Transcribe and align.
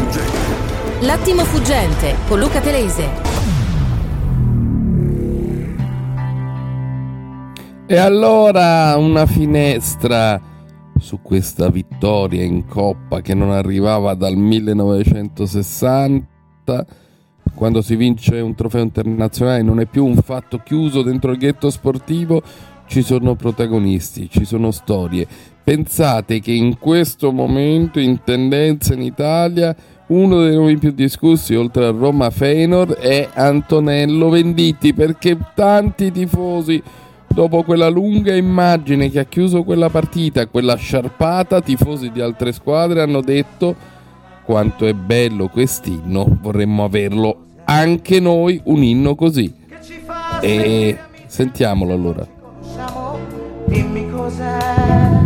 fuggente. 0.00 1.00
L'attimo 1.00 1.44
fuggente 1.44 2.14
con 2.26 2.38
Luca 2.38 2.60
Telese. 2.60 3.28
E 7.86 7.96
allora 7.96 8.96
una 8.96 9.26
finestra 9.26 10.40
su 10.98 11.20
questa 11.22 11.68
vittoria 11.70 12.42
in 12.44 12.66
coppa 12.66 13.20
che 13.20 13.34
non 13.34 13.50
arrivava 13.50 14.14
dal 14.14 14.36
1960 14.36 16.28
quando 17.54 17.82
si 17.82 17.96
vince 17.96 18.38
un 18.38 18.54
trofeo 18.54 18.82
internazionale 18.82 19.62
non 19.62 19.80
è 19.80 19.86
più 19.86 20.04
un 20.04 20.14
fatto 20.16 20.58
chiuso 20.58 21.02
dentro 21.02 21.32
il 21.32 21.38
ghetto 21.38 21.68
sportivo 21.70 22.42
ci 22.90 23.02
sono 23.02 23.36
protagonisti, 23.36 24.28
ci 24.28 24.44
sono 24.44 24.72
storie. 24.72 25.24
Pensate 25.70 26.40
che 26.40 26.50
in 26.50 26.78
questo 26.78 27.30
momento 27.30 28.00
in 28.00 28.24
tendenza 28.24 28.92
in 28.92 29.02
Italia 29.02 29.72
uno 30.08 30.42
dei 30.42 30.56
nomi 30.56 30.76
più 30.78 30.90
discussi 30.90 31.54
oltre 31.54 31.84
a 31.84 31.90
Roma 31.92 32.28
Feyenoord 32.30 32.94
è 32.94 33.28
Antonello 33.32 34.30
Venditti 34.30 34.92
perché 34.92 35.38
tanti 35.54 36.10
tifosi 36.10 36.82
dopo 37.28 37.62
quella 37.62 37.88
lunga 37.88 38.34
immagine 38.34 39.10
che 39.10 39.20
ha 39.20 39.24
chiuso 39.26 39.62
quella 39.62 39.88
partita, 39.88 40.48
quella 40.48 40.74
sciarpata, 40.74 41.60
tifosi 41.60 42.10
di 42.10 42.20
altre 42.20 42.50
squadre 42.50 43.02
hanno 43.02 43.20
detto 43.20 43.76
quanto 44.44 44.86
è 44.86 44.92
bello 44.92 45.46
quest'inno, 45.46 46.36
vorremmo 46.42 46.82
averlo 46.82 47.44
anche 47.66 48.18
noi 48.18 48.60
un 48.64 48.82
inno 48.82 49.14
così. 49.14 49.54
E 50.40 50.98
sentiamolo 51.26 51.92
allora. 51.92 52.26
Dimmi 53.68 54.10
cos'è 54.10 55.19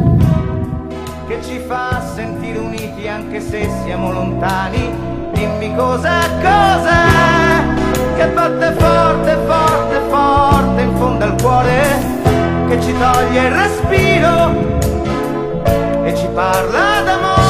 se 3.55 3.71
siamo 3.85 4.11
lontani, 4.11 4.93
dimmi 5.33 5.73
cos'è, 5.77 6.19
cos'è 6.43 8.17
che 8.17 8.27
batte 8.31 8.73
forte, 8.73 9.39
forte, 9.47 10.01
forte 10.09 10.83
in 10.83 10.97
fondo 10.97 11.25
al 11.25 11.41
cuore, 11.41 11.83
che 12.69 12.81
ci 12.83 12.93
toglie 12.99 13.47
il 13.47 13.55
respiro 13.55 14.51
e 16.03 16.17
ci 16.17 16.27
parla 16.35 17.03
d'amore. 17.05 17.44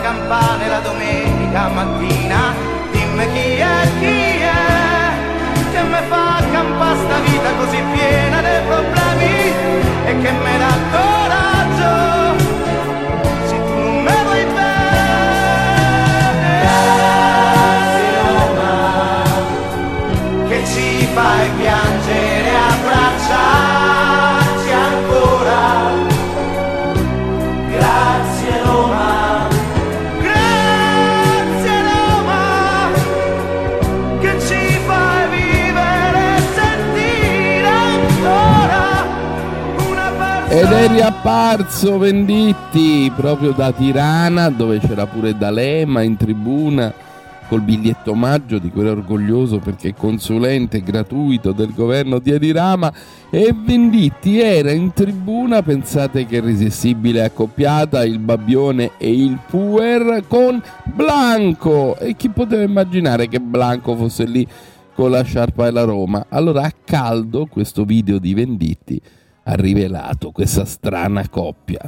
Campane 0.00 0.68
la 0.68 0.80
domenica 0.80 1.68
mattina, 1.68 2.54
dimmi 2.90 3.26
chi 3.32 3.56
è, 3.56 3.90
chi 4.00 4.40
è, 4.40 5.12
che 5.72 5.82
mi 5.82 6.00
fa 6.08 6.42
campare 6.50 6.98
sta 6.98 7.18
vita 7.20 7.50
così 7.58 7.80
piena 7.92 8.40
di 8.40 8.48
problemi 8.66 9.52
e 10.06 10.18
che 10.22 10.30
mi 10.32 10.58
dà 10.58 10.72
coraggio, 10.94 11.92
se 13.46 13.56
tu 13.64 13.74
non 13.74 14.02
me 14.02 14.16
vuoi 14.24 14.44
bene, 14.44 14.66
che 20.48 20.58
ci 20.66 21.06
fai 21.14 21.50
piangere 21.58 21.87
è 40.78 40.86
riapparso 40.86 41.98
Venditti 41.98 43.10
proprio 43.16 43.50
da 43.50 43.72
Tirana, 43.72 44.48
dove 44.48 44.78
c'era 44.78 45.06
pure 45.06 45.36
D'Alema 45.36 46.02
in 46.02 46.16
tribuna 46.16 46.94
col 47.48 47.62
biglietto 47.62 48.12
omaggio 48.12 48.58
di 48.58 48.70
quello 48.70 48.92
orgoglioso 48.92 49.58
perché 49.58 49.92
consulente 49.92 50.80
gratuito 50.80 51.50
del 51.50 51.74
governo 51.74 52.20
di 52.20 52.30
Adirama 52.30 52.92
e 53.28 53.52
Venditti 53.52 54.38
era 54.38 54.70
in 54.70 54.92
tribuna, 54.92 55.62
pensate 55.62 56.26
che 56.26 56.36
irresistibile 56.36 57.24
accoppiata 57.24 58.04
il 58.04 58.20
Babbione 58.20 58.92
e 58.98 59.12
il 59.12 59.36
Puer 59.50 60.22
con 60.28 60.62
Blanco. 60.84 61.98
E 61.98 62.14
chi 62.14 62.28
poteva 62.28 62.62
immaginare 62.62 63.26
che 63.26 63.40
Blanco 63.40 63.96
fosse 63.96 64.26
lì 64.26 64.46
con 64.94 65.10
la 65.10 65.22
sciarpa 65.22 65.64
della 65.64 65.82
Roma? 65.82 66.26
Allora 66.28 66.62
a 66.62 66.72
caldo 66.84 67.46
questo 67.46 67.84
video 67.84 68.20
di 68.20 68.32
Venditti 68.32 69.02
ha 69.50 69.54
rivelato 69.54 70.30
questa 70.30 70.66
strana 70.66 71.26
coppia. 71.30 71.80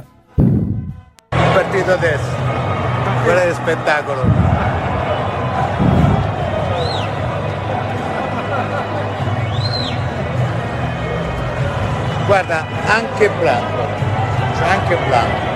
Partito 1.29 1.91
adesso, 1.91 2.29
quello 3.23 3.39
è 3.39 3.53
spettacolo. 3.53 4.23
Guarda, 12.25 12.65
anche 12.87 13.29
Blanco, 13.29 13.87
c'è 14.57 14.67
anche 14.67 14.97
Blanco. 15.07 15.49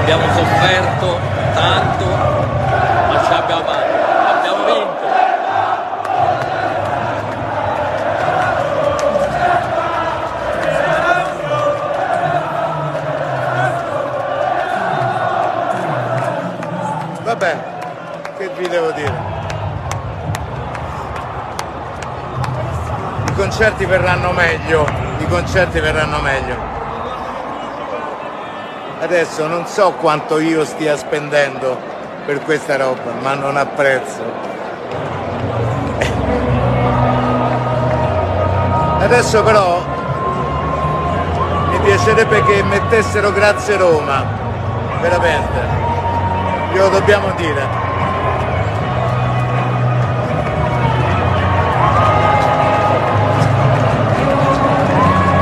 Abbiamo 0.00 0.22
sofferto 0.32 1.18
tanto, 1.52 2.06
ma 2.06 3.24
ci 3.26 3.32
abbiamo 3.32 3.62
abbiamo 3.64 3.83
devo 18.74 18.90
dire? 18.90 19.12
I 23.28 23.32
concerti 23.34 23.84
verranno 23.84 24.32
meglio, 24.32 24.84
i 25.18 25.26
concerti 25.26 25.78
verranno 25.78 26.18
meglio. 26.20 26.56
Adesso 29.00 29.46
non 29.46 29.66
so 29.66 29.92
quanto 29.92 30.40
io 30.40 30.64
stia 30.64 30.96
spendendo 30.96 31.78
per 32.26 32.42
questa 32.42 32.76
roba, 32.76 33.12
ma 33.22 33.34
non 33.34 33.56
apprezzo. 33.56 34.22
Adesso 38.98 39.42
però 39.44 39.84
mi 41.70 41.78
piacerebbe 41.80 42.42
che 42.44 42.62
mettessero 42.64 43.30
grazie 43.30 43.76
Roma, 43.76 44.24
veramente, 45.00 45.60
glielo 46.72 46.88
dobbiamo 46.88 47.30
dire. 47.36 47.83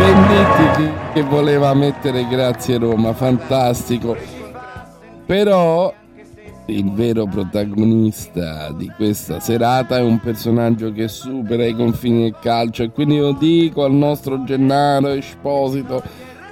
Venditti 0.03 0.93
che 1.13 1.23
voleva 1.23 1.73
mettere 1.75 2.27
grazie 2.27 2.77
Roma, 2.77 3.13
fantastico. 3.13 4.17
Però 5.25 5.95
il 6.67 6.93
vero 6.93 7.27
protagonista 7.27 8.73
di 8.73 8.91
questa 8.97 9.39
serata 9.39 9.99
è 9.99 10.03
un 10.03 10.19
personaggio 10.19 10.91
che 10.91 11.07
supera 11.07 11.65
i 11.65 11.77
confini 11.77 12.23
del 12.23 12.37
calcio 12.41 12.83
e 12.83 12.91
quindi 12.91 13.15
io 13.15 13.31
dico 13.31 13.85
al 13.85 13.93
nostro 13.93 14.43
Gennaro 14.43 15.11
Esposito 15.11 16.03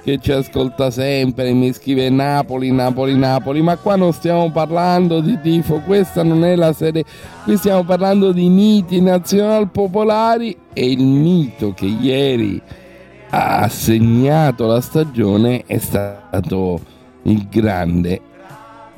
che 0.01 0.17
ci 0.19 0.31
ascolta 0.31 0.89
sempre 0.89 1.51
mi 1.51 1.73
scrive 1.73 2.09
Napoli, 2.09 2.71
Napoli, 2.71 3.17
Napoli, 3.17 3.61
ma 3.61 3.75
qua 3.75 3.97
non 3.97 4.13
stiamo 4.13 4.49
parlando 4.49 5.19
di 5.19 5.37
tifo, 5.41 5.81
questa 5.81 6.23
non 6.23 6.45
è 6.45 6.55
la 6.55 6.71
serie, 6.71 7.03
qui 7.43 7.57
stiamo 7.57 7.83
parlando 7.83 8.31
di 8.31 8.47
miti 8.47 9.01
nazional 9.01 9.69
popolari 9.69 10.57
e 10.71 10.89
il 10.89 11.03
mito 11.03 11.73
che 11.73 11.85
ieri 11.85 12.79
ha 13.33 13.67
segnato 13.69 14.65
la 14.65 14.81
stagione 14.81 15.63
è 15.65 15.77
stato 15.77 16.79
il 17.23 17.47
grande 17.47 18.19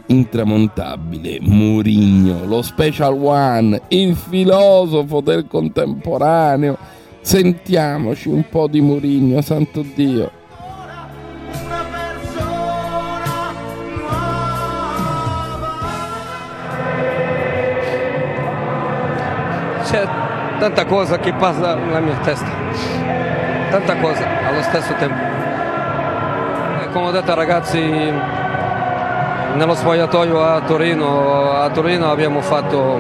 intramontabile 0.08 1.38
Murigno, 1.42 2.46
lo 2.46 2.62
special 2.62 3.14
one, 3.14 3.82
il 3.90 4.16
filosofo 4.16 5.22
del 5.22 5.46
contemporaneo. 5.48 6.78
Sentiamoci 7.22 8.28
un 8.28 8.44
po' 8.50 8.68
di 8.68 8.82
Murigno, 8.82 9.40
santo 9.42 9.86
Dio. 9.96 10.42
C'è 19.84 20.08
tanta 20.60 20.86
cosa 20.86 21.20
che 21.20 21.34
passa 21.34 21.76
nella 21.76 22.00
mia 22.00 22.18
testa, 22.18 22.52
tanta 23.74 23.96
cosa 23.96 24.24
allo 24.48 24.62
stesso 24.62 24.94
tempo. 25.00 25.20
E 26.84 26.90
come 26.92 27.08
ho 27.08 27.12
detto 27.12 27.34
ragazzi 27.34 27.82
nello 29.56 29.74
spogliatoio 29.74 30.44
a 30.44 30.62
Torino, 30.62 31.54
a 31.54 31.70
Torino 31.72 32.12
abbiamo 32.12 32.42
fatto 32.42 33.00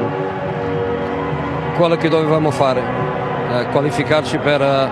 quello 1.77 1.95
che 1.95 2.09
dovevamo 2.09 2.49
fare, 2.49 2.81
eh, 3.51 3.65
qualificarci 3.67 4.39
per, 4.39 4.61
eh, 4.63 4.89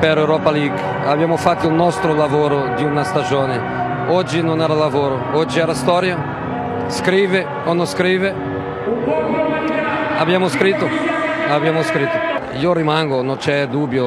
per 0.00 0.16
Europa 0.16 0.50
League. 0.50 0.80
Abbiamo 1.04 1.36
fatto 1.36 1.66
il 1.68 1.74
nostro 1.74 2.14
lavoro 2.14 2.72
di 2.74 2.84
una 2.84 3.04
stagione. 3.04 4.08
Oggi 4.08 4.42
non 4.42 4.62
era 4.62 4.72
lavoro, 4.72 5.20
oggi 5.32 5.58
era 5.58 5.74
storia. 5.74 6.16
Scrive 6.86 7.46
o 7.64 7.74
non 7.74 7.86
scrive. 7.86 8.34
Abbiamo 10.16 10.48
scritto, 10.48 10.88
abbiamo 11.50 11.82
scritto. 11.82 12.29
Io 12.60 12.72
rimango, 12.72 13.22
non 13.22 13.36
c'è 13.36 13.66
dubbio, 13.66 14.04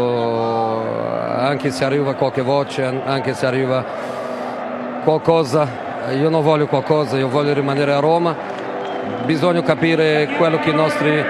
anche 1.38 1.72
se 1.72 1.84
arriva 1.84 2.14
qualche 2.14 2.42
voce, 2.42 3.02
anche 3.04 3.34
se 3.34 3.46
arriva 3.46 3.84
qualcosa 5.04 5.92
io 6.12 6.30
non 6.30 6.44
voglio 6.44 6.68
qualcosa, 6.68 7.18
io 7.18 7.30
voglio 7.30 7.54
rimanere 7.54 7.94
a 7.94 8.00
Roma, 8.00 8.36
bisogna 9.24 9.62
capire 9.62 10.28
quello 10.38 10.60
che 10.60 10.70
i 10.70 10.74
nostri 10.74 11.24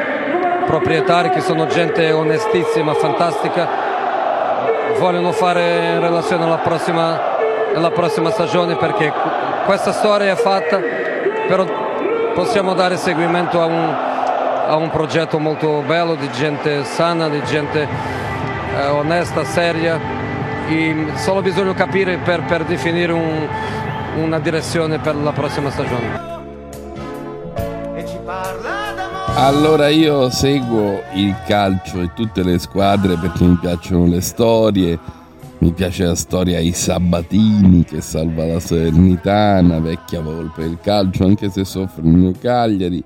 proprietari, 0.66 1.30
che 1.30 1.42
sono 1.42 1.68
gente 1.68 2.12
onestissima, 2.12 2.94
fantastica, 2.96 3.68
vogliono 4.98 5.32
fare 5.32 5.94
in 5.94 6.00
relazione 6.02 6.44
alla 6.46 6.58
prossima, 6.58 7.20
alla 7.76 7.92
prossima 7.92 8.32
stagione 8.32 8.76
perché 8.76 9.14
questa 9.66 9.92
storia 9.92 10.32
è 10.32 10.36
fatta, 10.36 10.80
però 11.48 11.66
possiamo 12.34 12.74
dare 12.74 12.98
seguimento 12.98 13.62
a 13.62 13.66
un, 13.66 13.96
a 14.66 14.76
un 14.76 14.90
progetto 14.90 15.40
molto 15.40 15.84
bello 15.86 16.16
di 16.16 16.30
gente 16.32 16.84
sana, 16.84 17.28
di 17.28 17.42
gente 17.44 17.88
eh, 18.76 18.88
onesta, 18.88 19.44
seria. 19.44 20.00
E 20.68 21.08
solo 21.16 21.42
bisogna 21.42 21.74
capire 21.74 22.18
per, 22.18 22.44
per 22.44 22.64
definire 22.64 23.12
un, 23.12 23.48
una 24.16 24.40
direzione 24.40 25.00
per 25.00 25.16
la 25.16 25.32
prossima 25.32 25.70
stagione. 25.70 26.32
Allora 29.36 29.90
io 29.90 30.30
seguo 30.30 31.02
il 31.14 31.36
calcio 31.46 32.02
e 32.02 32.12
tutte 32.14 32.44
le 32.44 32.60
squadre 32.60 33.18
perché 33.18 33.44
mi 33.44 33.58
piacciono 33.60 34.06
le 34.06 34.22
storie, 34.22 34.98
mi 35.58 35.72
piace 35.74 36.06
la 36.06 36.16
storia 36.16 36.60
ai 36.60 36.72
Sabatini 36.72 37.84
che 37.84 38.00
salva 38.00 38.46
la 38.46 38.60
Salernitana, 38.60 39.80
vecchia 39.80 40.22
volpe 40.22 40.62
del 40.62 40.78
calcio 40.82 41.26
anche 41.26 41.50
se 41.50 41.66
soffre 41.66 42.04
il 42.04 42.10
mio 42.10 42.34
Cagliari, 42.40 43.04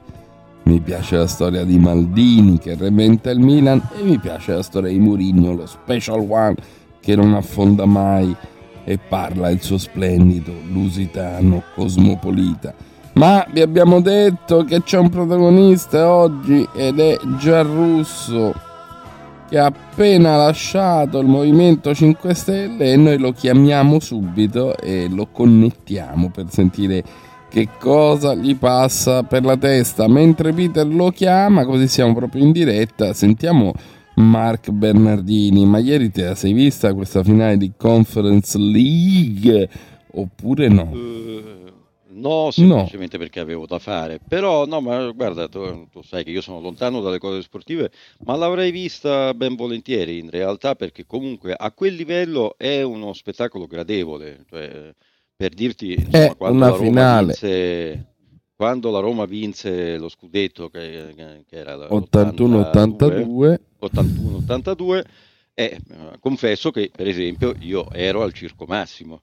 mi 0.67 0.81
piace 0.81 1.15
la 1.15 1.27
storia 1.27 1.63
di 1.63 1.79
Maldini 1.79 2.59
che 2.59 2.75
reventa 2.75 3.29
il 3.29 3.39
Milan 3.39 3.81
e 3.97 4.03
mi 4.03 4.19
piace 4.19 4.53
la 4.53 4.61
storia 4.61 4.91
di 4.91 4.99
Mourinho, 4.99 5.55
lo 5.55 5.65
special 5.65 6.25
one 6.27 6.55
che 6.99 7.15
non 7.15 7.33
affonda 7.33 7.85
mai 7.85 8.35
e 8.83 8.97
parla 8.97 9.49
il 9.49 9.61
suo 9.61 9.77
splendido 9.77 10.51
lusitano 10.69 11.63
cosmopolita. 11.73 12.73
Ma 13.13 13.47
vi 13.49 13.61
abbiamo 13.61 14.01
detto 14.01 14.65
che 14.65 14.83
c'è 14.83 14.97
un 14.97 15.09
protagonista 15.09 16.11
oggi 16.11 16.67
ed 16.75 16.99
è 16.99 17.17
Giarrusso 17.39 18.53
che 19.49 19.57
ha 19.57 19.67
appena 19.67 20.35
lasciato 20.35 21.19
il 21.19 21.27
Movimento 21.27 21.95
5 21.95 22.33
Stelle 22.33 22.91
e 22.91 22.97
noi 22.97 23.17
lo 23.17 23.31
chiamiamo 23.31 24.01
subito 24.01 24.77
e 24.77 25.07
lo 25.09 25.27
connettiamo 25.31 26.29
per 26.29 26.47
sentire 26.49 27.03
che 27.49 27.69
cosa 27.79 28.35
gli 28.35 28.55
passa 28.55 29.23
per 29.23 29.43
la 29.43 29.57
testa. 29.57 30.07
Mentre 30.07 30.53
Peter 30.53 30.85
lo 30.85 31.09
chiama, 31.09 31.65
così 31.65 31.87
siamo 31.87 32.13
proprio 32.13 32.43
in 32.43 32.51
diretta, 32.51 33.13
sentiamo 33.13 33.73
Mark 34.15 34.69
Bernardini, 34.71 35.65
ma 35.65 35.79
ieri 35.79 36.11
te 36.11 36.23
la 36.23 36.35
sei 36.35 36.53
vista 36.53 36.93
questa 36.93 37.23
finale 37.23 37.57
di 37.57 37.71
Conference 37.77 38.57
League 38.57 39.69
oppure 40.11 40.67
no? 40.67 40.91
Eh, 40.93 41.71
no, 42.09 42.49
semplicemente 42.49 43.17
perché 43.17 43.39
avevo 43.39 43.65
da 43.67 43.77
fare. 43.77 44.19
Però, 44.27 44.65
no, 44.65 44.81
ma 44.81 45.11
guarda, 45.11 45.47
tu, 45.47 45.87
tu 45.91 46.01
sai 46.01 46.23
che 46.23 46.31
io 46.31 46.41
sono 46.41 46.59
lontano 46.59 47.01
dalle 47.01 47.19
cose 47.19 47.41
sportive, 47.43 47.91
ma 48.25 48.35
l'avrei 48.35 48.71
vista 48.71 49.33
ben 49.35 49.55
volentieri 49.55 50.17
in 50.17 50.29
realtà, 50.31 50.75
perché 50.75 51.05
comunque 51.05 51.53
a 51.53 51.71
quel 51.71 51.93
livello 51.93 52.55
è 52.57 52.81
uno 52.81 53.13
spettacolo 53.13 53.67
gradevole. 53.67 54.45
Cioè, 54.49 54.93
per 55.37 55.53
dirti, 55.53 55.93
insomma, 55.93 56.35
quando 56.35 56.57
una 56.57 56.65
la 56.65 56.71
Roma 56.71 56.83
finale. 56.83 57.25
vinse, 57.25 58.05
quando 58.55 58.91
la 58.91 58.99
Roma 58.99 59.25
vinse 59.25 59.97
lo 59.97 60.09
scudetto, 60.09 60.69
che, 60.69 61.13
che 61.47 61.55
era 61.55 61.75
l'82, 61.75 62.69
81-82 62.73 63.57
81-82, 63.79 65.03
eh, 65.53 65.63
eh, 65.63 65.79
confesso 66.19 66.71
che 66.71 66.91
per 66.93 67.07
esempio 67.07 67.53
io 67.59 67.89
ero 67.91 68.23
al 68.23 68.33
Circo 68.33 68.65
Massimo 68.65 69.21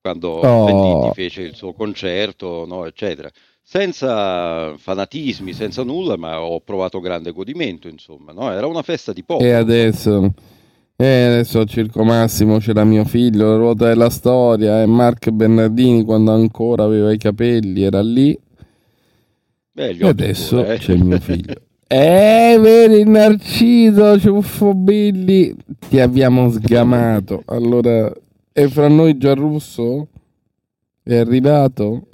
quando 0.00 0.40
Oh. 0.40 0.64
Venditti 0.64 1.14
fece 1.14 1.42
il 1.42 1.54
suo 1.54 1.72
concerto, 1.72 2.64
no, 2.66 2.86
eccetera. 2.86 3.30
Senza 3.62 4.74
fanatismi, 4.78 5.52
senza 5.52 5.82
nulla, 5.82 6.16
ma 6.16 6.40
ho 6.40 6.60
provato 6.60 7.00
grande 7.00 7.32
godimento, 7.32 7.88
insomma, 7.88 8.32
no? 8.32 8.50
Era 8.50 8.66
una 8.66 8.82
festa 8.82 9.12
di 9.12 9.22
popolo. 9.22 9.46
E 9.46 9.52
adesso, 9.52 10.32
e 11.00 11.06
adesso 11.06 11.60
al 11.60 11.68
Circo 11.68 12.02
Massimo 12.02 12.58
c'era 12.58 12.82
mio 12.82 13.04
figlio, 13.04 13.50
la 13.50 13.56
ruota 13.56 13.86
della 13.86 14.10
storia, 14.10 14.82
e 14.82 14.86
Mark 14.86 15.30
Bernardini 15.30 16.02
quando 16.02 16.32
ancora 16.32 16.82
aveva 16.82 17.12
i 17.12 17.18
capelli 17.18 17.82
era 17.84 18.02
lì, 18.02 18.36
Beh, 19.70 19.90
e 19.90 20.08
adesso 20.08 20.56
pure, 20.56 20.74
eh. 20.74 20.78
c'è 20.78 20.96
mio 20.96 21.20
figlio. 21.20 21.54
Eh, 21.90 22.58
vedi 22.60 23.08
Narciso, 23.08 24.18
Ciuffo 24.18 24.74
Billy, 24.74 25.54
ti 25.88 25.98
abbiamo 25.98 26.50
sgamato. 26.50 27.44
Allora, 27.46 28.12
e 28.52 28.68
fra 28.68 28.88
noi 28.88 29.16
Giarrusso? 29.16 30.08
È 31.02 31.16
arrivato? 31.16 32.08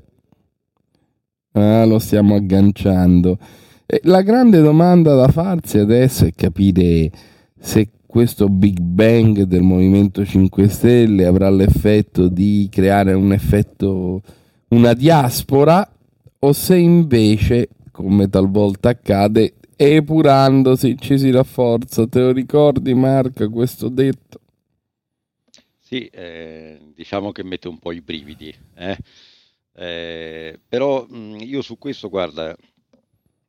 Ah, 1.53 1.85
lo 1.87 1.99
stiamo 1.99 2.37
agganciando. 2.37 3.37
E 3.85 4.00
la 4.05 4.23
grande 4.23 4.61
domanda 4.61 5.17
da 5.17 5.26
farsi 5.26 5.79
adesso 5.79 6.25
è 6.25 6.33
capire 6.37 7.11
se 7.59 7.88
questo 8.14 8.49
Big 8.49 8.78
Bang 8.78 9.42
del 9.42 9.62
Movimento 9.62 10.25
5 10.25 10.68
Stelle 10.68 11.26
avrà 11.26 11.50
l'effetto 11.50 12.28
di 12.28 12.68
creare 12.71 13.12
un 13.12 13.33
effetto, 13.33 14.23
una 14.68 14.92
diaspora, 14.92 15.92
o 16.38 16.52
se 16.52 16.76
invece, 16.76 17.71
come 17.90 18.28
talvolta 18.28 18.90
accade, 18.90 19.54
epurandosi 19.75 20.97
ci 20.97 21.18
si 21.18 21.33
rafforza. 21.33 22.06
Te 22.06 22.21
lo 22.21 22.30
ricordi, 22.30 22.94
Marco, 22.94 23.50
questo 23.50 23.88
detto? 23.88 24.38
Sì, 25.80 26.06
eh, 26.06 26.78
diciamo 26.94 27.33
che 27.33 27.42
mette 27.42 27.66
un 27.66 27.80
po' 27.80 27.90
i 27.90 28.00
brividi, 28.00 28.54
eh. 28.76 28.97
Eh, 29.73 30.61
però 30.68 31.04
mh, 31.04 31.38
io 31.40 31.62
su 31.62 31.78
questo, 31.78 32.09
guarda, 32.09 32.56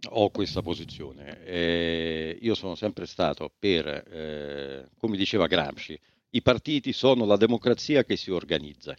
ho 0.10 0.30
questa 0.30 0.62
posizione. 0.62 1.44
Eh, 1.46 2.38
io 2.42 2.56
sono 2.56 2.76
sempre 2.76 3.06
stato 3.06 3.52
per, 3.58 3.88
eh, 3.88 4.90
come 4.98 5.18
diceva 5.18 5.48
Gramsci, 5.48 6.00
i 6.32 6.42
partiti 6.42 6.92
sono 6.94 7.26
la 7.26 7.38
democrazia 7.38 8.04
che 8.04 8.16
si 8.16 8.32
organizza. 8.32 8.96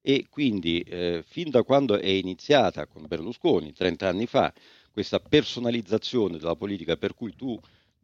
E 0.00 0.26
quindi, 0.28 0.80
eh, 0.80 1.22
fin 1.24 1.50
da 1.50 1.62
quando 1.62 1.96
è 1.98 2.08
iniziata 2.08 2.86
con 2.86 3.06
Berlusconi, 3.06 3.72
30 3.72 4.08
anni 4.08 4.26
fa, 4.26 4.52
questa 4.90 5.20
personalizzazione 5.20 6.38
della 6.38 6.56
politica 6.56 6.96
per 6.96 7.14
cui 7.14 7.34
tu 7.36 7.58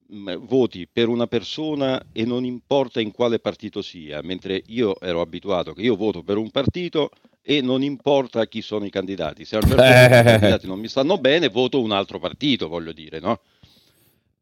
mh, 0.09 0.35
voti 0.37 0.87
per 0.87 1.09
una 1.09 1.27
persona 1.27 2.01
e 2.13 2.25
non 2.25 2.45
importa 2.45 3.01
in 3.01 3.11
quale 3.11 3.39
partito 3.41 3.83
sia, 3.83 4.23
mentre 4.23 4.63
io 4.67 4.99
ero 5.01 5.21
abituato 5.21 5.73
che 5.73 5.83
io 5.83 5.97
voto 5.97 6.23
per 6.23 6.37
un 6.37 6.51
partito 6.51 7.11
e 7.51 7.63
non 7.63 7.83
importa 7.83 8.47
chi 8.47 8.61
sono 8.61 8.85
i 8.85 8.91
candidati. 8.91 9.47
Se 9.47 9.57
a 9.57 9.61
un 9.63 9.69
certo 9.69 9.83
punto 9.83 10.19
i 10.19 10.23
candidati 10.23 10.67
non 10.67 10.79
mi 10.79 10.87
stanno 10.87 11.17
bene, 11.17 11.49
voto 11.49 11.81
un 11.81 11.93
altro 11.93 12.19
partito, 12.19 12.69
voglio 12.69 12.93
dire, 12.93 13.21
no? 13.21 13.41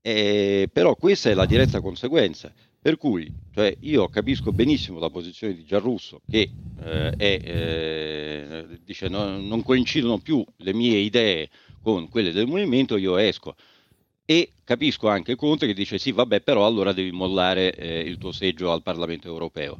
Eh, 0.01 0.69
però 0.73 0.97
questa 0.97 1.31
è 1.31 1.35
la 1.35 1.47
diretta 1.47 1.81
conseguenza. 1.81 2.53
Per 2.83 2.97
cui 2.97 3.33
cioè, 3.55 3.77
io 3.83 4.09
capisco 4.09 4.51
benissimo 4.51 4.99
la 4.99 5.09
posizione 5.09 5.55
di 5.55 5.65
Giarrusso 5.65 6.21
che 6.29 6.51
eh, 6.83 7.11
è, 7.17 7.41
eh, 7.45 8.67
dice 8.85 9.07
no, 9.07 9.39
non 9.39 9.63
coincidono 9.63 10.19
più 10.19 10.45
le 10.57 10.75
mie 10.75 10.99
idee 10.99 11.49
con 11.83 12.09
quelle 12.09 12.33
del 12.33 12.49
movimento, 12.49 12.97
io 12.97 13.19
esco. 13.19 13.55
E 14.25 14.51
capisco 14.65 15.07
anche 15.07 15.37
Conte 15.37 15.69
che 15.69 15.75
dice 15.75 15.99
sì, 15.99 16.11
vabbè, 16.11 16.41
però 16.41 16.67
allora 16.67 16.93
devi 16.93 17.13
mollare 17.13 17.73
eh, 17.73 18.01
il 18.01 18.19
tuo 18.19 18.33
seggio 18.33 18.73
al 18.73 18.83
Parlamento 18.83 19.29
europeo 19.29 19.79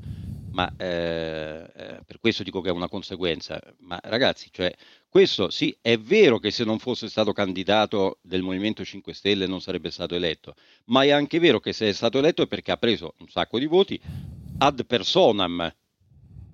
ma 0.57 0.73
eh, 0.79 1.71
eh, 1.77 2.01
per 2.07 2.19
questo 2.19 2.43
dico 2.43 2.63
che 2.63 2.71
è 2.71 2.73
una 2.73 2.89
conseguenza. 2.89 3.61
Ma 3.81 4.01
ragazzi, 4.03 4.49
cioè, 4.51 4.75
questo 5.07 5.51
sì, 5.51 5.77
è 5.83 5.99
vero 5.99 6.39
che 6.39 6.51
se 6.51 6.65
non 6.65 6.79
fosse 6.79 7.11
stato 7.11 7.35
candidato 7.35 8.19
del 8.23 8.41
Movimento 8.41 8.83
5 8.83 9.13
Stelle 9.13 9.47
non 9.47 9.61
sarebbe 9.61 9.91
stato 9.91 10.15
eletto, 10.15 10.55
ma 10.87 11.03
è 11.03 11.11
anche 11.11 11.39
vero 11.39 11.61
che 11.61 11.75
se 11.75 11.91
è 11.91 11.93
stato 11.93 12.19
eletto 12.19 12.43
è 12.43 12.47
perché 12.47 12.73
ha 12.73 12.79
preso 12.79 13.15
un 13.19 13.29
sacco 13.29 13.59
di 13.59 13.67
voti 13.67 14.01
ad 14.59 14.87
personam, 14.87 15.71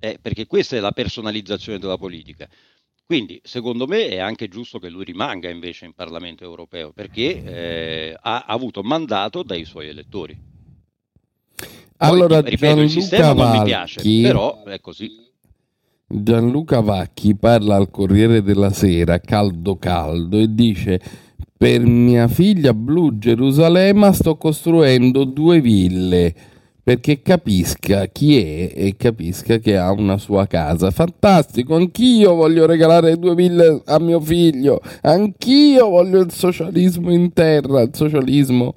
eh, 0.01 0.19
perché 0.21 0.49
questa 0.49 0.75
è 0.75 0.81
la 0.81 0.91
personalizzazione 0.91 1.79
della 1.79 1.97
politica. 1.97 2.49
Quindi, 3.07 3.41
secondo 3.45 3.87
me, 3.87 4.09
è 4.09 4.19
anche 4.19 4.49
giusto 4.49 4.81
che 4.81 4.89
lui 4.89 5.05
rimanga 5.05 5.49
invece 5.49 5.85
in 5.85 5.93
Parlamento 5.93 6.43
europeo, 6.43 6.93
perché 6.93 7.45
eh, 7.45 8.17
ha, 8.21 8.39
ha 8.39 8.45
avuto 8.47 8.83
mandato 8.83 9.45
dai 9.45 9.65
suoi 9.65 9.87
elettori. 9.87 10.52
Allora, 12.03 12.41
Poi, 12.41 12.51
ripeto, 12.51 12.75
Gianluca 12.75 12.83
il 12.83 12.91
sistema 12.91 13.33
Vacchi, 13.33 13.49
non 13.49 13.59
mi 13.59 13.65
piace, 13.65 14.03
però 14.23 14.63
è 14.65 14.81
così. 14.81 15.11
Gianluca 16.07 16.81
Vacchi 16.81 17.35
parla 17.35 17.77
al 17.77 17.91
Corriere 17.91 18.43
della 18.43 18.71
Sera, 18.71 19.19
caldo 19.21 19.77
caldo, 19.77 20.39
e 20.39 20.53
dice 20.53 21.01
per 21.57 21.87
mia 21.87 22.27
figlia 22.27 22.75
blu 22.75 23.19
Gerusalemme 23.19 24.13
sto 24.13 24.37
costruendo 24.37 25.23
due 25.23 25.61
ville 25.61 26.35
perché 26.83 27.23
capisca 27.23 28.07
chi 28.07 28.37
è 28.37 28.73
e 28.75 28.97
capisca 28.97 29.59
che 29.59 29.77
ha 29.77 29.93
una 29.93 30.19
sua 30.19 30.47
casa. 30.49 30.91
Fantastico, 30.91 31.77
anch'io 31.77 32.35
voglio 32.35 32.67
regalare 32.67 33.17
due 33.17 33.37
ville 33.37 33.83
a 33.85 34.01
mio 34.01 34.19
figlio, 34.19 34.81
anch'io 35.03 35.89
voglio 35.89 36.21
il 36.21 36.33
socialismo 36.33 37.13
in 37.13 37.33
terra, 37.33 37.83
il 37.83 37.91
socialismo 37.93 38.75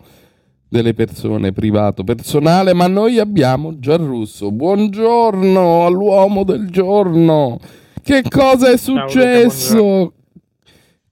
delle 0.76 0.94
persone, 0.94 1.54
privato, 1.54 2.04
personale, 2.04 2.74
ma 2.74 2.88
noi 2.88 3.18
abbiamo 3.18 3.80
Gianrusso. 3.80 4.52
Buongiorno 4.52 5.86
all'uomo 5.86 6.44
del 6.44 6.70
giorno. 6.70 7.60
Che 8.04 8.24
cosa 8.28 8.72
è 8.72 8.78
successo? 8.78 10.14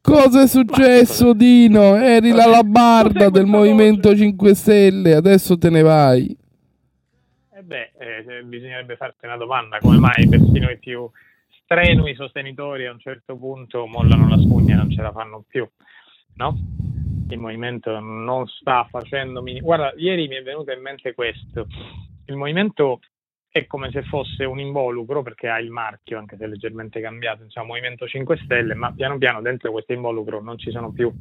Cosa 0.02 0.42
è 0.42 0.48
successo, 0.48 1.32
Dino? 1.34 1.96
Eri 1.96 2.32
la 2.32 2.46
labarda 2.46 3.30
del 3.30 3.46
Movimento 3.46 4.14
5 4.14 4.54
Stelle, 4.54 5.16
adesso 5.16 5.58
te 5.58 5.70
ne 5.70 5.82
vai. 5.82 6.38
Eh 7.56 7.64
beh, 7.64 7.92
eh, 7.98 8.44
bisognerebbe 8.44 8.98
farti 8.98 9.26
una 9.26 9.38
domanda, 9.38 9.78
come 9.80 9.98
mai 9.98 10.28
persino 10.28 10.70
i 10.70 10.78
più 10.78 11.10
strenui 11.64 12.16
sostenitori 12.16 12.86
a 12.86 12.92
un 12.92 13.00
certo 13.00 13.38
punto 13.38 13.86
mollano 13.86 14.28
la 14.28 14.38
spugna 14.38 14.74
e 14.74 14.78
non 14.78 14.92
ce 14.92 15.02
la 15.02 15.14
fanno 15.14 15.46
più, 15.48 15.66
no? 16.36 16.58
Il 17.30 17.40
movimento 17.40 18.00
non 18.00 18.48
sta 18.48 18.88
facendo... 18.90 19.44
Guarda, 19.44 19.94
ieri 19.98 20.28
mi 20.28 20.36
è 20.36 20.44
venuto 20.44 20.72
in 20.72 20.82
mente 20.82 21.14
questo. 21.14 21.68
Il 22.26 22.36
movimento 22.36 23.00
è 23.50 23.68
come 23.68 23.92
se 23.92 24.02
fosse 24.04 24.46
un 24.46 24.60
involucro 24.60 25.22
perché 25.22 25.48
ha 25.48 25.60
il 25.60 25.70
marchio, 25.70 26.18
anche 26.18 26.38
se 26.38 26.48
leggermente 26.48 27.00
cambiato, 27.02 27.44
insomma, 27.44 27.68
Movimento 27.68 28.08
5 28.08 28.38
Stelle, 28.44 28.74
ma 28.74 28.92
piano 28.92 29.18
piano 29.20 29.42
dentro 29.42 29.72
questo 29.72 29.94
involucro 29.94 30.42
non 30.42 30.58
ci 30.58 30.72
sono 30.72 30.92
più 30.92 31.14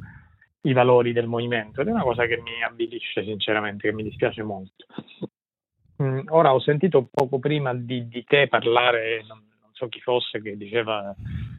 i 0.63 0.73
valori 0.73 1.13
del 1.13 1.27
movimento 1.27 1.81
ed 1.81 1.89
è 1.89 1.91
una 1.91 2.05
cosa 2.05 2.25
che 2.25 2.41
mi 2.41 2.63
avvilisce 2.63 3.23
sinceramente, 3.23 3.89
che 3.89 3.95
mi 3.95 4.03
dispiace 4.03 4.43
molto. 4.43 4.87
Mm, 6.03 6.21
ora 6.29 6.55
ho 6.55 6.61
sentito 6.61 7.09
poco 7.11 7.39
prima 7.39 7.75
di, 7.75 8.09
di 8.09 8.25
te 8.25 8.49
parlare, 8.49 9.25
non, 9.27 9.52
so 9.83 9.89
chi 9.89 10.01
fosse, 10.01 10.41
che 10.41 10.57
diceva 10.57 11.15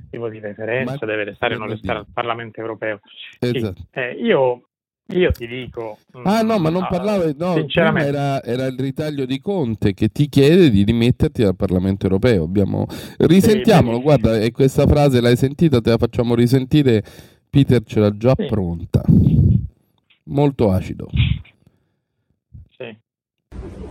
tipo 0.10 0.30
di 0.30 0.40
referenza, 0.40 0.98
Ma... 1.02 1.06
deve 1.06 1.24
restare 1.26 1.56
o 1.56 1.58
non 1.58 1.70
restare 1.70 2.00
al 2.00 2.08
Parlamento 2.12 2.60
europeo. 2.60 3.00
Esatto. 3.40 3.82
Sì, 3.92 4.00
eh, 4.00 4.12
io, 4.14 4.70
io, 5.08 5.32
ti 5.32 5.48
dico... 5.48 5.98
Ah 6.24 6.42
no, 6.42 6.60
ma 6.60 6.70
non 6.70 6.84
mm, 6.84 6.90
parlavo, 6.90 7.34
no, 7.38 7.54
sinceramente... 7.56 8.08
era, 8.10 8.44
era, 8.44 8.66
il 8.68 8.80
ritaglio 8.80 9.26
di 9.26 9.40
Conte 9.40 9.94
che 9.94 10.10
ti 10.10 10.30
chiede 10.30 10.70
di 10.70 10.84
rimetterti 10.84 11.44
al 11.44 11.56
Parlamento 11.56 12.06
europeo. 12.06 12.44
Abbiamo... 12.44 12.86
Risentiamolo, 13.18 13.98
sì, 13.98 14.04
guarda, 14.04 14.40
e 14.40 14.52
questa 14.52 14.88
frase 14.88 15.20
l'hai 15.20 15.36
sentita, 15.36 15.82
te 15.82 15.90
la 15.90 15.98
facciamo 15.98 16.36
risentire, 16.36 17.04
Peter 17.50 17.84
ce 17.84 18.00
l'ha 18.00 18.16
già 18.16 18.34
sì. 18.38 18.46
pronta. 18.46 19.04
Molto 20.26 20.72
acido. 20.72 21.10
Sì. 22.78 22.98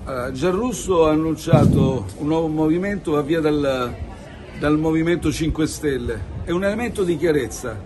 Uh, 0.05 0.33
Gianrusso 0.33 1.07
ha 1.07 1.11
annunciato 1.11 2.07
un 2.19 2.27
nuovo 2.27 2.49
movimento, 2.49 3.12
va 3.12 3.23
via 3.23 3.41
dal 3.41 4.11
dal 4.62 4.78
Movimento 4.78 5.33
5 5.33 5.66
Stelle. 5.66 6.21
È 6.45 6.52
un 6.52 6.62
elemento 6.62 7.02
di 7.02 7.16
chiarezza. 7.16 7.76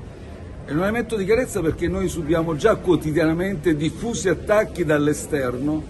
È 0.67 0.73
un 0.73 0.81
elemento 0.81 1.17
di 1.17 1.25
chiarezza 1.25 1.63
perché 1.63 1.89
noi 1.89 2.07
subiamo 2.07 2.55
già 2.55 2.77
quotidianamente 2.77 3.77
diffusi 3.77 4.29
attacchi 4.29 4.85
dall'esterno. 4.85 5.83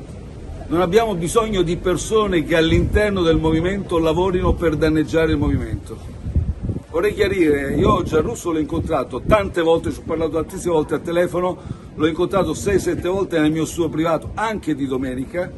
Non 0.68 0.80
abbiamo 0.80 1.16
bisogno 1.16 1.62
di 1.62 1.76
persone 1.76 2.44
che 2.44 2.54
all'interno 2.54 3.22
del 3.22 3.36
movimento 3.36 3.98
lavorino 3.98 4.54
per 4.54 4.76
danneggiare 4.76 5.32
il 5.32 5.38
movimento. 5.38 5.98
Vorrei 6.88 7.14
chiarire, 7.14 7.74
io 7.74 8.04
Gianrusso 8.04 8.52
l'ho 8.52 8.60
incontrato 8.60 9.22
tante 9.26 9.62
volte, 9.62 9.90
ci 9.90 9.98
ho 9.98 10.02
parlato 10.06 10.34
tantissime 10.34 10.72
volte 10.72 10.94
al 10.94 11.02
telefono, 11.02 11.58
l'ho 11.96 12.06
incontrato 12.06 12.52
6-7 12.52 13.08
volte 13.08 13.40
nel 13.40 13.50
mio 13.50 13.64
suo 13.64 13.88
privato, 13.88 14.30
anche 14.34 14.76
di 14.76 14.86
domenica, 14.86 15.50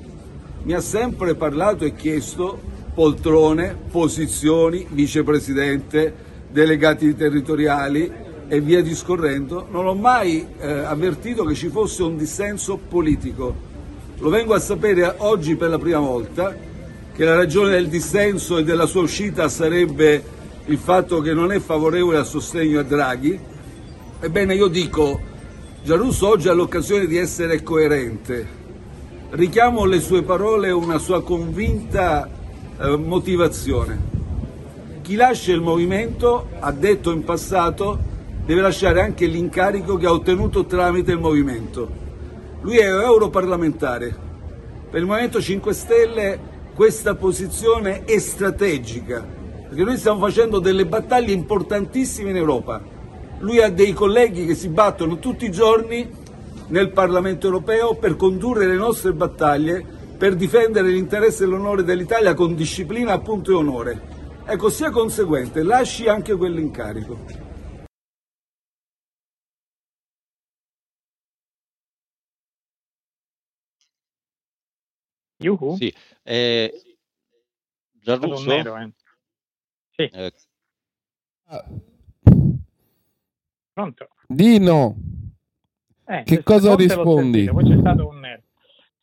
mi 0.63 0.73
ha 0.73 0.81
sempre 0.81 1.35
parlato 1.35 1.85
e 1.85 1.95
chiesto 1.95 2.77
poltrone, 2.99 3.79
posizioni, 3.93 4.85
vicepresidente, 4.91 6.13
delegati 6.51 7.15
territoriali 7.15 8.11
e 8.49 8.61
via 8.61 8.83
discorrendo, 8.83 9.69
non 9.71 9.87
ho 9.87 9.95
mai 9.95 10.45
eh, 10.59 10.69
avvertito 10.69 11.45
che 11.45 11.55
ci 11.55 11.69
fosse 11.69 12.03
un 12.03 12.17
dissenso 12.17 12.77
politico. 12.77 13.55
Lo 14.19 14.29
vengo 14.31 14.53
a 14.53 14.59
sapere 14.59 15.15
oggi 15.19 15.55
per 15.55 15.71
la 15.71 15.79
prima 15.79 16.01
volta, 16.01 16.53
che 17.15 17.25
la 17.25 17.37
ragione 17.37 17.71
del 17.71 17.87
dissenso 17.87 18.59
e 18.59 18.65
della 18.65 18.87
sua 18.87 19.03
uscita 19.03 19.49
sarebbe 19.49 20.21
il 20.65 20.79
fatto 20.79 21.21
che 21.21 21.33
non 21.33 21.53
è 21.53 21.61
favorevole 21.61 22.19
al 22.19 22.27
sostegno 22.27 22.81
a 22.81 22.83
Draghi. 22.83 23.39
Ebbene 24.19 24.57
io 24.57 24.67
dico, 24.67 25.21
Gianrusso 25.85 26.27
oggi 26.27 26.49
ha 26.49 26.53
l'occasione 26.53 27.07
di 27.07 27.17
essere 27.17 27.63
coerente. 27.63 28.57
Richiamo 29.31 29.85
le 29.85 30.01
sue 30.01 30.25
parole 30.25 30.73
una 30.73 30.99
sua 30.99 31.23
convinta 31.23 32.38
eh, 32.81 32.97
motivazione. 32.97 34.17
Chi 35.03 35.17
lascia 35.17 35.53
il 35.53 35.61
movimento, 35.61 36.49
ha 36.61 36.71
detto 36.71 37.11
in 37.11 37.25
passato, 37.25 37.99
deve 38.45 38.61
lasciare 38.61 39.01
anche 39.01 39.27
l'incarico 39.27 39.97
che 39.97 40.07
ha 40.07 40.13
ottenuto 40.13 40.65
tramite 40.65 41.13
il 41.13 41.19
movimento. 41.19 41.89
Lui 42.61 42.79
è 42.79 42.87
europarlamentare. 42.87 44.27
Per 44.91 45.01
il 45.01 45.07
Movimento 45.07 45.41
5 45.41 45.73
Stelle 45.75 46.41
questa 46.75 47.15
posizione 47.15 48.05
è 48.05 48.19
strategica, 48.19 49.27
perché 49.69 49.83
noi 49.83 49.97
stiamo 49.97 50.21
facendo 50.21 50.61
delle 50.61 50.87
battaglie 50.87 51.33
importantissime 51.33 52.31
in 52.31 52.37
Europa. 52.37 52.81
Lui 53.41 53.61
ha 53.61 53.69
dei 53.69 53.93
colleghi 53.93 54.47
che 54.47 54.55
si 54.55 54.69
battono 54.69 55.19
tutti 55.19 55.45
i 55.45 55.51
giorni 55.51 56.09
nel 56.69 56.91
Parlamento 56.91 57.47
europeo 57.47 57.95
per 57.95 58.17
condurre 58.17 58.67
le 58.67 58.77
nostre 58.77 59.13
battaglie 59.13 59.98
per 60.19 60.35
difendere 60.35 60.89
l'interesse 60.89 61.45
e 61.45 61.47
l'onore 61.47 61.85
dell'Italia 61.85 62.35
con 62.35 62.57
disciplina, 62.57 63.13
appunto 63.13 63.53
e 63.53 63.55
onore. 63.55 64.17
Ecco, 64.45 64.69
sia 64.69 64.91
conseguente, 64.91 65.63
lasci 65.63 66.09
anche 66.09 66.35
quell'incarico. 66.35 67.47
Yuhu? 75.41 75.77
Sì, 75.77 75.95
eh, 76.25 76.97
Gianrusso? 77.93 78.49
Nero, 78.49 78.77
eh. 78.77 78.93
Sì. 79.91 80.03
Eh. 80.03 80.33
Pronto? 83.73 84.09
Dino. 84.27 84.97
Eh, 86.07 86.23
che 86.25 86.43
cosa 86.43 86.75
rispondi? 86.75 87.45
Poi 87.49 87.65
c'è 87.65 87.79
stato 87.79 88.09
un... 88.09 88.47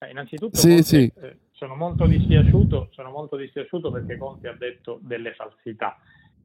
Eh, 0.06 0.12
innanzitutto 0.12 0.58
sì, 0.58 0.70
Conte, 0.70 0.84
sì. 0.84 1.12
Eh, 1.22 1.38
sono, 1.52 1.76
molto 1.76 2.06
dispiaciuto, 2.06 2.90
sono 2.92 3.10
molto 3.12 3.36
dispiaciuto 3.36 3.92
perché 3.92 4.18
Conte 4.18 4.48
ha 4.48 4.54
detto 4.54 5.00
delle 5.02 5.34
falsità, 5.34 5.98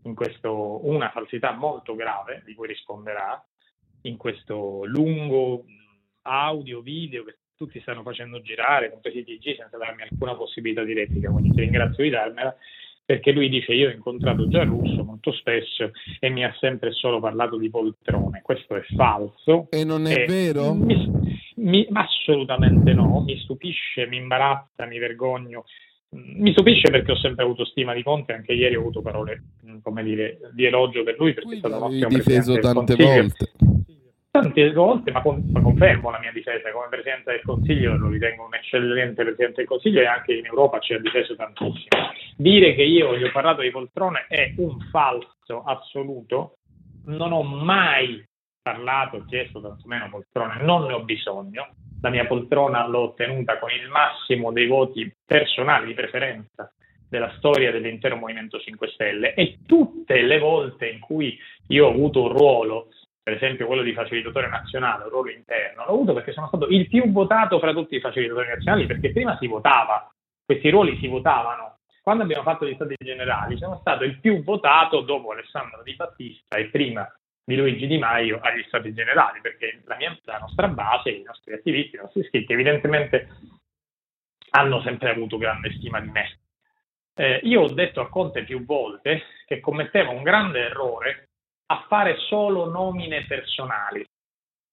in 0.03 0.15
questo, 0.15 0.87
una 0.87 1.11
falsità 1.11 1.53
molto 1.53 1.95
grave 1.95 2.43
di 2.45 2.55
cui 2.55 2.67
risponderà 2.69 3.43
in 4.03 4.17
questo 4.17 4.85
lungo 4.85 5.65
audio, 6.23 6.81
video 6.81 7.25
che 7.25 7.37
tutti 7.55 7.81
stanno 7.81 8.03
facendo 8.03 8.41
girare, 8.41 8.91
compresi 8.91 9.19
i 9.19 9.25
TG, 9.25 9.57
senza 9.57 9.77
darmi 9.77 10.03
alcuna 10.03 10.35
possibilità 10.35 10.83
di 10.83 10.95
replica, 10.95 11.31
quindi 11.31 11.51
ti 11.51 11.61
ringrazio 11.61 12.05
di 12.05 12.11
darmela 12.11 12.57
perché 13.11 13.33
lui 13.33 13.49
dice 13.49 13.73
io 13.73 13.89
ho 13.89 13.93
incontrato 13.93 14.47
Gianrusso 14.47 15.03
molto 15.03 15.33
spesso 15.33 15.91
e 16.21 16.29
mi 16.29 16.45
ha 16.45 16.55
sempre 16.61 16.93
solo 16.93 17.19
parlato 17.19 17.59
di 17.59 17.69
poltrone. 17.69 18.41
Questo 18.41 18.77
è 18.77 18.83
falso. 18.95 19.67
E 19.69 19.85
non 19.85 20.07
è 20.07 20.21
e 20.21 20.25
vero? 20.27 20.73
Mi, 20.75 20.95
mi, 21.61 21.87
assolutamente 21.93 22.93
no, 22.93 23.23
mi 23.25 23.39
stupisce, 23.39 24.07
mi 24.07 24.17
imbarazza, 24.17 24.87
mi 24.87 24.99
vergogno. 24.99 25.65
Mi 26.13 26.51
stupisce 26.53 26.91
perché 26.91 27.13
ho 27.13 27.17
sempre 27.17 27.45
avuto 27.45 27.65
stima 27.65 27.95
di 27.95 28.03
Conte, 28.03 28.33
anche 28.33 28.53
ieri 28.53 28.75
ho 28.75 28.81
avuto 28.81 29.01
parole, 29.01 29.43
come 29.81 30.03
dire, 30.03 30.39
di 30.53 30.65
elogio 30.65 31.05
per 31.05 31.17
lui 31.17 31.33
perché 31.33 31.49
Qui 31.49 31.57
è 31.57 31.59
stato 31.59 31.77
un 31.77 31.83
ottimo 31.83 32.09
difeso 32.09 32.59
tante 32.59 32.97
volte 32.97 33.53
tante 34.31 34.73
volte, 34.73 35.11
ma, 35.11 35.23
con, 35.23 35.43
ma, 35.51 35.61
confermo 35.61 36.11
la 36.11 36.21
mia 36.21 36.33
difesa 36.33 36.71
come 36.71 36.87
Presidente 36.89 37.33
del 37.33 37.43
Consiglio, 37.43 37.97
lo 37.97 38.09
ritengo 38.09 38.45
un 38.47 38.55
eccellente 38.55 39.25
Presidente 39.25 39.57
del 39.57 39.67
Consiglio 39.67 40.01
e 40.01 40.07
anche 40.07 40.35
in 40.35 40.47
Europa 40.47 40.79
ci 40.79 40.95
ha 40.95 41.01
difeso 41.01 41.35
tantissimo. 41.35 42.11
Dire 42.37 42.75
che 42.75 42.83
io 42.83 43.17
gli 43.17 43.25
ho 43.25 43.31
parlato 43.33 43.63
di 43.63 43.71
poltrone 43.71 44.27
è 44.29 44.55
un 44.59 44.79
falso 44.91 45.65
assoluto, 45.65 46.59
non 47.07 47.33
ho 47.33 47.43
mai 47.43 48.25
parlato, 48.63 49.25
chiesto 49.27 49.61
tantomeno 49.61 50.09
poltrone, 50.11 50.63
non 50.63 50.87
ne 50.87 50.93
ho 50.95 51.03
bisogno, 51.03 51.75
la 52.01 52.11
mia 52.11 52.27
poltrona 52.27 52.87
l'ho 52.87 53.01
ottenuta 53.01 53.59
con 53.59 53.71
il 53.71 53.89
massimo 53.89 54.53
dei 54.53 54.67
voti 54.67 55.13
personali 55.25 55.87
di 55.87 55.95
preferenza 55.95 56.73
della 57.09 57.33
storia 57.37 57.73
dell'intero 57.73 58.17
Movimento 58.17 58.59
5 58.59 58.89
Stelle 58.89 59.35
e 59.35 59.59
tutte 59.67 60.23
le 60.23 60.39
volte 60.39 60.89
in 60.89 61.01
cui 61.01 61.37
io 61.69 61.87
ho 61.87 61.91
avuto 61.91 62.23
un 62.23 62.29
ruolo 62.29 62.89
per 63.23 63.35
esempio 63.35 63.67
quello 63.67 63.83
di 63.83 63.93
facilitatore 63.93 64.49
nazionale, 64.49 65.05
un 65.05 65.11
ruolo 65.11 65.31
interno, 65.31 65.85
l'ho 65.85 65.93
avuto 65.93 66.15
perché 66.15 66.33
sono 66.33 66.49
stato 66.49 66.67
il 66.67 66.89
più 66.89 67.13
votato 67.13 67.59
fra 67.59 67.73
tutti 67.73 67.95
i 67.95 68.01
facilitatori 68.01 68.49
nazionali, 68.49 68.87
perché 68.87 69.13
prima 69.13 69.37
si 69.39 69.47
votava, 69.47 70.11
questi 70.45 70.71
ruoli 70.71 70.99
si 70.99 71.07
votavano. 71.07 71.77
Quando 72.03 72.23
abbiamo 72.23 72.43
fatto 72.43 72.67
gli 72.67 72.75
stati 72.75 72.95
generali 72.99 73.59
sono 73.59 73.79
stato 73.81 74.05
il 74.05 74.19
più 74.19 74.43
votato 74.43 75.03
dopo 75.03 75.33
Alessandro 75.33 75.83
Di 75.83 75.95
Battista 75.95 76.57
e 76.57 76.71
prima 76.71 77.07
di 77.51 77.57
Luigi 77.57 77.89
Di 77.89 77.99
Maio 77.99 78.39
agli 78.41 78.63
stati 78.69 78.95
generali, 78.95 79.41
perché 79.41 79.83
la, 79.85 79.97
mia, 79.97 80.17
la 80.23 80.39
nostra 80.39 80.69
base, 80.69 81.11
i 81.11 81.23
nostri 81.23 81.53
attivisti, 81.53 81.97
i 81.97 81.99
nostri 81.99 82.21
iscritti, 82.21 82.53
evidentemente 82.53 83.29
hanno 84.51 84.81
sempre 84.83 85.11
avuto 85.11 85.37
grande 85.37 85.73
stima 85.73 86.01
di 86.01 86.11
me. 86.11 86.39
Eh, 87.13 87.41
io 87.43 87.63
ho 87.63 87.73
detto 87.73 88.01
a 88.01 88.09
Conte 88.09 88.45
più 88.45 88.65
volte 88.65 89.23
che 89.47 89.59
commetteva 89.59 90.11
un 90.11 90.23
grande 90.23 90.61
errore 90.61 91.31
a 91.67 91.85
fare 91.89 92.17
solo 92.29 92.71
nomine 92.71 93.27
personali, 93.27 94.07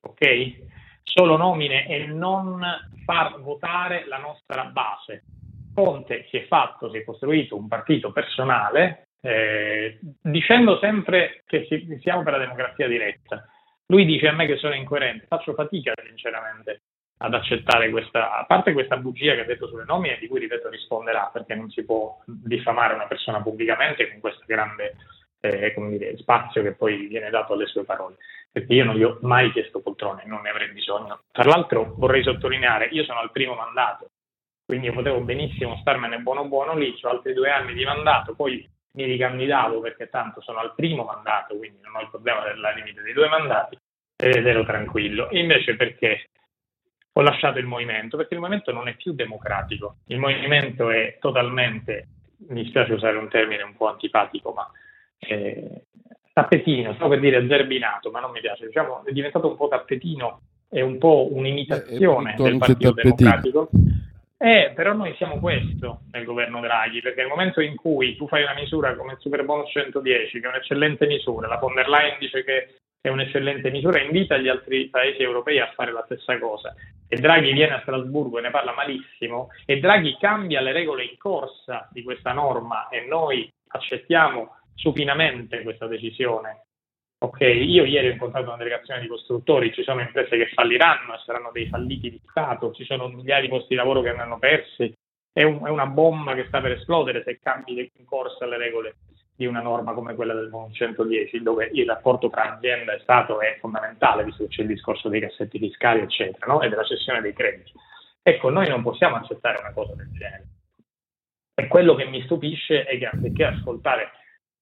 ok? 0.01 1.01
Solo 1.01 1.35
nomine 1.35 1.87
e 1.87 2.05
non 2.05 2.63
far 3.05 3.41
votare 3.41 4.05
la 4.07 4.17
nostra 4.17 4.65
base. 4.65 5.23
Conte 5.73 6.27
si 6.29 6.37
è 6.37 6.45
fatto, 6.45 6.91
si 6.91 6.97
è 6.97 7.03
costruito 7.03 7.57
un 7.57 7.67
partito 7.67 8.11
personale 8.11 9.06
eh, 9.27 9.99
dicendo 10.21 10.77
sempre 10.79 11.43
che 11.45 11.65
si, 11.67 11.99
siamo 12.01 12.23
per 12.23 12.31
la 12.31 12.39
democrazia 12.39 12.87
diretta. 12.87 13.45
Lui 13.87 14.05
dice 14.05 14.29
a 14.29 14.31
me 14.31 14.45
che 14.45 14.55
sono 14.55 14.73
incoerente, 14.73 15.25
faccio 15.27 15.53
fatica 15.53 15.91
sinceramente 16.05 16.83
ad 17.17 17.33
accettare 17.33 17.89
questa, 17.89 18.37
a 18.37 18.45
parte 18.45 18.71
questa 18.71 18.95
bugia 18.95 19.33
che 19.33 19.41
ha 19.41 19.45
detto 19.45 19.67
sulle 19.67 19.83
nomine, 19.85 20.17
di 20.17 20.27
cui 20.27 20.39
ripeto 20.39 20.69
risponderà 20.69 21.29
perché 21.33 21.55
non 21.55 21.69
si 21.69 21.83
può 21.83 22.17
diffamare 22.25 22.93
una 22.93 23.07
persona 23.07 23.41
pubblicamente 23.41 24.09
con 24.09 24.21
questa 24.21 24.45
grande 24.45 24.95
eh, 25.41 25.73
dire, 25.75 26.15
spazio 26.17 26.61
che 26.61 26.73
poi 26.73 27.07
viene 27.07 27.29
dato 27.29 27.53
alle 27.53 27.65
sue 27.65 27.83
parole, 27.83 28.15
perché 28.49 28.73
io 28.75 28.85
non 28.85 28.95
gli 28.95 29.03
ho 29.03 29.17
mai 29.23 29.51
chiesto 29.51 29.81
poltrone, 29.81 30.23
non 30.25 30.41
ne 30.41 30.51
avrei 30.51 30.71
bisogno. 30.71 31.23
Tra 31.33 31.43
l'altro 31.43 31.95
vorrei 31.97 32.23
sottolineare, 32.23 32.87
io 32.91 33.03
sono 33.03 33.19
al 33.19 33.31
primo 33.31 33.55
mandato, 33.55 34.11
quindi 34.65 34.89
potevo 34.91 35.19
benissimo 35.19 35.77
starmene 35.81 36.19
buono 36.19 36.45
buono 36.45 36.77
lì, 36.77 36.97
ho 37.01 37.09
altri 37.09 37.33
due 37.33 37.49
anni 37.49 37.73
di 37.73 37.83
mandato, 37.83 38.35
poi 38.35 38.75
mi 38.97 39.05
ricandidavo 39.05 39.79
perché 39.79 40.09
tanto 40.09 40.41
sono 40.41 40.57
al 40.57 40.73
primo 40.73 41.03
mandato, 41.03 41.55
quindi 41.55 41.77
non 41.83 41.95
ho 41.95 42.01
il 42.01 42.09
problema 42.09 42.41
della 42.43 42.71
limite 42.71 43.03
dei 43.03 43.13
due 43.13 43.29
mandati 43.29 43.77
ed 44.15 44.47
ero 44.47 44.65
tranquillo. 44.65 45.27
Invece 45.31 45.75
perché 45.75 46.29
ho 47.13 47.21
lasciato 47.21 47.59
il 47.59 47.67
movimento? 47.67 48.17
Perché 48.17 48.33
il 48.33 48.39
movimento 48.39 48.71
non 48.71 48.87
è 48.87 48.95
più 48.95 49.13
democratico, 49.13 49.97
il 50.07 50.17
movimento 50.17 50.89
è 50.89 51.17
totalmente, 51.19 52.07
mi 52.49 52.65
spiace 52.65 52.93
usare 52.93 53.17
un 53.17 53.29
termine 53.29 53.61
un 53.61 53.75
po' 53.77 53.87
antipatico, 53.87 54.51
ma 54.51 54.67
eh, 55.19 55.83
tappetino, 56.33 56.95
stavo 56.95 57.11
per 57.11 57.19
dire 57.19 57.47
zerbinato, 57.47 58.09
ma 58.09 58.19
non 58.19 58.31
mi 58.31 58.41
piace, 58.41 58.65
diciamo, 58.65 59.05
è 59.05 59.11
diventato 59.11 59.47
un 59.47 59.55
po' 59.55 59.67
tappetino, 59.67 60.41
è 60.69 60.81
un 60.81 60.97
po' 60.97 61.31
un'imitazione 61.31 62.33
eh, 62.33 62.41
del 62.41 62.57
Partito. 62.57 62.93
Democratico. 62.93 63.69
Eh, 64.39 64.71
però 64.75 64.93
noi 64.93 65.15
siamo 65.15 65.39
questo 65.39 66.01
nel 66.11 66.23
governo 66.23 66.59
Draghi, 66.59 67.01
perché 67.01 67.21
nel 67.21 67.29
momento 67.29 67.59
in 67.59 67.75
cui 67.75 68.15
tu 68.15 68.27
fai 68.27 68.43
una 68.43 68.53
misura 68.53 68.95
come 68.95 69.13
il 69.13 69.19
Super 69.19 69.43
Bonus 69.43 69.71
110, 69.71 70.39
che 70.39 70.45
è 70.45 70.49
un'eccellente 70.49 71.07
misura, 71.07 71.47
la 71.47 71.57
von 71.57 71.73
der 71.73 71.89
Leyen 71.89 72.19
dice 72.19 72.43
che 72.43 72.75
è 73.01 73.09
un'eccellente 73.09 73.71
misura, 73.71 73.99
invita 73.99 74.37
gli 74.37 74.47
altri 74.47 74.89
paesi 74.89 75.23
europei 75.23 75.59
a 75.59 75.71
fare 75.73 75.91
la 75.91 76.03
stessa 76.05 76.37
cosa. 76.37 76.75
E 77.07 77.15
Draghi 77.17 77.51
viene 77.51 77.73
a 77.73 77.81
Strasburgo 77.81 78.37
e 78.37 78.41
ne 78.41 78.51
parla 78.51 78.73
malissimo, 78.73 79.49
e 79.65 79.79
Draghi 79.79 80.17
cambia 80.19 80.61
le 80.61 80.71
regole 80.71 81.03
in 81.03 81.17
corsa 81.17 81.89
di 81.91 82.03
questa 82.03 82.31
norma 82.31 82.89
e 82.89 83.07
noi 83.07 83.51
accettiamo 83.69 84.57
supinamente 84.75 85.63
questa 85.63 85.87
decisione. 85.87 86.66
Ok, 87.19 87.39
io 87.39 87.83
ieri 87.83 88.09
ho 88.09 88.11
incontrato 88.11 88.47
una 88.47 88.57
delegazione 88.57 89.01
di 89.01 89.07
costruttori, 89.07 89.73
ci 89.73 89.81
sono 89.81 90.01
imprese 90.01 90.37
che 90.37 90.51
falliranno 90.53 91.15
e 91.15 91.19
saranno 91.25 91.49
dei 91.51 91.67
falliti 91.67 92.11
di 92.11 92.21
Stato, 92.29 92.71
ci 92.73 92.85
sono 92.85 93.07
migliaia 93.07 93.41
di 93.41 93.47
posti 93.47 93.69
di 93.69 93.75
lavoro 93.75 94.01
che 94.01 94.09
andranno 94.09 94.37
persi, 94.37 94.93
è, 95.33 95.41
un, 95.41 95.65
è 95.65 95.69
una 95.69 95.87
bomba 95.87 96.35
che 96.35 96.45
sta 96.47 96.61
per 96.61 96.73
esplodere 96.73 97.23
se 97.23 97.39
cambi 97.39 97.91
in 97.95 98.05
corsa 98.05 98.45
le 98.45 98.57
regole 98.57 98.95
di 99.35 99.45
una 99.45 99.61
norma 99.61 99.93
come 99.93 100.15
quella 100.15 100.33
del 100.33 100.51
110, 100.71 101.43
dove 101.43 101.69
il 101.73 101.85
rapporto 101.85 102.29
tra 102.29 102.55
azienda 102.55 102.93
e 102.93 102.99
Stato 102.99 103.39
è 103.39 103.57
fondamentale, 103.59 104.23
visto 104.23 104.43
che 104.43 104.49
c'è 104.49 104.61
il 104.61 104.67
discorso 104.67 105.09
dei 105.09 105.21
cassetti 105.21 105.59
fiscali, 105.59 106.01
eccetera, 106.01 106.45
no? 106.47 106.61
e 106.61 106.69
della 106.69 106.83
cessione 106.83 107.21
dei 107.21 107.33
crediti. 107.33 107.71
Ecco, 108.23 108.49
noi 108.49 108.67
non 108.67 108.81
possiamo 108.81 109.15
accettare 109.15 109.59
una 109.59 109.73
cosa 109.73 109.93
del 109.93 110.11
genere. 110.11 110.45
E 111.53 111.67
quello 111.67 111.95
che 111.95 112.05
mi 112.05 112.21
stupisce 112.23 112.83
è 112.83 112.97
che 112.97 113.05
anziché 113.05 113.45
ascoltare 113.45 114.11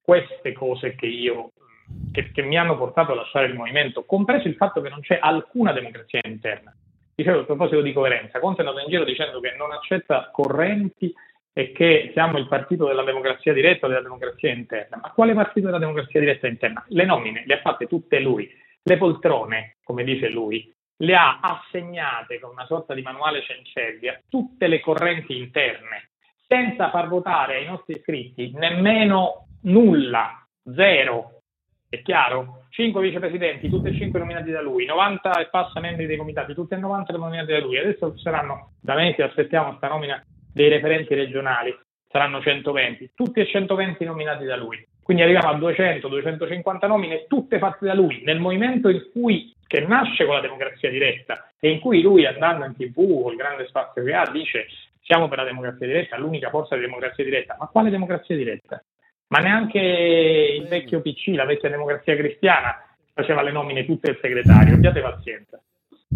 queste 0.02 0.52
cose 0.52 0.94
che 0.96 1.08
io 1.08 1.52
che, 2.12 2.32
che, 2.32 2.42
mi 2.42 2.58
hanno 2.58 2.78
portato 2.78 3.12
a 3.12 3.16
lasciare 3.16 3.48
il 3.48 3.56
movimento, 3.56 4.04
compreso 4.06 4.48
il 4.48 4.56
fatto 4.56 4.82
che 4.82 4.90
non 4.90 5.02
c'è 5.02 5.18
alcuna 5.22 5.72
democrazia 5.72 6.20
interna. 6.24 6.76
Dicevo 7.14 7.40
a 7.40 7.46
proposito 7.46 7.82
di 7.82 7.94
coerenza, 7.94 8.40
Conte 8.40 8.62
è 8.62 8.66
andato 8.66 8.84
in 8.84 8.90
giro 8.92 9.06
dicendo 9.06 9.40
che 9.40 9.56
non 9.58 9.72
accetta 9.72 10.30
correnti 10.32 11.14
e 11.54 11.72
che 11.72 12.12
siamo 12.14 12.38
il 12.38 12.50
partito 12.50 12.86
della 12.86 13.04
democrazia 13.04 13.54
diretta 13.54 13.86
o 13.86 13.90
della 13.90 14.02
democrazia 14.02 14.52
interna. 14.52 15.00
Ma 15.02 15.12
quale 15.12 15.34
partito 15.34 15.68
della 15.68 15.80
democrazia 15.80 16.20
diretta 16.20 16.48
interna? 16.48 16.84
Le 16.90 17.06
nomine 17.06 17.44
le 17.46 17.54
ha 17.54 17.62
fatte 17.62 17.88
tutte 17.88 18.20
lui, 18.20 18.50
le 18.84 18.98
poltrone, 18.98 19.78
come 19.84 20.04
dice 20.04 20.30
lui, 20.30 20.70
le 20.98 21.16
ha 21.16 21.40
assegnate 21.40 22.40
con 22.40 22.52
una 22.52 22.66
sorta 22.66 22.94
di 22.94 23.02
manuale 23.02 23.42
cencelli 23.44 24.08
a 24.08 24.20
tutte 24.30 24.68
le 24.68 24.82
correnti 24.82 25.38
interne, 25.38 26.10
senza 26.48 26.90
far 26.90 27.08
votare 27.08 27.56
ai 27.56 27.66
nostri 27.66 27.96
iscritti 27.96 28.52
nemmeno 28.54 29.48
nulla, 29.64 30.46
zero, 30.74 31.35
è 31.96 32.02
chiaro? 32.02 32.64
5 32.70 33.02
vicepresidenti, 33.02 33.70
tutti 33.70 33.90
e 33.90 33.96
5 33.96 34.20
nominati 34.20 34.52
da 34.52 34.62
lui, 34.62 34.86
90 34.86 35.40
e 35.40 35.48
passa 35.48 35.80
membri 35.80 36.06
dei 36.06 36.18
comitati, 36.18 36.54
tutti 36.54 36.74
e 36.74 36.78
90 36.78 37.14
nominati 37.14 37.52
da 37.52 37.60
lui. 37.60 37.78
Adesso 37.78 38.18
saranno, 38.18 38.72
da 38.82 38.96
mesi 38.96 39.22
aspettiamo 39.22 39.70
questa 39.70 39.88
nomina 39.88 40.22
dei 40.54 40.70
referenti 40.70 41.14
regionali, 41.16 41.76
saranno 42.10 42.42
120, 42.42 43.12
tutti 43.16 43.40
e 43.40 43.46
120 43.46 44.04
nominati 44.04 44.46
da 44.46 44.56
lui. 44.56 44.86
Quindi 45.02 45.24
arriviamo 45.24 45.50
a 45.50 45.54
200, 45.56 46.08
250 46.08 46.88
nomine, 46.88 47.26
tutte 47.28 47.60
fatte 47.60 47.86
da 47.86 47.94
lui, 47.94 48.22
nel 48.24 48.40
momento 48.40 48.90
in 48.90 49.10
cui, 49.12 49.54
che 49.68 49.82
nasce 49.82 50.26
con 50.26 50.36
la 50.36 50.42
democrazia 50.42 50.90
diretta 50.90 51.50
e 51.60 51.70
in 51.70 51.80
cui 51.80 52.02
lui 52.02 52.26
andando 52.26 52.66
in 52.66 52.76
tv, 52.76 53.22
con 53.22 53.32
il 53.32 53.38
grande 53.38 53.68
spazio 53.68 54.04
che 54.04 54.14
ha, 54.14 54.28
dice 54.32 54.68
siamo 55.06 55.28
per 55.28 55.38
la 55.38 55.44
democrazia 55.44 55.86
diretta, 55.86 56.18
l'unica 56.18 56.50
forza 56.50 56.76
di 56.76 56.82
democrazia 56.82 57.24
diretta. 57.24 57.56
Ma 57.60 57.68
quale 57.68 57.92
democrazia 57.92 58.36
diretta? 58.36 58.84
Ma 59.28 59.40
neanche 59.40 59.80
il 59.80 60.68
vecchio 60.68 61.02
PC, 61.02 61.34
la 61.36 61.46
vecchia 61.46 61.70
democrazia 61.70 62.16
cristiana, 62.16 62.84
faceva 63.14 63.42
le 63.42 63.52
nomine 63.52 63.86
tutte 63.86 64.12
il 64.12 64.20
segretario. 64.22 64.76
Abbiate 64.76 65.02
pazienza. 65.02 65.60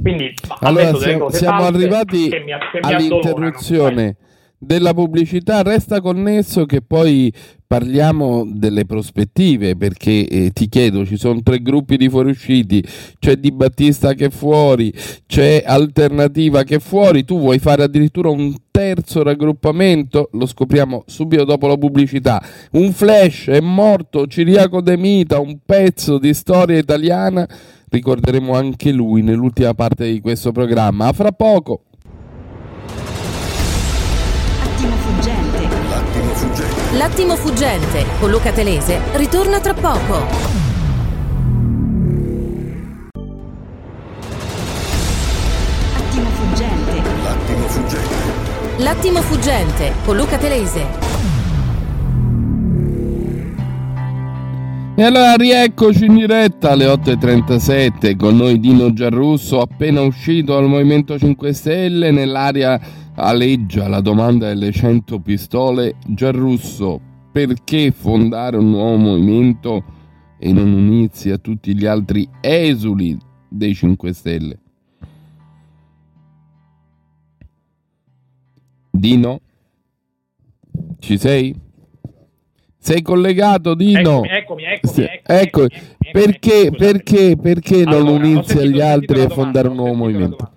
Quindi, 0.02 0.34
allora 0.60 0.94
siamo, 0.94 1.30
siamo 1.30 1.64
arrivati 1.64 2.30
che 2.30 2.40
mi, 2.40 2.54
che 2.72 2.80
all'interruzione 2.82 4.16
della 4.60 4.94
pubblicità, 4.94 5.62
resta 5.64 6.02
connesso 6.02 6.66
che 6.66 6.82
poi 6.82 7.34
parliamo 7.66 8.46
delle 8.46 8.86
prospettive 8.86 9.78
perché 9.78 10.28
eh, 10.28 10.52
ti 10.52 10.68
chiedo 10.68 11.06
ci 11.06 11.18
sono 11.18 11.42
tre 11.44 11.62
gruppi 11.62 11.98
di 11.98 12.10
fuoriusciti 12.10 12.84
c'è 13.20 13.36
Di 13.36 13.52
Battista 13.52 14.16
che 14.16 14.26
è 14.26 14.30
fuori 14.32 14.92
c'è 15.28 15.62
Alternativa 15.64 16.64
che 16.64 16.78
è 16.78 16.80
fuori 16.80 17.24
tu 17.24 17.38
vuoi 17.38 17.60
fare 17.60 17.84
addirittura 17.84 18.30
un 18.30 18.56
terzo 18.80 19.24
raggruppamento? 19.24 20.30
Lo 20.34 20.46
scopriamo 20.46 21.04
subito 21.06 21.44
dopo 21.44 21.68
la 21.68 21.76
pubblicità. 21.76 22.42
Un 22.72 22.94
flash 22.94 23.48
è 23.48 23.60
morto 23.60 24.26
Ciriaco 24.26 24.80
De 24.80 24.96
Mita 24.96 25.38
un 25.40 25.60
pezzo 25.66 26.18
di 26.18 26.34
storia 26.34 26.78
italiana. 26.78 27.46
Ricorderemo 27.90 28.54
anche 28.54 28.92
lui 28.92 29.22
nell'ultima 29.22 29.74
parte 29.74 30.10
di 30.10 30.22
questo 30.22 30.54
programma. 30.54 31.08
A 31.08 31.12
fra 31.12 31.34
poco 31.34 31.84
L'attimo 37.00 37.38
fuggente 37.38 38.06
con 38.20 38.30
Luca 38.30 38.52
Telese 38.52 39.00
ritorna 39.14 39.62
tra 39.62 39.74
poco. 39.74 40.18
Attimo 45.96 46.30
fuggente. 46.32 47.02
L'attimo 47.24 47.68
fuggente. 47.70 48.84
L'attimo 48.84 49.22
fuggente 49.22 49.94
con 50.04 50.18
Luca 50.18 50.38
Telese. 50.38 50.88
E 54.98 55.02
allora 55.02 55.36
rieccoci 55.36 56.04
in 56.04 56.16
diretta 56.16 56.72
alle 56.72 56.86
8.37 56.86 58.18
con 58.18 58.36
noi 58.36 58.60
Dino 58.60 58.92
Giarrusso 58.92 59.62
appena 59.62 60.02
uscito 60.02 60.52
dal 60.56 60.68
Movimento 60.68 61.18
5 61.18 61.54
Stelle 61.54 62.12
nell'area 62.12 62.78
aleggia 63.20 63.88
la 63.88 64.02
domanda 64.02 64.48
delle 64.48 64.72
100 64.72 65.20
pistole. 65.20 65.96
Giarrusso, 66.08 67.00
perché 67.32 67.92
fondare 67.92 68.58
un 68.58 68.72
nuovo 68.72 68.98
movimento 68.98 69.84
e 70.40 70.52
non 70.54 70.72
unirsi 70.72 71.30
a 71.30 71.38
tutti 71.38 71.76
gli 71.76 71.86
altri 71.86 72.28
esuli 72.42 73.18
dei 73.48 73.74
5 73.74 74.14
Stelle? 74.14 74.60
Dino? 78.90 79.40
Ci 81.00 81.18
sei? 81.18 81.56
Sei 82.78 83.02
collegato, 83.02 83.76
Dino? 83.76 84.24
Eccomi, 84.24 84.30
eccomi, 84.30 84.64
eccomi, 84.64 85.08
eccomi, 85.24 85.40
eccomi, 85.42 85.68
perché, 86.12 86.72
perché, 86.76 87.38
perché 87.40 87.84
non 87.84 88.08
unirsi 88.08 88.58
agli 88.58 88.82
altri 88.82 89.22
e 89.22 89.30
fondare 89.30 89.68
un 89.68 89.76
nuovo 89.76 89.94
movimento? 89.94 90.52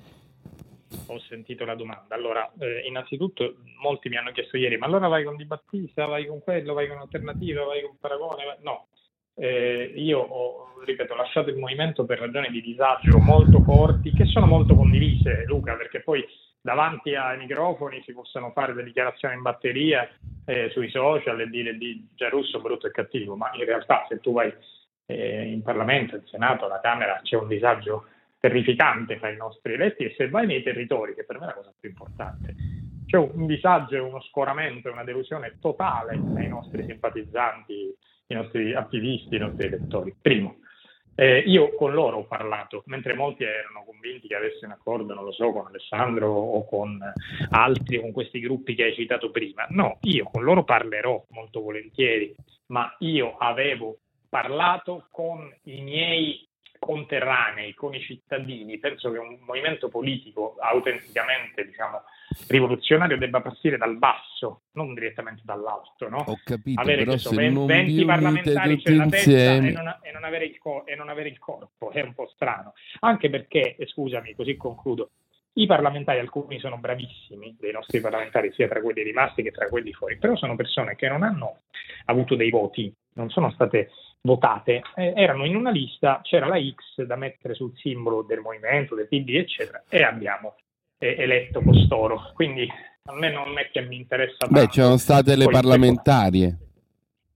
Sentito 1.33 1.65
la 1.65 1.75
domanda. 1.75 2.15
Allora, 2.15 2.53
eh, 2.59 2.83
innanzitutto 2.87 3.57
molti 3.81 4.11
mi 4.11 4.17
hanno 4.17 4.33
chiesto 4.33 4.59
ieri, 4.59 4.77
ma 4.77 4.85
allora 4.85 5.09
vai 5.09 5.25
con 5.25 5.37
Di 5.37 5.47
Battista, 5.47 6.05
vai 6.05 6.27
con 6.27 6.43
quello, 6.43 6.75
vai 6.75 6.89
con 6.89 6.99
Alternativa, 6.99 7.65
vai 7.65 7.81
con 7.81 7.97
Paragone? 7.99 8.59
No, 8.61 8.89
eh, 9.35 9.93
io 9.97 10.19
ho, 10.19 10.83
ripeto, 10.85 11.15
lasciato 11.15 11.49
il 11.49 11.57
movimento 11.57 12.05
per 12.05 12.19
ragioni 12.19 12.51
di 12.51 12.61
disagio 12.61 13.19
molto 13.19 13.63
forti, 13.63 14.13
che 14.13 14.27
sono 14.27 14.47
molto 14.47 14.75
condivise, 14.75 15.45
Luca, 15.47 15.75
perché 15.75 16.01
poi 16.01 16.23
davanti 16.61 17.15
ai 17.15 17.39
microfoni 17.39 18.03
si 18.05 18.13
possono 18.13 18.53
fare 18.53 18.75
delle 18.75 18.89
dichiarazioni 18.89 19.35
in 19.35 19.43
batteria 19.43 20.09
eh, 20.45 20.69
sui 20.71 20.91
social 20.91 21.41
e 21.41 21.49
dire 21.49 21.77
di 21.77 22.09
Giarusso 22.15 22.61
brutto 22.61 22.87
e 22.87 22.91
cattivo, 22.91 23.37
ma 23.37 23.51
in 23.55 23.65
realtà 23.65 24.05
se 24.09 24.21
tu 24.21 24.33
vai 24.33 24.53
eh, 25.07 25.45
in 25.45 25.63
Parlamento, 25.63 26.17
in 26.17 26.27
Senato, 26.27 26.67
alla 26.67 26.81
Camera, 26.81 27.21
c'è 27.23 27.37
un 27.37 27.49
disagio 27.49 28.07
terrificante 28.43 29.19
fra 29.19 29.31
i 29.31 29.37
nostri 29.37 29.75
eletti 29.75 30.03
e 30.03 30.15
se 30.17 30.29
vai 30.29 30.47
nei 30.47 30.65
territori, 30.65 31.15
che 31.15 31.23
per 31.25 31.39
me 31.39 31.45
è 31.45 31.49
la 31.51 31.55
cosa 31.55 31.73
più 31.79 31.89
importante, 31.89 32.57
c'è 33.07 33.17
un 33.17 33.47
disagio, 33.47 34.05
uno 34.05 34.21
scoramento, 34.21 34.91
una 34.91 35.05
delusione 35.05 35.59
totale 35.61 36.21
ai 36.35 36.49
nostri 36.49 36.85
simpatizzanti, 36.85 37.95
i 38.27 38.35
nostri 38.35 38.75
attivisti, 38.75 39.37
i 39.37 39.39
nostri 39.39 39.67
elettori. 39.67 40.13
Primo. 40.21 40.57
Eh, 41.15 41.39
io 41.47 41.73
con 41.77 41.93
loro 41.93 42.17
ho 42.17 42.25
parlato, 42.25 42.83
mentre 42.87 43.15
molti 43.15 43.45
erano 43.45 43.85
convinti 43.87 44.27
che 44.27 44.35
avessi 44.35 44.65
un 44.65 44.73
accordo, 44.73 45.15
non 45.15 45.23
lo 45.23 45.31
so, 45.31 45.53
con 45.53 45.67
Alessandro 45.67 46.33
o 46.33 46.67
con 46.67 46.99
altri, 47.51 48.01
con 48.01 48.11
questi 48.11 48.41
gruppi 48.41 48.75
che 48.75 48.85
hai 48.85 48.95
citato 48.95 49.31
prima. 49.31 49.67
No, 49.69 49.99
io 50.01 50.25
con 50.25 50.43
loro 50.43 50.65
parlerò 50.65 51.25
molto 51.29 51.61
volentieri, 51.61 52.35
ma 52.69 52.93
io 53.01 53.37
avevo 53.37 53.99
parlato 54.29 55.07
con 55.13 55.49
i 55.65 55.81
miei 55.83 56.49
conterranei 56.85 57.75
con 57.75 57.95
i 57.95 58.01
cittadini, 58.01 58.77
penso 58.79 59.13
che 59.13 59.19
un 59.19 59.39
movimento 59.47 59.89
politico 59.89 60.57
autenticamente 60.59 61.65
diciamo, 61.65 62.03
rivoluzionario 62.49 63.17
debba 63.17 63.41
partire 63.41 63.77
dal 63.77 63.97
basso, 63.99 64.63
non 64.73 64.93
direttamente 64.93 65.43
dall'alto. 65.45 66.09
No? 66.09 66.25
Ho 66.27 66.41
capito, 66.43 66.81
avere 66.81 67.05
però 67.05 67.17
so, 67.17 67.31
20 67.31 68.05
parlamentari 68.05 68.81
sulla 68.81 69.07
testa 69.07 69.31
e 69.31 69.61
non, 69.61 69.97
e, 70.03 70.11
non 70.11 70.43
il 70.43 70.59
co- 70.59 70.85
e 70.85 70.97
non 70.97 71.09
avere 71.09 71.29
il 71.29 71.39
corpo, 71.39 71.93
è 71.93 72.01
un 72.01 72.15
po' 72.15 72.29
strano. 72.35 72.73
Anche 73.01 73.31
perché, 73.31 73.77
scusami, 73.87 74.35
così 74.35 74.57
concludo, 74.57 75.11
i 75.55 75.67
parlamentari, 75.67 76.19
alcuni 76.19 76.59
sono 76.59 76.79
bravissimi, 76.79 77.57
dei 77.61 77.71
nostri 77.71 78.01
parlamentari, 78.01 78.53
sia 78.55 78.67
tra 78.67 78.81
quelli 78.81 79.05
rimasti 79.05 79.45
che 79.45 79.53
tra 79.53 79.69
quelli 79.69 79.93
fuori, 79.93 80.19
però 80.19 80.35
sono 80.35 80.57
persone 80.57 80.97
che 80.97 81.09
non 81.09 81.23
hanno 81.23 81.61
avuto 82.07 82.35
dei 82.35 82.51
voti, 82.51 82.93
non 83.15 83.31
sono 83.31 83.53
state 83.53 83.91
votate, 84.23 84.83
eh, 84.95 85.13
erano 85.17 85.45
in 85.45 85.57
una 85.57 85.71
lista, 85.71 86.21
c'era 86.23 86.47
la 86.47 86.59
X 86.59 87.03
da 87.03 87.17
mettere 87.17 87.55
sul 87.55 87.77
simbolo 87.77 88.23
del 88.23 88.41
movimento, 88.41 88.95
del 88.95 89.09
PD, 89.09 89.35
eccetera, 89.35 89.83
e 89.89 90.03
abbiamo 90.03 90.55
eh, 90.99 91.17
eletto 91.19 91.61
costoro. 91.61 92.31
Quindi 92.35 92.69
a 93.05 93.15
me 93.15 93.31
non 93.31 93.59
è 93.59 93.71
che 93.71 93.83
mi 93.83 93.97
interessa. 93.97 94.47
Beh, 94.47 94.69
c'erano 94.69 94.97
state 94.97 95.37
le 95.37 95.47
parlamentarie. 95.47 96.57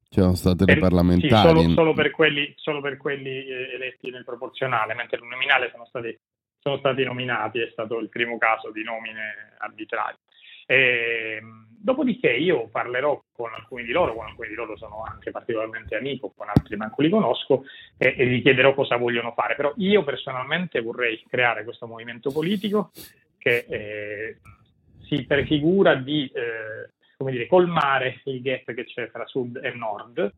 C'erano 0.08 0.34
state 0.34 0.64
per, 0.64 0.76
le 0.76 0.80
parlamentari. 0.80 1.58
Sì, 1.58 1.62
solo, 1.62 1.74
solo, 1.74 1.92
per 1.92 2.10
quelli, 2.12 2.54
solo 2.56 2.80
per 2.80 2.96
quelli 2.96 3.44
eh, 3.44 3.74
eletti 3.74 4.10
nel 4.10 4.24
proporzionale, 4.24 4.94
mentre 4.94 5.18
il 5.18 5.24
nominale 5.24 5.68
sono 5.72 5.84
stati, 5.86 6.16
sono 6.60 6.78
stati 6.78 7.02
nominati, 7.02 7.58
è 7.60 7.68
stato 7.72 7.98
il 7.98 8.08
primo 8.08 8.38
caso 8.38 8.70
di 8.70 8.84
nomine 8.84 9.56
arbitrarie. 9.58 10.18
E, 10.64 11.38
ehm, 11.40 11.75
dopodiché 11.78 12.30
io 12.30 12.68
parlerò 12.68 13.22
con 13.32 13.52
alcuni 13.52 13.84
di 13.84 13.92
loro, 13.92 14.14
con 14.14 14.26
alcuni 14.26 14.48
di 14.48 14.54
loro 14.54 14.76
sono 14.76 15.04
anche 15.04 15.30
particolarmente 15.30 15.96
amico, 15.96 16.32
con 16.36 16.48
altri 16.48 16.76
manco 16.76 17.02
li 17.02 17.08
conosco, 17.08 17.64
e, 17.96 18.14
e 18.16 18.26
gli 18.26 18.42
chiederò 18.42 18.74
cosa 18.74 18.96
vogliono 18.96 19.32
fare. 19.32 19.54
Però 19.54 19.72
io 19.76 20.02
personalmente 20.04 20.80
vorrei 20.80 21.22
creare 21.28 21.64
questo 21.64 21.86
movimento 21.86 22.30
politico 22.32 22.90
che 23.38 23.66
eh, 23.68 24.38
si 25.02 25.24
prefigura 25.24 25.94
di 25.94 26.30
eh, 26.34 26.90
come 27.16 27.30
dire, 27.30 27.46
colmare 27.46 28.20
il 28.24 28.40
gap 28.42 28.74
che 28.74 28.84
c'è 28.84 29.10
tra 29.10 29.24
sud 29.26 29.60
e 29.62 29.70
nord, 29.70 30.32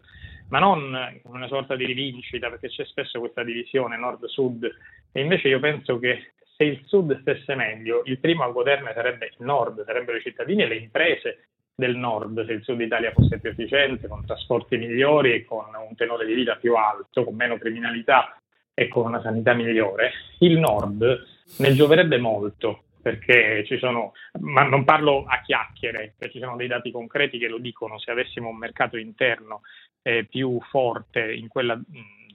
ma 0.48 0.59
non 0.59 1.20
una 1.24 1.48
sorta 1.48 1.74
di 1.74 1.85
rivincita, 1.85 2.48
perché 2.48 2.68
c'è 2.68 2.85
spesso 2.85 3.18
questa 3.18 3.42
divisione 3.42 3.96
nord-sud, 3.96 4.64
e 5.12 5.20
invece 5.20 5.48
io 5.48 5.61
penso 5.61 5.98
che 5.98 6.33
se 6.59 6.64
il 6.64 6.83
Sud 6.87 7.21
stesse 7.21 7.55
meglio, 7.55 8.03
il 8.07 8.18
primo 8.18 8.42
a 8.42 8.51
goderne 8.51 8.92
sarebbe 8.92 9.27
il 9.27 9.47
Nord, 9.47 9.85
sarebbero 9.85 10.18
i 10.18 10.23
cittadini 10.23 10.62
e 10.62 10.66
le 10.66 10.75
imprese 10.75 11.47
del 11.73 11.94
Nord, 11.94 12.44
se 12.44 12.53
il 12.53 12.64
Sud 12.64 12.81
Italia 12.81 13.12
fosse 13.12 13.38
più 13.38 13.51
efficiente, 13.51 14.09
con 14.09 14.27
trasporti 14.27 14.77
migliori 14.77 15.35
e 15.35 15.44
con 15.44 15.66
un 15.66 15.94
tenore 15.94 16.27
di 16.27 16.35
vita 16.35 16.57
più 16.57 16.75
alto, 16.75 17.23
con 17.23 17.37
meno 17.37 17.59
criminalità 17.59 18.37
e 18.75 18.88
con 18.88 19.07
una 19.07 19.23
sanità 19.23 19.55
migliore, 19.55 20.11
il 20.40 20.59
Nord 20.59 21.27
ne 21.59 21.75
gioverebbe 21.75 22.18
molto 22.18 22.83
perché 23.01 23.64
ci 23.64 23.79
sono, 23.79 24.12
ma 24.40 24.64
non 24.64 24.83
parlo 24.83 25.27
a 25.29 25.40
chiacchiere, 25.40 26.14
perché 26.18 26.35
ci 26.35 26.40
sono 26.40 26.57
dei 26.57 26.66
dati 26.66 26.90
concreti 26.90 27.38
che 27.38 27.47
lo 27.47 27.59
dicono, 27.59 28.01
se 28.01 28.11
avessimo 28.11 28.49
un 28.49 28.57
mercato 28.57 28.97
interno 28.97 29.61
eh, 30.03 30.25
più 30.25 30.61
forte 30.68 31.33
in 31.33 31.47
quella 31.47 31.81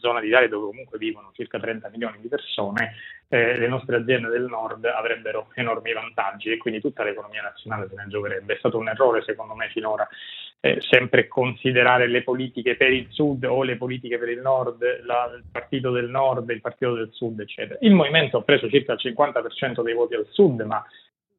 zona 0.04 0.20
d'Italia 0.20 0.50
dove 0.50 0.66
comunque 0.66 0.98
vivono 0.98 1.32
circa 1.34 1.58
30 1.58 1.88
milioni 1.89 2.20
di 2.20 2.28
persone, 2.28 2.96
eh, 3.30 3.58
le 3.58 3.68
nostre 3.68 3.96
aziende 3.96 4.28
del 4.28 4.44
nord 4.44 4.84
avrebbero 4.84 5.48
enormi 5.56 5.94
vantaggi 5.94 6.52
e 6.52 6.58
quindi 6.58 6.82
tutta 6.82 7.04
l'economia 7.04 7.42
nazionale 7.42 7.88
se 7.88 7.96
ne 7.96 8.08
gioverebbe. 8.10 8.54
È 8.54 8.58
stato 8.58 8.78
un 8.78 8.89
errore 8.89 9.24
secondo 9.24 9.56
me 9.56 9.70
finora 9.70 10.06
eh, 10.60 10.82
sempre 10.82 11.30
considerare 11.30 12.08
le 12.08 12.22
politiche 12.22 12.76
per 12.76 12.92
il 12.92 13.08
sud 13.12 13.46
o 13.46 13.63
le 13.63 13.78
politiche 13.78 14.18
per 14.18 14.28
il 14.28 14.42
nord, 14.42 14.84
la, 15.06 15.32
il 15.36 15.46
partito 15.50 15.92
del 15.92 16.10
nord, 16.10 16.50
il 16.50 16.62
partito 16.62 16.94
del 16.96 17.10
sud, 17.12 17.39
eccetera. 17.39 17.80
Il 17.82 17.94
movimento 17.94 18.39
ha 18.39 18.44
preso 18.44 18.70
circa 18.70 18.94
il 18.94 19.00
50% 19.02 19.82
dei 19.82 19.94
voti 19.94 20.16
al 20.16 20.28
sud, 20.30 20.60
ma 20.62 20.84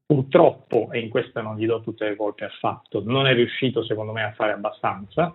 purtroppo, 0.07 0.89
e 0.91 1.01
in 1.01 1.11
questo 1.11 1.43
non 1.43 1.57
gli 1.57 1.67
do 1.67 1.83
tutte 1.83 2.09
le 2.09 2.17
colpe 2.17 2.47
affatto, 2.47 3.03
non 3.05 3.27
è 3.27 3.35
riuscito 3.35 3.85
secondo 3.85 4.13
me 4.13 4.23
a 4.23 4.33
fare 4.33 4.53
abbastanza 4.53 5.35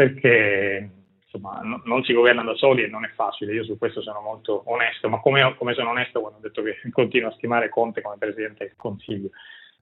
perché 0.00 0.90
insomma, 1.32 1.60
no, 1.62 1.80
non 1.84 2.02
si 2.02 2.12
governa 2.12 2.42
da 2.42 2.54
soli 2.54 2.82
e 2.82 2.88
non 2.88 3.04
è 3.04 3.10
facile, 3.14 3.54
io 3.54 3.64
su 3.64 3.78
questo 3.78 4.02
sono 4.02 4.20
molto 4.20 4.62
onesto, 4.66 5.08
ma 5.08 5.20
come, 5.20 5.54
come 5.56 5.74
sono 5.74 5.90
onesto 5.90 6.20
quando 6.20 6.38
ho 6.38 6.42
detto 6.42 6.62
che 6.62 6.76
continuo 6.90 7.28
a 7.28 7.34
stimare 7.34 7.68
Conte 7.68 8.02
come 8.02 8.16
Presidente 8.18 8.64
del 8.64 8.76
Consiglio, 8.76 9.30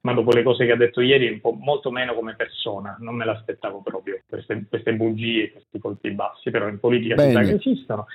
ma 0.01 0.13
dopo 0.13 0.31
le 0.31 0.43
cose 0.43 0.65
che 0.65 0.71
ha 0.71 0.77
detto 0.77 1.01
ieri 1.01 1.41
molto 1.59 1.91
meno 1.91 2.13
come 2.13 2.35
persona, 2.35 2.95
non 2.99 3.15
me 3.15 3.25
l'aspettavo 3.25 3.81
proprio, 3.81 4.21
queste, 4.27 4.65
queste 4.69 4.93
bugie, 4.93 5.51
questi 5.51 5.79
colpi 5.79 6.11
bassi, 6.11 6.51
però 6.51 6.67
in 6.67 6.79
politica 6.79 7.17
si 7.17 7.31
sa 7.31 7.41
che 7.41 7.53
esistono. 7.55 8.05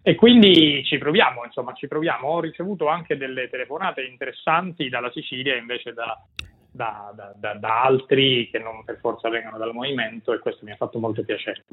E 0.00 0.14
quindi 0.14 0.84
ci 0.84 0.98
proviamo, 0.98 1.44
insomma, 1.44 1.72
ci 1.72 1.88
proviamo. 1.88 2.28
Ho 2.28 2.40
ricevuto 2.40 2.86
anche 2.86 3.16
delle 3.16 3.50
telefonate 3.50 4.02
interessanti 4.02 4.88
dalla 4.88 5.10
Sicilia 5.10 5.56
invece 5.56 5.92
da, 5.92 6.16
da, 6.70 7.12
da, 7.36 7.54
da 7.54 7.82
altri 7.82 8.48
che 8.48 8.60
non 8.60 8.84
per 8.84 8.98
forza 9.00 9.28
vengano 9.28 9.58
dal 9.58 9.74
movimento 9.74 10.32
e 10.32 10.38
questo 10.38 10.64
mi 10.64 10.70
ha 10.70 10.76
fatto 10.76 11.00
molto 11.00 11.24
piacere. 11.24 11.64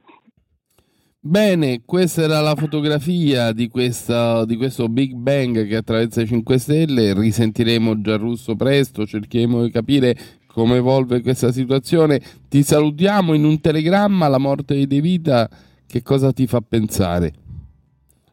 Bene, 1.26 1.84
questa 1.86 2.24
era 2.24 2.42
la 2.42 2.54
fotografia 2.54 3.54
di, 3.54 3.70
questa, 3.70 4.44
di, 4.44 4.58
questo 4.58 4.90
Big 4.90 5.14
Bang 5.14 5.66
che 5.66 5.78
attraversa 5.78 6.20
i 6.20 6.28
5 6.28 6.58
Stelle. 6.58 7.14
Risentiremo 7.14 8.02
Gianrusso 8.02 8.58
presto, 8.58 9.06
cercheremo 9.06 9.64
di 9.64 9.72
capire 9.72 10.16
come 10.48 10.76
evolve 10.76 11.22
questa 11.22 11.54
situazione. 11.54 12.20
Ti 12.50 12.62
salutiamo 12.62 13.34
in 13.36 13.46
un 13.46 13.62
telegramma. 13.62 14.28
La 14.28 14.38
morte 14.38 14.76
di 14.76 14.86
De 14.86 15.00
Vita, 15.00 15.48
che 15.88 16.02
cosa 16.02 16.34
ti 16.34 16.46
fa 16.46 16.60
pensare? 16.60 17.32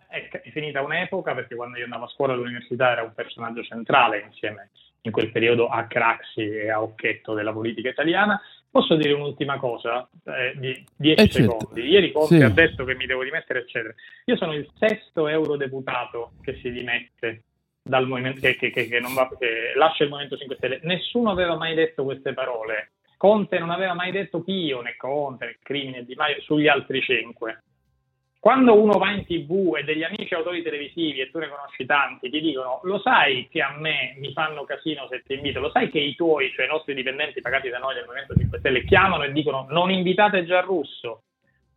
È 0.09 0.51
finita 0.51 0.83
un'epoca 0.83 1.33
perché 1.33 1.55
quando 1.55 1.79
io 1.79 1.85
andavo 1.85 2.07
a 2.07 2.09
scuola 2.09 2.33
all'università 2.33 2.91
era 2.91 3.03
un 3.05 3.13
personaggio 3.15 3.63
centrale 3.63 4.25
insieme 4.27 4.71
in 5.03 5.13
quel 5.13 5.31
periodo 5.31 5.69
a 5.69 5.87
Craxi 5.87 6.41
e 6.41 6.71
a 6.71 6.83
Occhetto 6.83 7.35
della 7.35 7.53
politica 7.53 7.89
italiana 7.89 8.41
Posso 8.71 8.95
dire 8.95 9.13
un'ultima 9.13 9.59
cosa 9.59 10.09
eh, 10.27 10.53
di 10.57 10.85
10 10.97 11.21
eh 11.23 11.29
certo. 11.29 11.59
secondi? 11.59 11.89
Ieri 11.89 12.13
Conte 12.13 12.39
sì. 12.39 12.43
ha 12.43 12.51
detto 12.51 12.85
che 12.85 12.95
mi 12.95 13.07
devo 13.07 13.25
dimettere, 13.25 13.61
eccetera. 13.61 13.93
Io 14.27 14.37
sono 14.37 14.55
il 14.55 14.71
sesto 14.79 15.27
eurodeputato 15.27 16.35
che 16.41 16.57
si 16.63 16.71
dimette 16.71 17.43
dal 17.83 18.07
movimento, 18.07 18.41
che, 18.41 18.57
che, 18.57 18.71
che, 18.71 18.87
che 18.87 19.01
va, 19.01 19.29
lascia 19.75 20.05
il 20.05 20.11
Movimento 20.11 20.37
5 20.37 20.57
Stelle. 20.57 20.81
Nessuno 20.85 21.31
aveva 21.31 21.57
mai 21.57 21.75
detto 21.75 22.05
queste 22.05 22.33
parole. 22.33 22.93
Conte 23.17 23.59
non 23.59 23.71
aveva 23.71 23.93
mai 23.93 24.13
detto 24.13 24.43
Pio, 24.43 24.81
né 24.83 24.95
Conte, 24.97 25.47
né 25.47 25.59
Crimine, 25.63 25.99
né 25.99 26.05
Di 26.05 26.15
Maio 26.15 26.41
sugli 26.41 26.69
altri 26.69 27.03
cinque. 27.03 27.65
Quando 28.41 28.81
uno 28.81 28.97
va 28.97 29.11
in 29.11 29.27
tv 29.27 29.77
e 29.77 29.85
degli 29.85 30.03
amici 30.03 30.33
autori 30.33 30.63
televisivi, 30.63 31.21
e 31.21 31.31
tu 31.31 31.39
ne 31.39 31.49
conosci 31.49 31.85
tanti, 31.85 32.31
ti 32.31 32.41
dicono 32.41 32.81
lo 32.85 32.99
sai 32.99 33.47
che 33.51 33.61
a 33.61 33.77
me 33.77 34.15
mi 34.17 34.33
fanno 34.33 34.65
casino 34.65 35.07
se 35.09 35.23
ti 35.27 35.35
invito, 35.35 35.61
lo 35.61 35.71
sai 35.71 35.91
che 35.91 35.99
i 35.99 36.15
tuoi, 36.15 36.51
cioè 36.53 36.65
i 36.65 36.69
nostri 36.71 36.95
dipendenti 36.95 37.43
pagati 37.43 37.69
da 37.69 37.77
noi 37.77 37.95
del 37.95 38.07
Movimento 38.07 38.35
5 38.35 38.59
Stelle, 38.59 38.85
chiamano 38.85 39.25
e 39.25 39.33
dicono 39.33 39.67
non 39.69 39.91
invitate 39.91 40.47
già 40.47 40.61
Russo, 40.61 41.25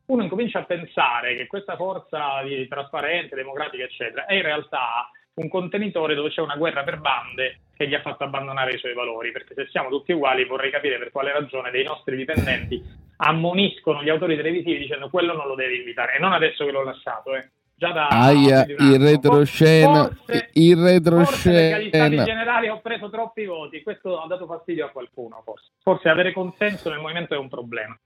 uno 0.06 0.24
incomincia 0.24 0.60
a 0.60 0.64
pensare 0.64 1.36
che 1.36 1.48
questa 1.48 1.76
forza 1.76 2.42
di 2.44 2.66
trasparenza, 2.70 3.36
democratica, 3.36 3.84
eccetera, 3.84 4.26
è 4.26 4.36
in 4.36 4.44
realtà 4.44 5.12
un 5.36 5.50
contenitore 5.50 6.16
dove 6.16 6.30
c'è 6.30 6.42
una 6.42 6.56
guerra 6.56 6.84
per 6.84 7.00
bande 7.00 7.60
che 7.76 7.88
gli 7.88 7.96
ha 7.96 8.02
fatto 8.02 8.24
abbandonare 8.24 8.74
i 8.74 8.78
suoi 8.78 8.94
valori, 8.94 9.32
perché 9.32 9.54
se 9.56 9.68
siamo 9.72 9.90
tutti 9.90 10.12
uguali 10.12 10.46
vorrei 10.46 10.70
capire 10.70 11.00
per 11.00 11.12
quale 11.12 11.32
ragione 11.32 11.72
dei 11.72 11.84
nostri 11.84 12.16
dipendenti 12.16 12.82
ammoniscono 13.18 14.04
gli 14.04 14.10
autori 14.10 14.36
televisivi 14.36 14.80
dicendo 14.80 15.10
quello 15.10 15.36
non 15.36 15.48
lo 15.48 15.56
devi 15.56 15.78
invitare, 15.78 16.16
e 16.16 16.20
non 16.20 16.34
adesso 16.34 16.66
che 16.66 16.72
l'ho 16.72 16.84
lasciato, 16.84 17.36
eh. 17.36 17.50
Già 17.76 17.92
da 17.92 18.08
Aia, 18.08 18.66
il 18.66 19.00
retroscena, 19.00 20.06
forse, 20.06 20.50
il 20.54 20.78
retroscena. 20.78 21.76
agli 21.78 21.88
stati 21.88 22.24
generali 22.24 22.70
ho 22.70 22.80
preso 22.80 23.10
troppi 23.10 23.46
voti, 23.46 23.82
questo 23.82 24.22
ha 24.22 24.28
dato 24.28 24.46
fastidio 24.46 24.86
a 24.86 24.90
qualcuno, 24.90 25.42
forse. 25.44 25.72
Forse 25.82 26.08
avere 26.08 26.32
consenso 26.32 26.90
nel 26.92 27.00
movimento 27.00 27.34
è 27.34 27.38
un 27.38 27.50
problema. 27.50 27.98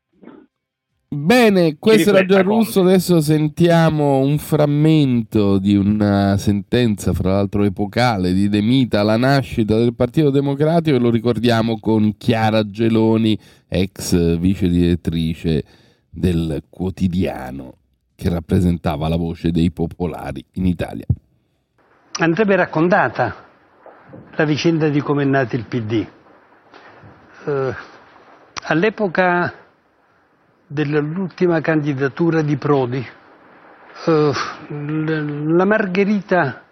Bene, 1.10 1.78
questo 1.80 2.10
era 2.10 2.26
già 2.26 2.42
russo, 2.42 2.82
adesso 2.82 3.22
sentiamo 3.22 4.18
un 4.18 4.38
frammento 4.38 5.58
di 5.58 5.74
una 5.74 6.36
sentenza, 6.36 7.14
fra 7.14 7.32
l'altro 7.32 7.64
epocale, 7.64 8.34
di 8.34 8.50
De 8.50 8.60
Mita, 8.60 9.04
la 9.04 9.16
nascita 9.16 9.78
del 9.78 9.96
Partito 9.96 10.32
Democratico 10.32 10.98
e 10.98 11.00
lo 11.00 11.10
ricordiamo 11.10 11.80
con 11.80 12.18
Chiara 12.18 12.68
Geloni, 12.68 13.40
ex 13.70 14.38
vice 14.38 14.68
direttrice 14.68 15.64
del 16.10 16.64
quotidiano 16.70 17.76
che 18.14 18.28
rappresentava 18.28 19.08
la 19.08 19.16
voce 19.16 19.52
dei 19.52 19.72
popolari 19.72 20.44
in 20.56 20.66
Italia. 20.66 21.06
Andrebbe 22.20 22.58
raccontata 22.58 23.46
la 24.36 24.44
vicenda 24.44 24.90
di 24.90 25.00
come 25.00 25.24
è 25.24 25.26
nato 25.26 25.56
il 25.56 25.64
PD. 25.64 26.06
Uh, 27.46 27.74
all'epoca 28.64 29.67
dell'ultima 30.68 31.62
candidatura 31.62 32.42
di 32.42 32.58
Prodi. 32.58 33.08
Uh, 34.06 34.32
la 35.56 35.66
Margherita 35.66 36.64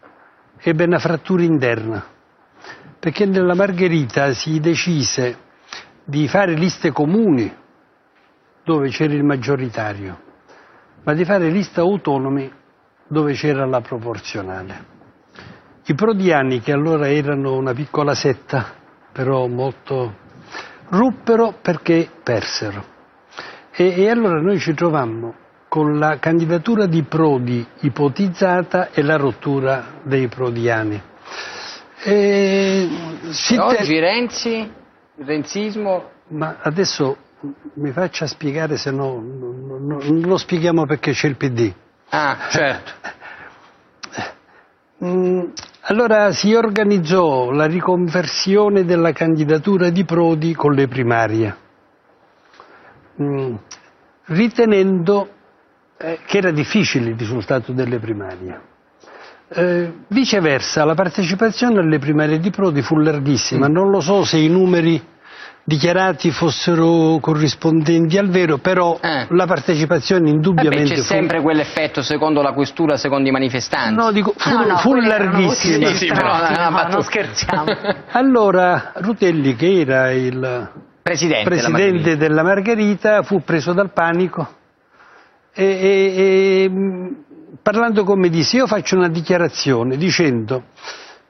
ebbe 0.60 0.84
una 0.84 1.00
frattura 1.00 1.44
interna, 1.44 2.06
perché 3.00 3.26
nella 3.26 3.56
Margherita 3.56 4.34
si 4.34 4.60
decise 4.60 5.38
di 6.04 6.28
fare 6.28 6.54
liste 6.54 6.92
comuni 6.92 7.52
dove 8.64 8.90
c'era 8.90 9.14
il 9.14 9.24
maggioritario, 9.24 10.22
ma 11.04 11.14
di 11.14 11.26
fare 11.26 11.50
liste 11.50 11.80
autonome 11.80 12.52
dove 13.08 13.34
c'era 13.34 13.66
la 13.66 13.82
proporzionale. 13.82 14.94
I 15.86 15.94
prodiani, 15.94 16.62
che 16.62 16.72
allora 16.72 17.08
erano 17.08 17.56
una 17.56 17.74
piccola 17.74 18.16
setta, 18.16 18.74
però 19.12 19.48
molto 19.48 20.16
ruppero 20.90 21.54
perché 21.62 22.10
persero. 22.24 22.95
E, 23.78 24.02
e 24.02 24.10
allora 24.10 24.40
noi 24.40 24.58
ci 24.60 24.74
trovammo 24.74 25.36
con 25.68 26.00
la 26.00 26.18
candidatura 26.20 26.86
di 26.86 27.04
Prodi 27.04 27.66
ipotizzata 27.82 28.92
e 28.92 29.02
la 29.02 29.18
rottura 29.18 30.00
dei 30.04 30.30
prodiani. 30.30 31.02
E 32.04 32.88
oggi 33.58 34.00
Renzi, 34.00 34.72
il 35.18 35.26
renzismo... 35.26 36.12
Ma 36.28 36.58
adesso 36.62 37.18
mi 37.74 37.92
faccia 37.92 38.26
spiegare, 38.26 38.78
se 38.78 38.92
no 38.92 39.22
non, 39.22 39.86
non 39.86 40.22
lo 40.22 40.38
spieghiamo 40.38 40.86
perché 40.86 41.12
c'è 41.12 41.28
il 41.28 41.36
PD. 41.36 41.74
Ah, 42.10 42.38
certo. 42.50 42.92
Mm, 45.04 45.50
allora 45.82 46.32
si 46.32 46.54
organizzò 46.54 47.52
la 47.52 47.66
riconversione 47.66 48.86
della 48.86 49.12
candidatura 49.12 49.90
di 49.90 50.06
Prodi 50.06 50.56
con 50.56 50.72
le 50.72 50.88
primarie. 50.88 51.58
Mm, 53.22 53.56
ritenendo 54.26 55.30
eh, 55.98 56.20
che 56.26 56.38
era 56.38 56.52
difficile 56.52 57.12
il 57.12 57.18
risultato 57.18 57.72
delle 57.72 58.00
primarie. 58.00 58.62
Eh, 59.48 59.94
viceversa, 60.08 60.84
la 60.84 60.96
partecipazione 60.96 61.80
alle 61.80 62.00
primarie 62.00 62.40
di 62.40 62.50
Prodi 62.50 62.82
fu 62.82 62.98
larghissima, 62.98 63.70
mm. 63.70 63.72
non 63.72 63.90
lo 63.90 64.02
so 64.02 64.24
se 64.24 64.38
i 64.38 64.50
numeri 64.50 65.02
dichiarati 65.64 66.30
fossero 66.30 67.18
corrispondenti 67.20 68.18
al 68.18 68.30
vero, 68.30 68.58
però 68.58 69.00
eh. 69.02 69.26
la 69.30 69.46
partecipazione 69.48 70.30
indubbiamente 70.30 70.82
eh 70.82 70.88
beh, 70.90 70.96
c'è 70.96 71.02
fu... 71.02 71.14
sempre 71.14 71.42
quell'effetto 71.42 72.02
secondo 72.02 72.42
la 72.42 72.54
questura, 72.54 72.98
secondo 72.98 73.30
i 73.30 73.32
manifestanti. 73.32 73.96
No, 73.96 74.12
dico, 74.12 74.34
fu, 74.36 74.50
no, 74.50 74.66
no, 74.66 74.78
fu 74.78 74.94
larghissima. 74.94 75.88
Sì, 75.90 75.96
sì, 75.96 76.08
però, 76.08 76.38
no, 76.70 76.88
non 76.90 77.02
scherziamo. 77.02 77.66
allora, 78.12 78.92
Rutelli, 78.96 79.56
che 79.56 79.80
era 79.80 80.12
il 80.12 80.72
presidente, 81.06 81.44
presidente 81.44 82.18
della, 82.18 82.42
Margherita. 82.42 83.22
fu 83.22 83.44
preso 83.44 83.74
dal 83.74 83.94
panico 83.94 84.48
e, 85.54 85.64
e, 85.64 86.16
e 86.18 86.72
parlando 87.62 88.04
con 88.04 88.20
me 88.20 88.28
disse 88.30 88.58
io 88.58 88.66
faccio 88.66 88.96
una 88.96 89.08
dichiarazione 89.08 89.98
dicendo 89.98 90.64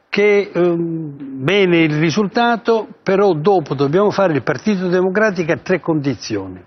che 0.08 0.50
um, 0.54 1.44
bene 1.44 1.80
il 1.80 2.00
risultato, 2.00 2.88
però 3.04 3.34
dopo 3.34 3.74
dobbiamo 3.74 4.12
fare 4.12 4.32
il 4.32 4.44
Partito 4.44 4.88
Democratico 4.88 5.52
a 5.52 5.58
tre 5.58 5.82
condizioni. 5.82 6.64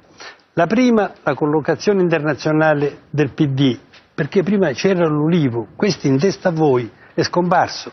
La 0.53 0.67
prima, 0.67 1.13
la 1.23 1.33
collocazione 1.33 2.03
internazionale 2.03 3.05
del 3.09 3.31
PD, 3.31 3.79
perché 4.15 4.43
prima 4.43 4.71
c'era 4.73 5.07
l'Ulivo, 5.07 5.69
questo 5.77 6.09
in 6.09 6.19
testa 6.19 6.51
a 6.51 6.53
voi 6.53 6.91
è 7.15 7.23
scomparso. 7.23 7.91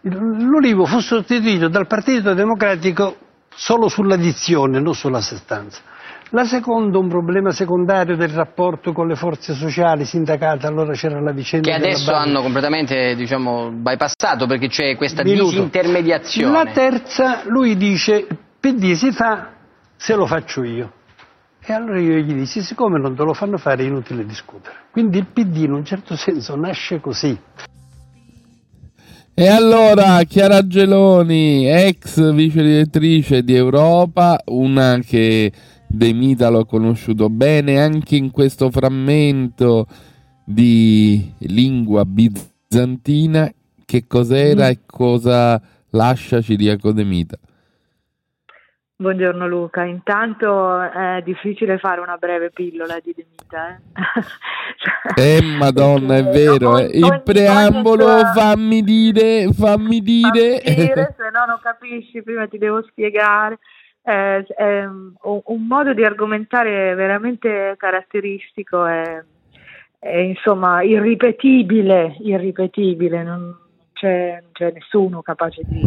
L'Ulivo 0.00 0.84
fu 0.84 0.98
sostituito 0.98 1.68
dal 1.68 1.86
Partito 1.86 2.34
Democratico 2.34 3.27
solo 3.58 3.88
sulla 3.88 4.14
dizione, 4.14 4.78
non 4.78 4.94
sulla 4.94 5.20
sostanza. 5.20 5.80
La 6.30 6.44
seconda, 6.44 6.98
un 6.98 7.08
problema 7.08 7.50
secondario 7.50 8.14
del 8.14 8.28
rapporto 8.28 8.92
con 8.92 9.08
le 9.08 9.16
forze 9.16 9.54
sociali, 9.54 10.04
sindacate, 10.04 10.66
allora 10.66 10.92
c'era 10.92 11.20
la 11.20 11.32
vicenda. 11.32 11.68
Che 11.68 11.74
adesso 11.74 12.12
hanno 12.12 12.40
completamente 12.40 13.16
diciamo, 13.16 13.70
bypassato 13.70 14.46
perché 14.46 14.68
c'è 14.68 14.94
questa 14.96 15.24
Minuto. 15.24 15.50
disintermediazione. 15.50 16.52
La 16.52 16.70
terza, 16.70 17.42
lui 17.46 17.76
dice, 17.76 18.26
PD 18.60 18.92
si 18.92 19.10
fa 19.10 19.54
se 19.96 20.14
lo 20.14 20.26
faccio 20.26 20.62
io. 20.62 20.92
E 21.60 21.72
allora 21.72 21.98
io 21.98 22.16
gli 22.18 22.34
dissi, 22.34 22.62
siccome 22.62 23.00
non 23.00 23.16
te 23.16 23.24
lo 23.24 23.34
fanno 23.34 23.58
fare 23.58 23.82
è 23.82 23.86
inutile 23.86 24.24
discutere. 24.24 24.76
Quindi 24.92 25.18
il 25.18 25.26
PD 25.26 25.56
in 25.64 25.72
un 25.72 25.84
certo 25.84 26.14
senso 26.14 26.54
nasce 26.54 27.00
così. 27.00 27.36
E 29.40 29.46
allora 29.46 30.20
Chiara 30.24 30.66
Geloni, 30.66 31.64
ex 31.68 32.32
vice 32.32 32.60
direttrice 32.60 33.44
di 33.44 33.54
Europa, 33.54 34.42
una 34.46 34.98
che 34.98 35.52
De 35.86 36.12
Mita 36.12 36.48
l'ho 36.48 36.64
conosciuto 36.64 37.30
bene 37.30 37.80
anche 37.80 38.16
in 38.16 38.32
questo 38.32 38.68
frammento 38.68 39.86
di 40.44 41.32
lingua 41.38 42.04
bizantina, 42.04 43.48
che 43.84 44.08
cos'era 44.08 44.66
mm. 44.66 44.70
e 44.70 44.78
cosa 44.84 45.62
lascia 45.90 46.42
Ciriaco 46.42 46.90
De 46.90 47.04
Mita? 47.04 47.38
Buongiorno 49.00 49.46
Luca, 49.46 49.84
intanto 49.84 50.80
è 50.80 51.22
difficile 51.22 51.78
fare 51.78 52.00
una 52.00 52.16
breve 52.16 52.50
pillola 52.50 52.98
di 53.00 53.14
Demita. 53.14 53.80
Eh, 55.14 55.36
eh 55.38 55.40
madonna, 55.40 56.16
è 56.16 56.24
vero. 56.24 56.76
Eh. 56.78 56.86
Il 56.94 57.22
preambolo, 57.24 58.06
tua... 58.06 58.32
fammi 58.34 58.82
dire, 58.82 59.52
fammi 59.52 60.00
dire. 60.00 60.58
Fammi 60.58 60.74
dire 60.74 61.14
se 61.16 61.30
no 61.30 61.44
non 61.46 61.60
capisci, 61.62 62.24
prima 62.24 62.48
ti 62.48 62.58
devo 62.58 62.82
spiegare. 62.88 63.60
Eh, 64.02 64.44
è 64.44 64.84
un, 64.84 65.66
modo 65.68 65.94
di 65.94 66.04
argomentare 66.04 66.92
veramente 66.96 67.76
caratteristico, 67.76 68.84
è, 68.84 69.22
è 70.00 70.16
insomma 70.16 70.82
irripetibile, 70.82 72.16
irripetibile. 72.18 73.22
Non, 73.22 73.56
c'è, 73.98 74.42
c'è 74.52 74.70
nessuno 74.72 75.22
capace 75.22 75.62
di, 75.64 75.82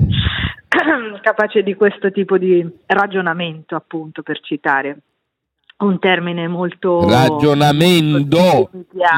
capace 1.21 1.63
di 1.63 1.73
questo 1.75 2.11
tipo 2.11 2.37
di 2.37 2.67
ragionamento, 2.87 3.75
appunto, 3.75 4.21
per 4.21 4.39
citare 4.41 4.97
un 5.77 5.97
termine 5.97 6.47
molto 6.47 7.07
ragionamento, 7.09 8.69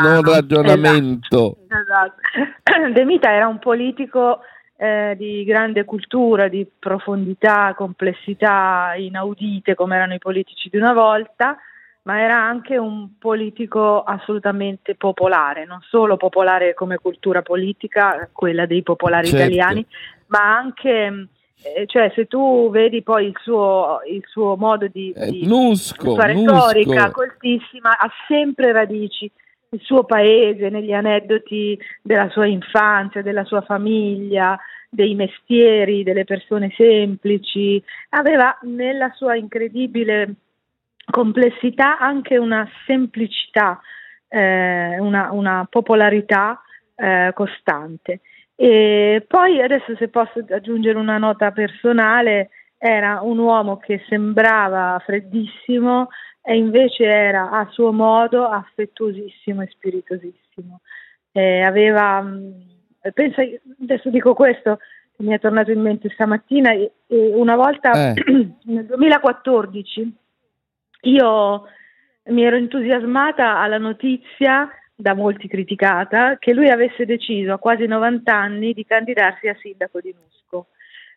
non 0.02 0.22
ragionamento. 0.22 1.58
Esatto, 1.66 1.82
esatto. 1.82 2.94
De 2.94 3.04
Mita 3.04 3.32
era 3.32 3.48
un 3.48 3.60
politico 3.60 4.40
eh, 4.78 5.16
di 5.18 5.44
grande 5.44 5.84
cultura, 5.84 6.48
di 6.48 6.66
profondità, 6.80 7.74
complessità 7.76 8.94
inaudite 8.96 9.76
come 9.76 9.96
erano 9.96 10.14
i 10.14 10.20
politici 10.20 10.70
di 10.70 10.78
una 10.78 10.94
volta, 10.94 11.58
ma 12.04 12.20
era 12.20 12.36
anche 12.42 12.78
un 12.78 13.18
politico 13.18 14.04
assolutamente 14.04 14.96
popolare, 14.96 15.66
non 15.66 15.80
solo 15.88 16.18
popolare 16.18 16.74
come 16.74 16.98
cultura 16.98 17.42
politica, 17.42 18.30
quella 18.32 18.66
dei 18.66 18.84
popolari 18.84 19.28
certo. 19.28 19.44
italiani, 19.44 19.86
ma 20.28 20.58
anche 20.58 21.28
eh, 21.64 21.86
cioè 21.86 22.12
se 22.14 22.26
tu 22.26 22.70
vedi 22.72 23.04
poi 23.04 23.28
il 23.28 23.38
suo, 23.42 24.02
il 24.10 24.24
suo 24.26 24.58
modo 24.58 24.88
di, 24.88 25.14
eh, 25.16 25.32
di 25.32 25.48
nusco, 25.48 26.14
sua 26.14 26.26
retorica 26.26 27.10
coltissima, 27.10 27.98
ha 27.98 28.12
sempre 28.28 28.74
radici 28.74 29.32
nel 29.70 29.82
suo 29.82 30.04
paese, 30.04 30.70
negli 30.70 30.92
aneddoti 30.92 31.80
della 32.02 32.30
sua 32.30 32.48
infanzia, 32.48 33.22
della 33.22 33.46
sua 33.46 33.62
famiglia, 33.62 34.60
dei 34.90 35.16
mestieri, 35.16 36.04
delle 36.04 36.26
persone 36.26 36.72
semplici, 36.76 37.82
aveva 38.10 38.58
nella 38.64 39.12
sua 39.16 39.36
incredibile 39.36 40.36
complessità 41.10 41.98
anche 42.00 42.38
una 42.38 42.68
semplicità, 42.86 43.80
eh, 44.28 45.00
una, 45.00 45.32
una, 45.32 45.68
popolarità 45.70 46.62
eh, 46.96 47.32
costante. 47.34 48.22
E 48.56 49.26
poi 49.28 49.62
adesso 49.62 49.96
se 49.98 50.08
posso 50.10 50.46
aggiungere 50.50 50.98
una 50.98 51.18
nota 51.18 51.52
personale, 51.52 52.50
era 52.78 53.22
un 53.22 53.38
uomo 53.38 53.78
che 53.78 54.04
sembrava 54.10 55.02
freddissimo 55.06 56.10
e 56.42 56.58
invece 56.58 57.06
era 57.06 57.50
a 57.50 57.68
suo 57.72 57.94
modo 57.94 58.46
affettuosissimo 58.46 59.62
e 59.62 59.68
spiritosissimo. 59.68 60.82
Eh, 61.32 61.62
aveva, 61.62 62.22
mm, 62.22 62.52
pensa, 63.14 63.42
adesso 63.82 64.10
dico 64.10 64.34
questo, 64.34 64.80
mi 65.18 65.34
è 65.34 65.40
tornato 65.40 65.72
in 65.72 65.80
mente 65.80 66.10
stamattina, 66.10 66.72
una 67.08 67.56
volta 67.56 68.14
eh. 68.14 68.14
nel 68.66 68.86
2014 68.86 70.23
io 71.04 71.64
mi 72.26 72.44
ero 72.44 72.56
entusiasmata 72.56 73.60
alla 73.60 73.78
notizia, 73.78 74.70
da 74.96 75.14
molti 75.14 75.48
criticata, 75.48 76.38
che 76.38 76.54
lui 76.54 76.70
avesse 76.70 77.06
deciso 77.06 77.54
a 77.54 77.60
quasi 77.60 77.86
90 77.86 78.34
anni 78.34 78.74
di 78.74 78.86
candidarsi 78.86 79.48
a 79.48 79.58
sindaco 79.60 80.00
di 80.00 80.14
Nusco. 80.14 80.68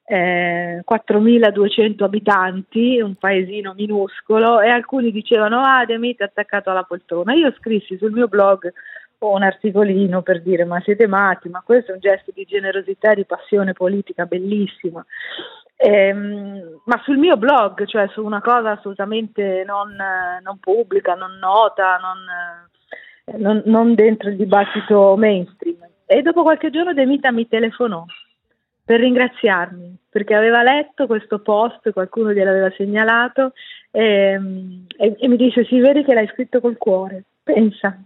Eh, 0.08 0.82
4.200 0.84 2.04
abitanti, 2.04 3.00
un 3.00 3.16
paesino 3.16 3.74
minuscolo, 3.76 4.60
e 4.60 4.68
alcuni 4.68 5.10
dicevano: 5.10 5.62
Ah, 5.62 5.84
Demit 5.84 6.20
è 6.20 6.24
attaccato 6.24 6.70
alla 6.70 6.84
poltrona. 6.84 7.34
Io 7.34 7.52
scrissi 7.58 7.96
sul 7.96 8.12
mio 8.12 8.28
blog 8.28 8.72
un 9.18 9.42
articolino 9.42 10.22
per 10.22 10.42
dire: 10.42 10.64
Ma 10.64 10.80
siete 10.80 11.06
matti, 11.06 11.48
ma 11.48 11.62
questo 11.64 11.90
è 11.90 11.94
un 11.94 12.00
gesto 12.00 12.30
di 12.34 12.44
generosità 12.44 13.12
e 13.12 13.16
di 13.16 13.24
passione 13.24 13.72
politica 13.72 14.26
bellissima. 14.26 15.04
Ehm, 15.78 16.80
ma 16.84 17.00
sul 17.04 17.18
mio 17.18 17.36
blog, 17.36 17.84
cioè 17.86 18.08
su 18.08 18.24
una 18.24 18.40
cosa 18.40 18.72
assolutamente 18.72 19.62
non, 19.66 19.94
non 20.42 20.58
pubblica, 20.58 21.14
non 21.14 21.36
nota, 21.38 21.98
non, 21.98 23.38
non, 23.38 23.62
non, 23.66 23.94
dentro 23.94 24.30
il 24.30 24.36
dibattito 24.36 25.16
mainstream. 25.16 25.76
E 26.06 26.22
dopo 26.22 26.42
qualche 26.42 26.70
giorno 26.70 26.94
De 26.94 27.04
Mita 27.04 27.30
mi 27.30 27.46
telefonò 27.46 28.04
per 28.84 29.00
ringraziarmi 29.00 29.96
perché 30.08 30.34
aveva 30.34 30.62
letto 30.62 31.06
questo 31.06 31.40
post, 31.40 31.92
qualcuno 31.92 32.32
gliel'aveva 32.32 32.72
segnalato 32.74 33.52
e, 33.90 34.40
e, 34.96 35.16
e 35.18 35.28
mi 35.28 35.36
dice: 35.36 35.64
Si 35.66 35.78
vede 35.78 36.04
che 36.04 36.14
l'hai 36.14 36.28
scritto 36.28 36.60
col 36.60 36.78
cuore. 36.78 37.24
Pensa. 37.42 37.98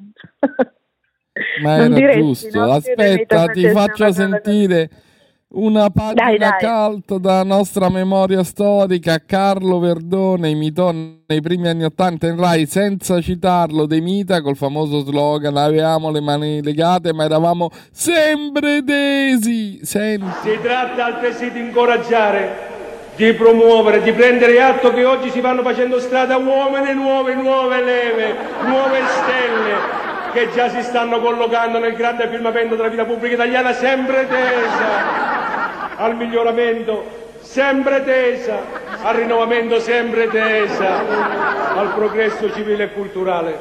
Ma 1.62 1.76
era 1.76 1.88
diresti, 1.88 2.20
giusto. 2.20 2.58
No? 2.58 2.72
Aspetta, 2.72 3.46
ti 3.46 3.68
faccio 3.68 4.10
sentire. 4.10 4.88
Cosa 4.88 5.08
una 5.52 5.90
pagina 5.90 6.14
dai, 6.14 6.38
dai. 6.38 6.58
cult 6.60 7.16
della 7.16 7.42
nostra 7.42 7.88
memoria 7.88 8.44
storica, 8.44 9.20
Carlo 9.24 9.80
Verdone 9.80 10.48
imitò 10.50 10.92
nei 10.92 11.40
primi 11.40 11.68
anni 11.68 11.84
Ottanta 11.84 12.28
in 12.28 12.38
Rai 12.38 12.66
senza 12.66 13.20
citarlo 13.20 13.86
De 13.86 14.00
Mita 14.00 14.42
col 14.42 14.56
famoso 14.56 15.00
slogan 15.00 15.56
avevamo 15.56 16.10
le 16.10 16.20
mani 16.20 16.62
legate 16.62 17.12
ma 17.12 17.24
eravamo 17.24 17.70
sempre 17.90 18.84
tesi. 18.84 19.80
Senti. 19.82 20.26
Si 20.42 20.58
tratta 20.62 21.06
altresì 21.06 21.50
di 21.50 21.58
incoraggiare, 21.58 22.68
di 23.16 23.32
promuovere, 23.32 24.02
di 24.02 24.12
prendere 24.12 24.62
atto 24.62 24.92
che 24.92 25.04
oggi 25.04 25.30
si 25.30 25.40
vanno 25.40 25.62
facendo 25.62 25.98
strada 25.98 26.36
uomini 26.36 26.94
nuove, 26.94 27.34
nuove 27.34 27.82
leve, 27.82 28.36
nuove 28.66 28.98
stelle 29.06 30.09
che 30.32 30.50
già 30.50 30.68
si 30.68 30.82
stanno 30.82 31.20
collocando 31.20 31.78
nel 31.78 31.94
grande 31.94 32.28
firmamento 32.28 32.76
della 32.76 32.88
vita 32.88 33.04
pubblica 33.04 33.34
italiana 33.34 33.72
sempre 33.72 34.26
tesa 34.28 35.96
al 35.96 36.16
miglioramento 36.16 37.18
sempre 37.50 38.04
tesa, 38.04 38.58
al 39.02 39.16
rinnovamento 39.16 39.80
sempre 39.80 40.28
tesa, 40.28 41.74
al 41.76 41.92
progresso 41.94 42.52
civile 42.52 42.84
e 42.84 42.92
culturale. 42.92 43.58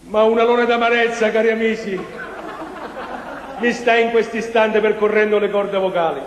Ma 0.00 0.24
un 0.24 0.38
alone 0.40 0.66
d'amarezza, 0.66 1.30
cari 1.30 1.50
amici, 1.50 1.98
mi 3.58 3.72
sta 3.72 3.94
in 3.94 4.10
questo 4.10 4.38
istante 4.38 4.80
percorrendo 4.80 5.38
le 5.38 5.50
corde 5.50 5.78
vocali. 5.78 6.20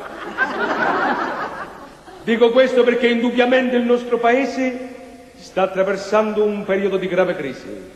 Dico 2.23 2.51
questo 2.51 2.84
perché 2.84 3.08
indubbiamente 3.08 3.75
il 3.75 3.84
nostro 3.84 4.17
Paese 4.17 4.93
sta 5.36 5.63
attraversando 5.63 6.43
un 6.45 6.63
periodo 6.63 6.95
di 6.95 7.08
grave 7.08 7.36
crisi, 7.36 7.91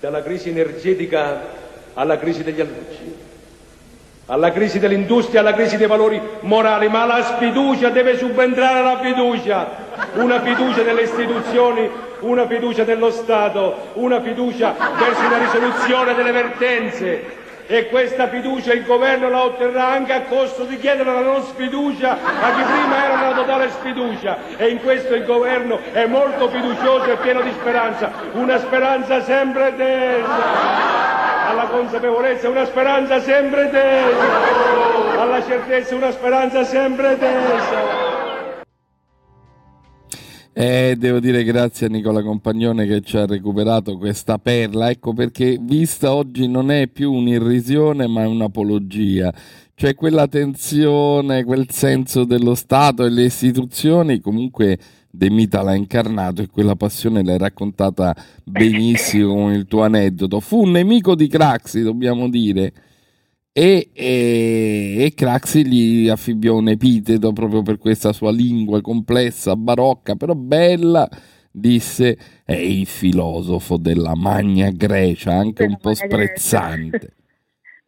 dalla 0.00 0.22
crisi 0.22 0.48
energetica 0.48 1.58
alla 1.94 2.18
crisi 2.18 2.42
degli 2.42 2.60
alloggi 2.60 3.28
alla 4.30 4.52
crisi 4.52 4.78
dell'industria, 4.78 5.40
alla 5.40 5.54
crisi 5.54 5.76
dei 5.76 5.88
valori 5.88 6.20
morali, 6.42 6.88
ma 6.88 7.04
la 7.04 7.20
sfiducia 7.20 7.88
deve 7.88 8.16
subentrare 8.16 8.80
la 8.80 9.00
fiducia, 9.00 9.68
una 10.14 10.40
fiducia 10.40 10.82
nelle 10.84 11.02
istituzioni, 11.02 11.90
una 12.20 12.46
fiducia 12.46 12.84
nello 12.84 13.10
Stato, 13.10 13.88
una 13.94 14.20
fiducia 14.20 14.72
verso 14.96 15.26
una 15.26 15.38
risoluzione 15.38 16.14
delle 16.14 16.30
vertenze. 16.30 17.38
E 17.72 17.86
questa 17.88 18.26
fiducia 18.26 18.72
il 18.72 18.84
governo 18.84 19.28
la 19.28 19.44
otterrà 19.44 19.90
anche 19.90 20.12
a 20.12 20.22
costo 20.22 20.64
di 20.64 20.76
chiedere 20.76 21.12
la 21.12 21.20
non 21.20 21.40
sfiducia 21.44 22.14
a 22.14 22.52
chi 22.52 22.62
prima 22.62 23.04
era 23.04 23.14
una 23.14 23.32
totale 23.32 23.70
sfiducia. 23.70 24.38
E 24.56 24.70
in 24.70 24.80
questo 24.82 25.14
il 25.14 25.24
governo 25.24 25.78
è 25.92 26.04
molto 26.06 26.48
fiducioso 26.48 27.04
e 27.12 27.16
pieno 27.18 27.42
di 27.42 27.52
speranza, 27.52 28.10
una 28.32 28.58
speranza 28.58 29.22
sempre 29.22 29.76
tesa 29.76 31.10
alla 31.50 31.66
consapevolezza 31.66 32.48
una 32.48 32.64
speranza 32.64 33.20
sempre 33.20 33.70
tesa, 33.70 35.20
alla 35.20 35.40
certezza 35.44 35.94
una 35.94 36.10
speranza 36.10 36.64
sempre 36.64 37.18
tesa. 37.18 38.09
Eh, 40.62 40.94
devo 40.98 41.20
dire 41.20 41.42
grazie 41.42 41.86
a 41.86 41.88
Nicola 41.88 42.22
Compagnone 42.22 42.84
che 42.86 43.00
ci 43.00 43.16
ha 43.16 43.24
recuperato 43.24 43.96
questa 43.96 44.36
perla, 44.36 44.90
ecco 44.90 45.14
perché 45.14 45.56
vista 45.58 46.12
oggi 46.12 46.46
non 46.48 46.70
è 46.70 46.86
più 46.86 47.14
un'irrisione 47.14 48.06
ma 48.06 48.24
è 48.24 48.26
un'apologia, 48.26 49.32
cioè 49.74 49.94
quella 49.94 50.28
tensione, 50.28 51.44
quel 51.44 51.70
senso 51.70 52.24
dello 52.24 52.54
Stato 52.54 53.06
e 53.06 53.08
le 53.08 53.22
istituzioni 53.22 54.20
comunque 54.20 54.78
De 55.10 55.30
Mita 55.30 55.62
l'ha 55.62 55.74
incarnato 55.74 56.42
e 56.42 56.48
quella 56.48 56.76
passione 56.76 57.24
l'hai 57.24 57.38
raccontata 57.38 58.14
benissimo 58.44 59.32
con 59.32 59.54
il 59.54 59.64
tuo 59.64 59.82
aneddoto. 59.82 60.40
Fu 60.40 60.64
un 60.64 60.72
nemico 60.72 61.14
di 61.14 61.26
Craxi, 61.26 61.80
dobbiamo 61.80 62.28
dire, 62.28 62.70
e, 63.52 63.90
e, 63.92 65.04
e 65.04 65.14
Craxi 65.14 65.66
gli 65.66 66.08
affibbiò 66.08 66.56
un 66.56 66.68
epiteto 66.68 67.32
proprio 67.32 67.62
per 67.62 67.78
questa 67.78 68.12
sua 68.12 68.30
lingua 68.30 68.80
complessa, 68.80 69.56
barocca, 69.56 70.14
però 70.14 70.34
bella. 70.34 71.08
Disse 71.52 72.16
è 72.44 72.52
il 72.52 72.86
filosofo 72.86 73.76
della 73.76 74.14
Magna 74.14 74.70
Grecia, 74.70 75.32
anche 75.32 75.64
un 75.64 75.78
po' 75.78 75.94
sprezzante. 75.94 77.14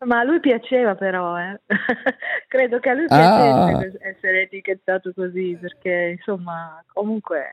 Ma 0.04 0.18
a 0.18 0.24
lui 0.24 0.40
piaceva 0.40 0.96
però, 0.96 1.38
eh. 1.38 1.60
credo 2.48 2.80
che 2.80 2.88
a 2.88 2.94
lui 2.94 3.06
piacesse 3.06 3.98
ah. 4.02 4.08
essere 4.08 4.42
etichettato 4.42 5.12
così, 5.14 5.56
perché 5.60 6.16
insomma 6.18 6.82
comunque 6.92 7.52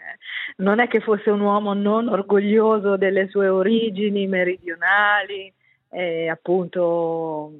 non 0.58 0.80
è 0.80 0.88
che 0.88 1.00
fosse 1.00 1.30
un 1.30 1.42
uomo 1.42 1.74
non 1.74 2.08
orgoglioso 2.08 2.98
delle 2.98 3.28
sue 3.30 3.48
origini 3.48 4.26
meridionali 4.26 5.54
e 5.92 6.28
appunto 6.28 7.52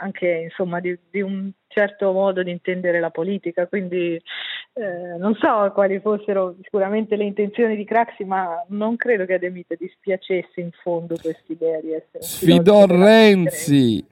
anche 0.00 0.48
insomma 0.48 0.80
di, 0.80 0.96
di 1.10 1.20
un 1.20 1.50
certo 1.68 2.12
modo 2.12 2.42
di 2.42 2.50
intendere 2.50 3.00
la 3.00 3.10
politica, 3.10 3.66
quindi 3.66 4.14
eh, 4.14 5.18
non 5.18 5.34
so 5.34 5.70
quali 5.72 6.00
fossero 6.00 6.56
sicuramente 6.62 7.16
le 7.16 7.24
intenzioni 7.24 7.76
di 7.76 7.84
Craxi, 7.84 8.24
ma 8.24 8.64
non 8.68 8.96
credo 8.96 9.24
che 9.24 9.34
a 9.34 9.38
De 9.38 9.50
Mita 9.50 9.74
dispiacesse 9.78 10.60
in 10.60 10.70
fondo 10.82 11.16
quest'idea 11.20 11.80
di 11.80 11.92
essere 11.92 12.22
Sfidò 12.22 12.86
Renzi 12.86 14.04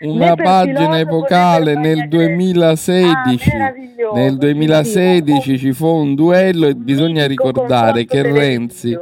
una 0.00 0.34
pagina 0.36 0.98
epocale 0.98 1.74
nel 1.74 2.08
2016 2.08 3.50
ah, 3.50 3.72
nel 4.14 4.36
2016 4.36 5.58
ci 5.58 5.72
fu 5.72 5.86
un 5.86 6.14
duello 6.14 6.66
e 6.66 6.74
bisogna 6.74 7.26
ricordare 7.26 8.04
che 8.04 8.22
Renzi 8.22 8.98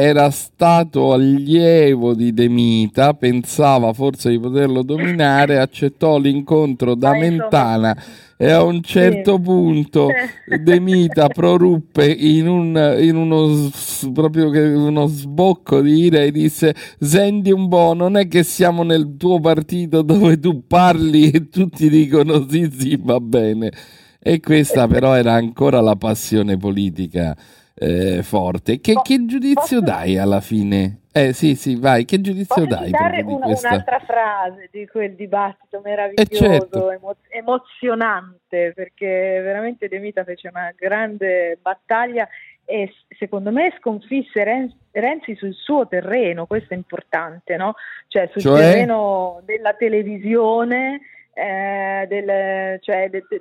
era 0.00 0.30
stato 0.30 1.12
allievo 1.12 2.14
di 2.14 2.32
De 2.32 2.48
Mita, 2.48 3.12
pensava 3.12 3.92
forse 3.92 4.30
di 4.30 4.40
poterlo 4.40 4.82
dominare, 4.82 5.58
accettò 5.58 6.16
l'incontro 6.16 6.94
da 6.94 7.12
Mentana 7.12 7.94
e 8.38 8.50
a 8.50 8.62
un 8.62 8.80
certo 8.80 9.38
punto 9.38 10.08
De 10.46 10.80
Mita 10.80 11.28
proruppe 11.34 12.06
in, 12.10 12.48
un, 12.48 12.96
in 12.98 13.14
uno, 13.14 13.70
proprio 14.14 14.48
uno 14.48 15.06
sbocco 15.06 15.82
di 15.82 16.04
ira 16.04 16.22
e 16.22 16.32
disse 16.32 16.74
senti 16.98 17.50
un 17.50 17.68
po', 17.68 17.92
non 17.92 18.16
è 18.16 18.26
che 18.26 18.42
siamo 18.42 18.82
nel 18.82 19.16
tuo 19.18 19.38
partito 19.38 20.00
dove 20.00 20.40
tu 20.40 20.66
parli 20.66 21.30
e 21.30 21.50
tutti 21.50 21.90
dicono 21.90 22.46
sì 22.48 22.70
sì 22.74 22.98
va 22.98 23.20
bene. 23.20 23.70
E 24.18 24.40
questa 24.40 24.86
però 24.86 25.14
era 25.14 25.34
ancora 25.34 25.82
la 25.82 25.96
passione 25.96 26.56
politica 26.56 27.36
eh, 27.80 28.22
forte. 28.22 28.80
Che, 28.80 29.00
che 29.02 29.24
giudizio 29.26 29.80
posso... 29.80 29.80
dai 29.80 30.18
alla 30.18 30.40
fine? 30.40 30.98
Eh 31.12 31.32
sì, 31.32 31.56
sì, 31.56 31.76
vai, 31.76 32.04
che 32.04 32.20
giudizio 32.20 32.66
posso 32.66 32.66
dai? 32.66 32.90
Dare 32.90 33.22
una, 33.22 33.46
questa... 33.46 33.68
un'altra 33.68 33.98
frase 34.00 34.68
di 34.70 34.86
quel 34.86 35.14
dibattito 35.14 35.80
meraviglioso, 35.82 36.30
eh 36.30 36.36
certo. 36.36 36.90
emo- 36.90 37.16
emozionante, 37.28 38.72
perché 38.74 39.40
veramente 39.42 39.88
De 39.88 39.98
Mita 39.98 40.22
fece 40.22 40.48
una 40.48 40.72
grande 40.76 41.58
battaglia 41.60 42.28
e 42.64 42.92
secondo 43.18 43.50
me 43.50 43.74
sconfisse 43.78 44.44
Renzi, 44.44 44.76
Renzi 44.92 45.34
sul 45.34 45.54
suo 45.54 45.88
terreno, 45.88 46.46
questo 46.46 46.74
è 46.74 46.76
importante, 46.76 47.56
no? 47.56 47.74
Cioè 48.06 48.28
sul 48.30 48.42
cioè? 48.42 48.60
terreno 48.60 49.40
della 49.44 49.72
televisione, 49.72 51.00
eh, 51.32 52.06
del, 52.08 52.78
cioè 52.80 53.10
de, 53.10 53.24
de, 53.28 53.40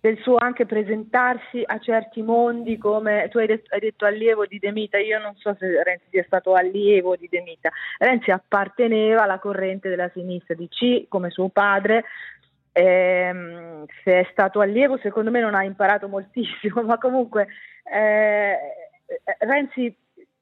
del 0.00 0.18
suo 0.22 0.36
anche 0.36 0.64
presentarsi 0.64 1.62
a 1.64 1.78
certi 1.78 2.22
mondi 2.22 2.78
come 2.78 3.28
tu 3.30 3.38
hai 3.38 3.46
detto, 3.46 3.74
hai 3.74 3.80
detto, 3.80 4.06
allievo 4.06 4.46
di 4.46 4.58
Demita, 4.58 4.98
io 4.98 5.18
non 5.18 5.36
so 5.36 5.54
se 5.58 5.82
Renzi 5.82 6.06
sia 6.10 6.24
stato 6.24 6.54
allievo 6.54 7.16
di 7.16 7.28
Demita, 7.30 7.70
Renzi 7.98 8.30
apparteneva 8.30 9.22
alla 9.22 9.38
corrente 9.38 9.90
della 9.90 10.10
sinistra 10.12 10.54
di 10.54 10.68
C 10.68 11.06
come 11.08 11.30
suo 11.30 11.50
padre, 11.50 12.04
ehm, 12.72 13.84
se 14.02 14.20
è 14.20 14.28
stato 14.32 14.60
allievo 14.60 14.98
secondo 14.98 15.30
me 15.30 15.40
non 15.40 15.54
ha 15.54 15.64
imparato 15.64 16.08
moltissimo, 16.08 16.80
ma 16.82 16.96
comunque 16.96 17.48
eh, 17.84 18.56
Renzi 19.40 19.94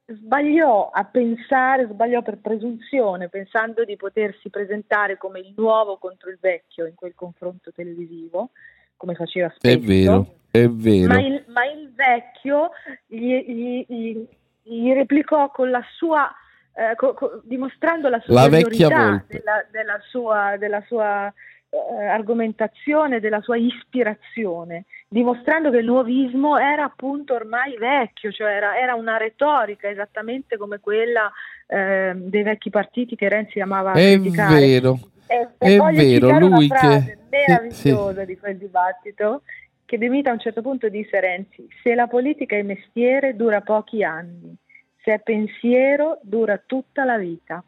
sbagliò 0.06 0.88
a 0.90 1.04
pensare, 1.04 1.88
sbagliò 1.90 2.22
per 2.22 2.38
presunzione, 2.38 3.28
pensando 3.28 3.84
di 3.84 3.96
potersi 3.96 4.50
presentare 4.50 5.18
come 5.18 5.40
il 5.40 5.52
nuovo 5.56 5.98
contro 5.98 6.30
il 6.30 6.38
vecchio 6.40 6.86
in 6.86 6.94
quel 6.94 7.14
confronto 7.14 7.72
televisivo 7.72 8.50
come 8.99 9.14
faceva 9.14 9.51
spesso. 9.57 9.78
È 9.78 9.80
vero, 9.80 10.34
è 10.51 10.68
vero. 10.68 11.14
Ma 11.14 11.20
il, 11.20 11.42
ma 11.46 11.64
il 11.64 11.90
vecchio 11.94 12.70
gli, 13.07 13.34
gli, 13.46 13.84
gli, 13.88 14.26
gli, 14.62 14.92
replicò 14.92 15.51
con 15.51 15.70
la 15.70 15.82
sua, 15.96 16.30
eh, 16.74 16.94
co, 16.96 17.14
co, 17.14 17.40
dimostrando 17.44 18.11
la 18.11 18.20
sua 18.20 18.34
la 18.34 18.49
della, 18.49 19.64
della, 19.70 20.01
sua, 20.11 20.57
della 20.59 20.82
sua 20.86 21.32
eh, 21.70 22.05
argomentazione, 22.05 23.20
della 23.20 23.40
sua 23.40 23.57
ispirazione, 23.57 24.84
dimostrando 25.09 25.70
che 25.70 25.78
il 25.78 25.84
nuovismo 25.84 26.59
era 26.59 26.84
appunto 26.84 27.34
ormai 27.34 27.76
vecchio, 27.76 28.32
cioè 28.32 28.51
era, 28.53 28.78
era 28.78 28.94
una 28.94 29.16
retorica 29.16 29.88
esattamente 29.88 30.57
come 30.57 30.80
quella 30.80 31.30
eh, 31.66 32.12
dei 32.16 32.42
vecchi 32.42 32.70
partiti 32.70 33.14
che 33.14 33.28
Renzi 33.28 33.61
amava 33.61 33.92
è 33.92 34.14
criticare. 34.14 34.59
Vero. 34.59 34.99
E, 35.29 35.49
e 35.59 35.76
è 35.76 35.93
vero, 35.93 36.39
lui 36.39 36.68
che 36.68 37.18
meravigliosa 37.29 38.20
sì. 38.20 38.26
di 38.26 38.39
quel 38.39 38.57
dibattito 38.57 39.43
che 39.85 39.97
De 39.97 40.09
Mita 40.09 40.31
a 40.31 40.35
un 40.35 40.39
certo 40.39 40.61
punto 40.61 40.89
disse 40.89 41.18
Renzi, 41.18 41.66
se 41.83 41.95
la 41.95 42.07
politica 42.07 42.57
è 42.57 42.62
mestiere 42.62 43.37
dura 43.37 43.62
pochi 43.62 44.05
anni, 44.05 44.55
se 45.03 45.14
è 45.14 45.18
pensiero 45.20 46.18
dura 46.22 46.61
tutta 46.64 47.05
la 47.05 47.16
vita. 47.16 47.64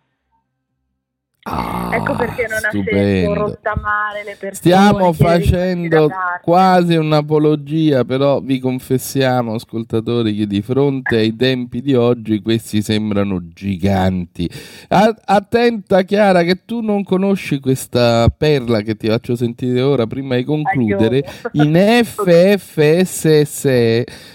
Ah, 1.42 1.88
ecco 1.94 2.14
perché 2.16 2.46
non 2.46 2.58
stupendo. 2.58 2.90
ha 2.90 3.02
senso 3.02 3.34
rottamare 3.34 4.24
le 4.24 4.36
persone. 4.38 4.54
Stiamo 4.54 5.12
facendo 5.14 6.10
quasi 6.42 6.96
un'apologia, 6.96 8.04
però 8.04 8.40
vi 8.40 8.58
confessiamo, 8.58 9.54
ascoltatori, 9.54 10.34
che 10.34 10.46
di 10.46 10.60
fronte 10.60 11.16
ai 11.16 11.34
tempi 11.34 11.80
di 11.80 11.94
oggi 11.94 12.42
questi 12.42 12.82
sembrano 12.82 13.40
giganti. 13.54 14.50
attenta, 14.88 16.02
Chiara, 16.02 16.42
che 16.42 16.66
tu 16.66 16.80
non 16.82 17.02
conosci 17.04 17.58
questa 17.58 18.28
perla 18.28 18.82
che 18.82 18.96
ti 18.96 19.08
faccio 19.08 19.34
sentire 19.34 19.80
ora 19.80 20.06
prima 20.06 20.36
di 20.36 20.44
concludere. 20.44 21.24
In 21.52 21.74
FFSS, 22.04 23.64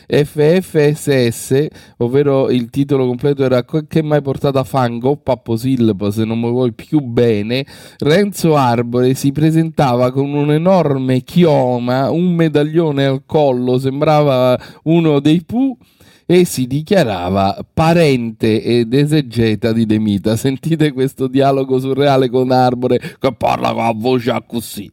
FFSS, 0.08 1.68
ovvero 1.98 2.50
il 2.50 2.72
titolo 2.72 3.06
completo 3.06 3.44
era 3.44 3.64
Che 3.64 4.02
mai 4.02 4.24
portato 4.24 4.58
a 4.58 4.64
fango? 4.64 5.18
Papposilbo, 5.18 6.10
se 6.10 6.26
non 6.26 6.40
mi 6.40 6.50
vuoi 6.50 6.74
più 6.74 6.94
più 6.96 7.02
bene, 7.02 7.66
Renzo 7.98 8.56
Arbore 8.56 9.16
si 9.16 9.34
presentava 9.34 10.12
con 10.12 10.34
un 10.34 10.52
enorme 10.52 11.22
chioma, 11.22 12.10
un 12.10 12.34
medaglione 12.34 13.06
al 13.06 13.24
collo, 13.26 13.78
sembrava 13.78 14.58
uno 14.84 15.20
dei 15.20 15.44
Pooh 15.44 15.78
e 16.26 16.46
si 16.46 16.66
dichiarava 16.68 17.66
parente 17.72 18.64
ed 18.64 18.94
esegeta 18.94 19.74
di 19.74 19.86
Demita. 19.86 20.38
Sentite 20.38 20.94
questo 20.94 21.28
dialogo 21.28 21.80
surreale 21.80 22.30
con 22.30 22.52
Arbore 22.52 23.00
che 23.20 23.34
parla 23.34 23.74
con 23.74 23.84
la 23.84 23.94
voce 23.94 24.44
così. 24.48 24.90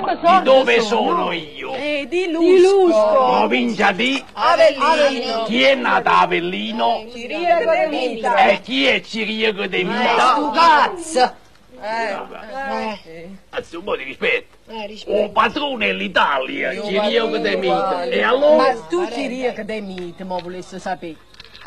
Di 0.00 0.42
dove 0.44 0.80
sono 0.80 1.32
io? 1.32 1.74
Eh, 1.74 2.06
di 2.08 2.30
Lusco. 2.30 2.46
Di 2.46 2.60
Lusco. 2.60 3.30
Provincia 3.32 3.90
di 3.90 4.24
Avellino. 4.32 5.42
Chi 5.42 5.62
è 5.62 5.74
nato 5.74 6.08
a 6.08 6.20
Avellino? 6.20 7.04
Ciriaco 7.12 7.70
de 7.72 7.86
Mita. 7.88 8.36
E 8.46 8.60
chi 8.60 8.86
è 8.86 9.00
Ciriaco 9.00 9.66
de 9.66 9.82
Mita? 9.82 10.36
Eh, 10.36 10.50
cazzo. 10.54 11.34
Eh, 11.80 13.10
eh. 13.10 13.28
Anzi, 13.50 13.74
un 13.74 13.82
po' 13.82 13.96
di 13.96 14.04
rispetto. 14.04 14.56
Eh, 14.68 14.86
rispetto. 14.86 15.20
Un 15.20 15.32
patrone 15.32 15.88
è 15.88 15.92
l'Italia, 15.92 16.80
Ciriaco 16.80 17.38
de 17.38 17.56
Mita. 17.56 18.04
E 18.04 18.22
allora? 18.22 18.56
Ma 18.56 18.80
tu 18.88 19.04
Ciriaco 19.10 19.62
de 19.64 19.80
Mita, 19.80 20.24
ma 20.24 20.38
volessi 20.40 20.78
sapere 20.78 21.16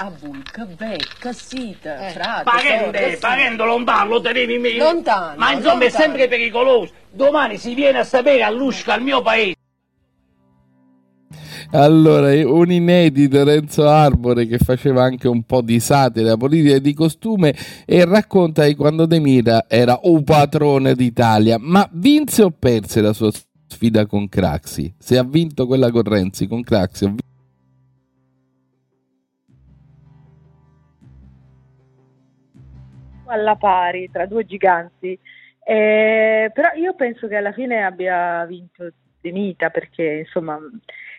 a 0.01 0.11
voi 0.19 0.41
che 0.51 0.65
becca, 0.65 1.31
sita, 1.31 2.07
eh. 2.07 2.11
frate. 2.11 2.43
Parente, 2.43 3.17
parente 3.19 3.63
lontano, 3.63 4.09
lo 4.09 4.21
tenevi 4.21 4.57
meglio. 4.57 4.83
Lontano. 4.83 5.35
Ma 5.37 5.51
insomma 5.51 5.73
lontano. 5.73 5.83
è 5.83 5.89
sempre 5.89 6.27
pericoloso. 6.27 6.91
Domani 7.11 7.57
si 7.57 7.75
viene 7.75 7.99
a 7.99 8.03
sapere 8.03 8.41
a 8.41 8.49
Lusca, 8.49 8.93
al 8.93 9.03
mio 9.03 9.21
paese. 9.21 9.55
Allora, 11.73 12.31
un 12.49 12.71
inedito 12.71 13.43
Renzo 13.43 13.87
Arbore 13.87 14.47
che 14.47 14.57
faceva 14.57 15.03
anche 15.03 15.27
un 15.27 15.43
po' 15.43 15.61
di 15.61 15.79
satira 15.79 16.35
politica 16.35 16.75
e 16.75 16.81
di 16.81 16.93
costume 16.93 17.55
e 17.85 18.03
racconta 18.03 18.65
di 18.65 18.75
quando 18.75 19.05
De 19.05 19.19
Mira 19.19 19.65
era 19.69 19.99
un 20.03 20.23
patrone 20.23 20.95
d'Italia. 20.95 21.57
Ma 21.59 21.87
vinse 21.93 22.41
o 22.41 22.51
perse 22.51 23.01
la 23.01 23.13
sua 23.13 23.31
sfida 23.67 24.05
con 24.07 24.27
Craxi? 24.27 24.93
Se 24.97 25.17
ha 25.17 25.23
vinto 25.23 25.67
quella 25.67 25.91
con 25.91 26.03
Renzi, 26.03 26.47
con 26.47 26.61
Craxi, 26.61 27.05
ha 27.05 27.07
vinto 27.07 27.29
alla 33.31 33.55
pari 33.55 34.09
tra 34.11 34.25
due 34.25 34.45
giganti. 34.45 35.17
Eh, 35.63 36.51
però 36.53 36.69
io 36.75 36.95
penso 36.95 37.27
che 37.27 37.35
alla 37.35 37.53
fine 37.53 37.83
abbia 37.83 38.45
vinto 38.45 38.91
De 39.21 39.31
Mita 39.31 39.69
perché 39.69 40.25
insomma 40.25 40.57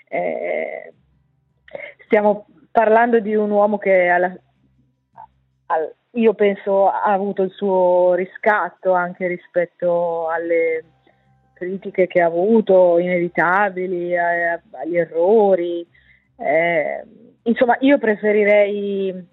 eh, 0.08 0.92
stiamo 2.04 2.46
parlando 2.70 3.20
di 3.20 3.34
un 3.34 3.50
uomo 3.50 3.78
che 3.78 4.08
alla, 4.08 4.36
al, 5.66 5.94
io 6.12 6.34
penso 6.34 6.88
ha 6.88 7.04
avuto 7.04 7.42
il 7.42 7.50
suo 7.52 8.14
riscatto 8.14 8.92
anche 8.92 9.26
rispetto 9.28 10.28
alle 10.28 10.84
critiche 11.54 12.06
che 12.06 12.20
ha 12.20 12.26
avuto 12.26 12.98
inevitabili, 12.98 14.16
a, 14.16 14.60
agli 14.72 14.96
errori. 14.96 15.86
Eh, 16.36 17.04
insomma, 17.44 17.76
io 17.80 17.98
preferirei 17.98 19.30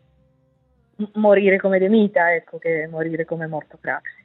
morire 1.13 1.57
come 1.57 1.79
De 1.79 1.89
Mita, 1.89 2.33
ecco, 2.33 2.57
che 2.57 2.87
morire 2.89 3.25
come 3.25 3.47
morto 3.47 3.77
Craxi. 3.79 4.23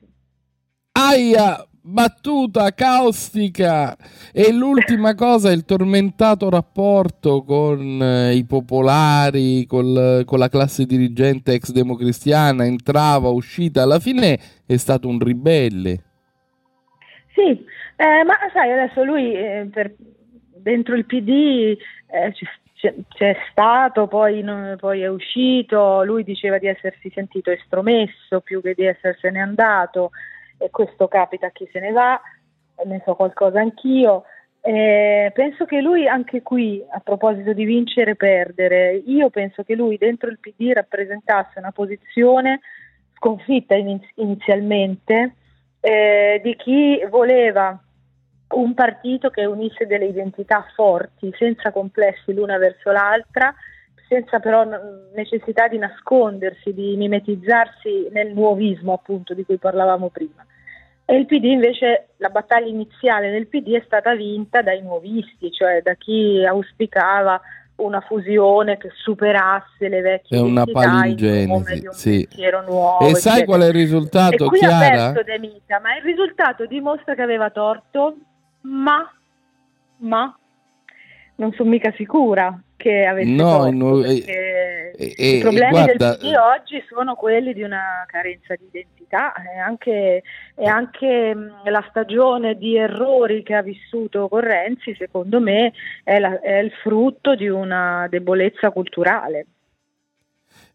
Aia, 0.92 1.66
battuta 1.86 2.72
caustica 2.72 3.94
e 4.32 4.50
l'ultima 4.52 5.12
cosa 5.16 5.52
il 5.52 5.66
tormentato 5.66 6.48
rapporto 6.48 7.42
con 7.42 8.00
eh, 8.02 8.34
i 8.34 8.46
popolari 8.46 9.66
col, 9.66 10.22
con 10.24 10.38
la 10.38 10.48
classe 10.48 10.86
dirigente 10.86 11.52
ex 11.52 11.72
democristiana 11.72 12.64
entrava 12.64 13.28
uscita 13.28 13.82
alla 13.82 13.98
fine 13.98 14.38
è 14.64 14.76
stato 14.78 15.08
un 15.08 15.18
ribelle 15.18 16.02
sì 17.34 17.50
eh, 17.50 18.24
ma 18.24 18.34
sai 18.50 18.72
adesso 18.72 19.04
lui 19.04 19.34
eh, 19.34 19.68
per, 19.70 19.94
dentro 20.56 20.94
il 20.94 21.04
PD 21.04 21.76
eh, 22.06 22.32
c'è, 22.84 22.94
c'è, 23.08 23.36
stato 23.50 24.06
poi, 24.06 24.42
non, 24.42 24.76
poi 24.78 25.00
è 25.00 25.08
uscito 25.08 26.04
lui 26.04 26.22
diceva 26.22 26.58
di 26.58 26.66
essersi 26.66 27.10
sentito 27.14 27.50
estromesso 27.50 28.40
più 28.40 28.60
che 28.60 28.74
di 28.74 28.84
essersene 28.84 29.40
andato 29.40 30.10
e 30.58 30.68
questo 30.70 31.08
capita 31.08 31.46
a 31.46 31.50
chi 31.50 31.66
se 31.72 31.80
ne 31.80 31.92
va, 31.92 32.20
ne 32.84 33.02
so 33.04 33.14
qualcosa 33.14 33.60
anch'io. 33.60 34.24
Eh, 34.60 35.30
penso 35.34 35.64
che 35.64 35.80
lui 35.80 36.06
anche 36.06 36.42
qui, 36.42 36.82
a 36.90 37.00
proposito 37.00 37.52
di 37.52 37.64
vincere 37.64 38.12
e 38.12 38.16
perdere, 38.16 38.94
io 38.94 39.28
penso 39.30 39.62
che 39.62 39.74
lui 39.74 39.96
dentro 39.98 40.30
il 40.30 40.38
PD 40.38 40.72
rappresentasse 40.72 41.58
una 41.58 41.72
posizione 41.72 42.60
sconfitta 43.14 43.74
inizialmente 43.74 45.34
eh, 45.80 46.40
di 46.42 46.56
chi 46.56 47.04
voleva 47.10 47.78
un 48.58 48.74
partito 48.74 49.30
che 49.30 49.44
unisse 49.44 49.86
delle 49.86 50.06
identità 50.06 50.66
forti, 50.74 51.32
senza 51.36 51.70
complessi 51.72 52.32
l'una 52.32 52.58
verso 52.58 52.90
l'altra, 52.90 53.54
senza 54.08 54.38
però 54.38 54.64
necessità 55.14 55.68
di 55.68 55.78
nascondersi, 55.78 56.72
di 56.72 56.96
mimetizzarsi 56.96 58.08
nel 58.12 58.32
nuovismo 58.32 58.92
appunto 58.92 59.34
di 59.34 59.44
cui 59.44 59.58
parlavamo 59.58 60.08
prima. 60.08 60.44
E 61.06 61.16
il 61.16 61.26
PD 61.26 61.44
invece, 61.44 62.08
la 62.16 62.30
battaglia 62.30 62.68
iniziale 62.68 63.30
del 63.30 63.46
PD 63.46 63.74
è 63.74 63.82
stata 63.84 64.14
vinta 64.14 64.62
dai 64.62 64.80
nuovisti, 64.80 65.52
cioè 65.52 65.82
da 65.82 65.94
chi 65.94 66.44
auspicava 66.46 67.40
una 67.76 68.00
fusione 68.00 68.76
che 68.76 68.90
superasse 68.94 69.88
le 69.88 70.00
vecchie 70.00 70.38
è 70.38 70.40
una 70.40 70.64
palingenesi 70.64 71.88
sì. 71.90 72.28
nuovo, 72.66 73.08
e 73.08 73.14
sai 73.16 73.44
qual 73.44 73.62
è 73.62 73.66
il 73.66 73.72
risultato 73.72 74.44
e 74.44 74.48
qui 74.48 74.58
Chiara? 74.58 74.76
ha 74.76 75.12
perso 75.12 75.22
De 75.24 75.38
Mita 75.40 75.80
ma 75.80 75.96
il 75.96 76.04
risultato 76.04 76.66
dimostra 76.66 77.16
che 77.16 77.22
aveva 77.22 77.50
torto 77.50 78.16
ma 78.64 79.10
ma 79.98 80.36
non 81.36 81.52
sono 81.52 81.70
mica 81.70 81.92
sicura 81.96 82.60
che 82.76 83.06
avesse 83.06 83.30
no, 83.30 83.58
torto, 83.58 83.70
no, 83.70 84.04
e, 84.04 84.92
e, 84.96 85.36
I 85.36 85.40
problemi 85.40 85.70
guarda, 85.70 86.08
del 86.08 86.18
PD 86.18 86.34
oggi 86.34 86.84
sono 86.86 87.14
quelli 87.14 87.54
di 87.54 87.62
una 87.62 88.04
carenza 88.06 88.54
di 88.56 88.66
identità 88.66 89.32
e 89.34 89.58
anche, 89.58 90.22
e 90.54 90.66
anche 90.66 91.34
la 91.64 91.86
stagione 91.88 92.56
di 92.56 92.76
errori 92.76 93.42
che 93.42 93.54
ha 93.54 93.62
vissuto 93.62 94.28
con 94.28 94.40
Renzi, 94.40 94.94
secondo 94.96 95.40
me, 95.40 95.72
è, 96.02 96.18
la, 96.18 96.38
è 96.40 96.58
il 96.58 96.72
frutto 96.82 97.34
di 97.34 97.48
una 97.48 98.06
debolezza 98.10 98.70
culturale. 98.70 99.46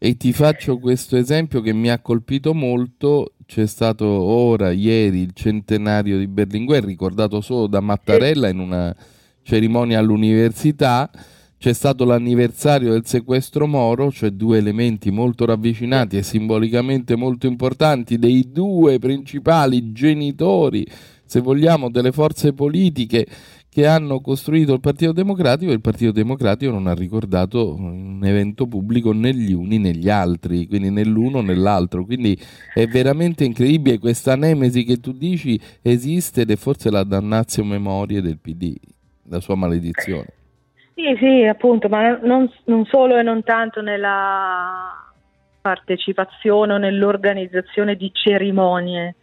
E 0.02 0.16
ti 0.16 0.32
faccio 0.32 0.80
questo 0.80 1.18
esempio 1.18 1.62
che 1.62 1.74
mi 1.74 1.90
ha 1.90 2.00
colpito 2.00 2.54
molto. 2.54 3.34
C'è 3.46 3.68
stato 3.68 4.06
ora, 4.06 4.72
ieri, 4.72 5.20
il 5.20 5.34
centenario 5.34 6.18
di 6.18 6.28
Berlinguer, 6.28 6.84
ricordato 6.84 7.42
solo 7.42 7.68
da 7.68 7.82
Mattarella 7.82 8.48
in 8.48 8.60
una 8.60 8.96
cerimonia 9.44 10.00
all'università 10.00 11.12
c'è 11.60 11.74
stato 11.74 12.06
l'anniversario 12.06 12.92
del 12.92 13.06
sequestro 13.06 13.68
Moro, 13.68 14.14
cioè 14.14 14.30
due 14.30 14.60
elementi 14.60 15.12
molto 15.12 15.46
ravvicinati 15.46 16.16
e 16.16 16.24
simbolicamente 16.24 17.18
molto 17.18 17.48
importanti 17.48 18.18
dei 18.18 18.50
due 18.50 18.98
principali 18.98 19.92
genitori, 19.92 20.88
se 21.26 21.42
vogliamo, 21.42 21.90
delle 21.90 22.14
forze 22.14 22.54
politiche 22.54 23.28
che 23.80 23.88
hanno 23.88 24.20
costruito 24.20 24.74
il 24.74 24.82
Partito 24.82 25.14
Democratico 25.14 25.72
e 25.72 25.76
il 25.76 25.80
Partito 25.80 26.12
Democratico 26.12 26.70
non 26.70 26.88
ha 26.88 26.94
ricordato 26.94 27.76
un 27.76 28.20
evento 28.24 28.68
pubblico 28.68 29.14
né 29.14 29.34
gli 29.34 29.54
uni 29.54 29.80
né 29.80 29.92
gli 29.92 30.10
altri, 30.10 30.68
quindi 30.68 30.90
né 30.90 31.06
l'uno 31.06 31.40
né 31.40 31.56
l'altro. 31.56 32.04
Quindi 32.04 32.38
è 32.74 32.86
veramente 32.88 33.46
incredibile 33.46 33.98
questa 33.98 34.36
nemesi 34.36 34.84
che 34.84 34.98
tu 34.98 35.14
dici 35.14 35.58
esiste 35.82 36.42
ed 36.42 36.52
è 36.52 36.58
forse 36.58 36.92
la 36.92 37.06
dannazio 37.06 37.64
memoria 37.64 38.20
del 38.22 38.38
PD, 38.38 38.76
la 39.30 39.40
sua 39.40 39.56
maledizione. 39.56 40.28
Sì, 40.94 41.16
sì, 41.18 41.46
appunto, 41.46 41.88
ma 41.88 42.18
non, 42.18 42.52
non 42.66 42.84
solo 42.84 43.16
e 43.16 43.24
non 43.24 43.44
tanto 43.44 43.82
nella 43.82 45.10
partecipazione 45.62 46.74
o 46.74 46.78
nell'organizzazione 46.78 47.96
di 47.96 48.12
cerimonie, 48.14 49.16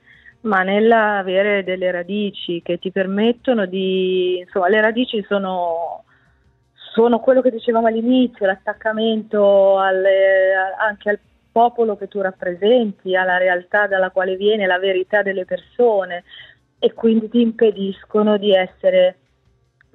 ma 0.46 0.62
nell'avere 0.62 1.64
delle 1.64 1.90
radici 1.90 2.62
che 2.62 2.78
ti 2.78 2.90
permettono 2.90 3.66
di, 3.66 4.38
insomma, 4.38 4.68
le 4.68 4.80
radici 4.80 5.24
sono, 5.28 6.04
sono 6.72 7.18
quello 7.20 7.42
che 7.42 7.50
dicevamo 7.50 7.88
all'inizio, 7.88 8.46
l'attaccamento 8.46 9.78
alle, 9.78 10.54
anche 10.78 11.10
al 11.10 11.18
popolo 11.50 11.96
che 11.96 12.06
tu 12.08 12.20
rappresenti, 12.20 13.16
alla 13.16 13.38
realtà 13.38 13.86
dalla 13.86 14.10
quale 14.10 14.36
viene 14.36 14.66
la 14.66 14.78
verità 14.78 15.22
delle 15.22 15.44
persone 15.44 16.24
e 16.78 16.92
quindi 16.92 17.28
ti 17.28 17.40
impediscono 17.40 18.36
di 18.36 18.52
essere 18.52 19.18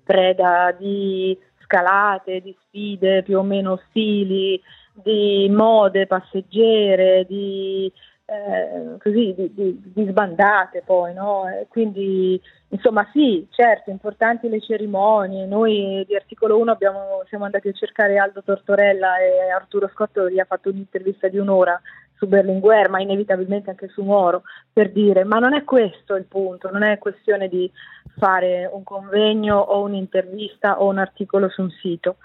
preda 0.03 0.75
di 0.77 1.37
scalate, 1.63 2.41
di 2.41 2.55
sfide 2.67 3.23
più 3.23 3.37
o 3.37 3.43
meno 3.43 3.73
ostili, 3.73 4.61
di 4.93 5.47
mode 5.49 6.07
passeggere, 6.07 7.25
di, 7.25 7.91
eh, 8.25 8.97
così, 8.99 9.33
di, 9.35 9.53
di, 9.53 9.91
di, 9.93 10.05
sbandate 10.05 10.83
poi, 10.85 11.13
no? 11.13 11.43
quindi 11.67 12.41
insomma 12.69 13.07
sì, 13.11 13.45
certo, 13.49 13.89
importanti 13.89 14.47
le 14.47 14.61
cerimonie, 14.61 15.45
noi 15.45 16.05
di 16.07 16.15
Articolo 16.15 16.57
1 16.57 16.71
abbiamo, 16.71 17.23
siamo 17.27 17.45
andati 17.45 17.67
a 17.67 17.73
cercare 17.73 18.17
Aldo 18.17 18.41
Tortorella 18.43 19.17
e 19.19 19.49
Arturo 19.49 19.89
Scotto 19.89 20.29
gli 20.29 20.39
ha 20.39 20.45
fatto 20.45 20.69
un'intervista 20.69 21.27
di 21.27 21.37
un'ora 21.37 21.79
su 22.15 22.27
Berlinguer, 22.27 22.87
ma 22.87 23.01
inevitabilmente 23.01 23.71
anche 23.71 23.87
su 23.87 24.03
Moro, 24.03 24.43
per 24.71 24.91
dire, 24.91 25.23
ma 25.23 25.39
non 25.39 25.55
è 25.55 25.63
questo 25.63 26.15
il 26.15 26.25
punto, 26.25 26.69
non 26.69 26.83
è 26.83 26.99
questione 26.99 27.47
di 27.47 27.69
fare 28.17 28.69
un 28.71 28.83
convegno 28.83 29.57
o 29.57 29.81
un'intervista 29.81 30.79
o 30.79 30.87
un 30.87 30.99
articolo 30.99 31.49
su 31.49 31.63
un 31.63 31.71
sito, 31.71 32.17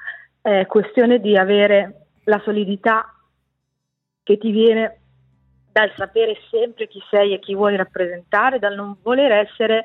è 0.43 0.67
questione 0.67 1.19
di 1.19 1.37
avere 1.37 2.09
la 2.25 2.41
solidità 2.45 3.11
che 4.23 4.37
ti 4.37 4.51
viene 4.51 4.99
dal 5.77 5.93
sapere 5.95 6.39
sempre 6.51 6.89
chi 6.89 7.03
sei 7.11 7.35
e 7.35 7.39
chi 7.39 7.55
vuoi 7.55 7.77
rappresentare, 7.77 8.59
dal 8.59 8.75
non 8.75 8.97
voler 9.03 9.31
essere 9.31 9.85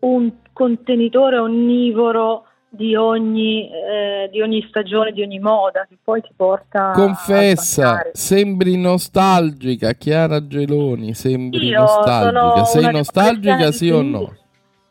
un 0.00 0.30
contenitore 0.52 1.38
onnivoro 1.38 2.44
di 2.68 2.94
ogni, 2.94 3.70
eh, 3.70 4.28
di 4.30 4.42
ogni 4.42 4.62
stagione, 4.68 5.12
di 5.12 5.22
ogni 5.22 5.38
moda 5.38 5.86
che 5.88 5.96
poi 6.04 6.20
ti 6.20 6.28
porta 6.36 6.90
Confessa, 6.90 8.10
sembri 8.12 8.76
nostalgica, 8.76 9.92
Chiara 9.92 10.46
Geloni, 10.46 11.14
sembri 11.14 11.68
Io 11.68 11.80
nostalgica. 11.80 12.64
Sei 12.64 12.92
nostalgica 12.92 13.72
sì 13.72 13.88
o 13.88 14.02
no? 14.02 14.36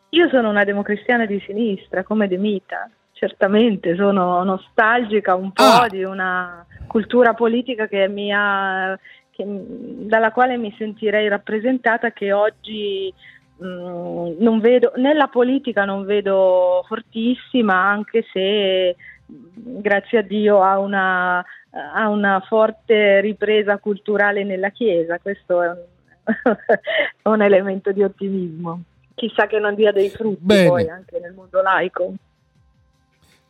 Io 0.08 0.28
sono 0.30 0.48
una 0.48 0.64
democristiana 0.64 1.26
di 1.26 1.40
sinistra, 1.46 2.02
come 2.02 2.26
De 2.26 2.38
Mita, 2.38 2.90
certamente 3.12 3.94
sono 3.94 4.42
nostalgica 4.42 5.36
un 5.36 5.52
po' 5.52 5.62
ah. 5.62 5.86
di 5.88 6.02
una 6.02 6.66
cultura 6.88 7.34
politica 7.34 7.86
che 7.86 8.08
mi 8.08 8.32
ha, 8.32 8.98
che, 9.38 9.44
dalla 9.46 10.32
quale 10.32 10.56
mi 10.56 10.74
sentirei 10.76 11.28
rappresentata 11.28 12.10
che 12.10 12.32
oggi 12.32 13.14
Mm, 13.62 14.36
non 14.38 14.60
vedo, 14.60 14.92
nella 14.96 15.26
politica 15.26 15.84
non 15.84 16.04
vedo 16.04 16.84
fortissima, 16.86 17.74
anche 17.74 18.24
se 18.32 18.94
grazie 19.26 20.18
a 20.18 20.22
Dio 20.22 20.62
ha 20.62 20.78
una, 20.78 21.38
ha 21.38 22.08
una 22.08 22.40
forte 22.46 23.20
ripresa 23.20 23.78
culturale 23.78 24.44
nella 24.44 24.70
Chiesa, 24.70 25.18
questo 25.18 25.62
è 25.62 25.68
un, 25.70 25.76
un 27.32 27.42
elemento 27.42 27.90
di 27.90 28.04
ottimismo. 28.04 28.82
Chissà 29.14 29.48
che 29.48 29.58
non 29.58 29.74
dia 29.74 29.90
dei 29.90 30.10
frutti 30.10 30.44
Bene. 30.44 30.68
poi 30.68 30.88
anche 30.88 31.18
nel 31.18 31.32
mondo 31.32 31.60
laico. 31.60 32.12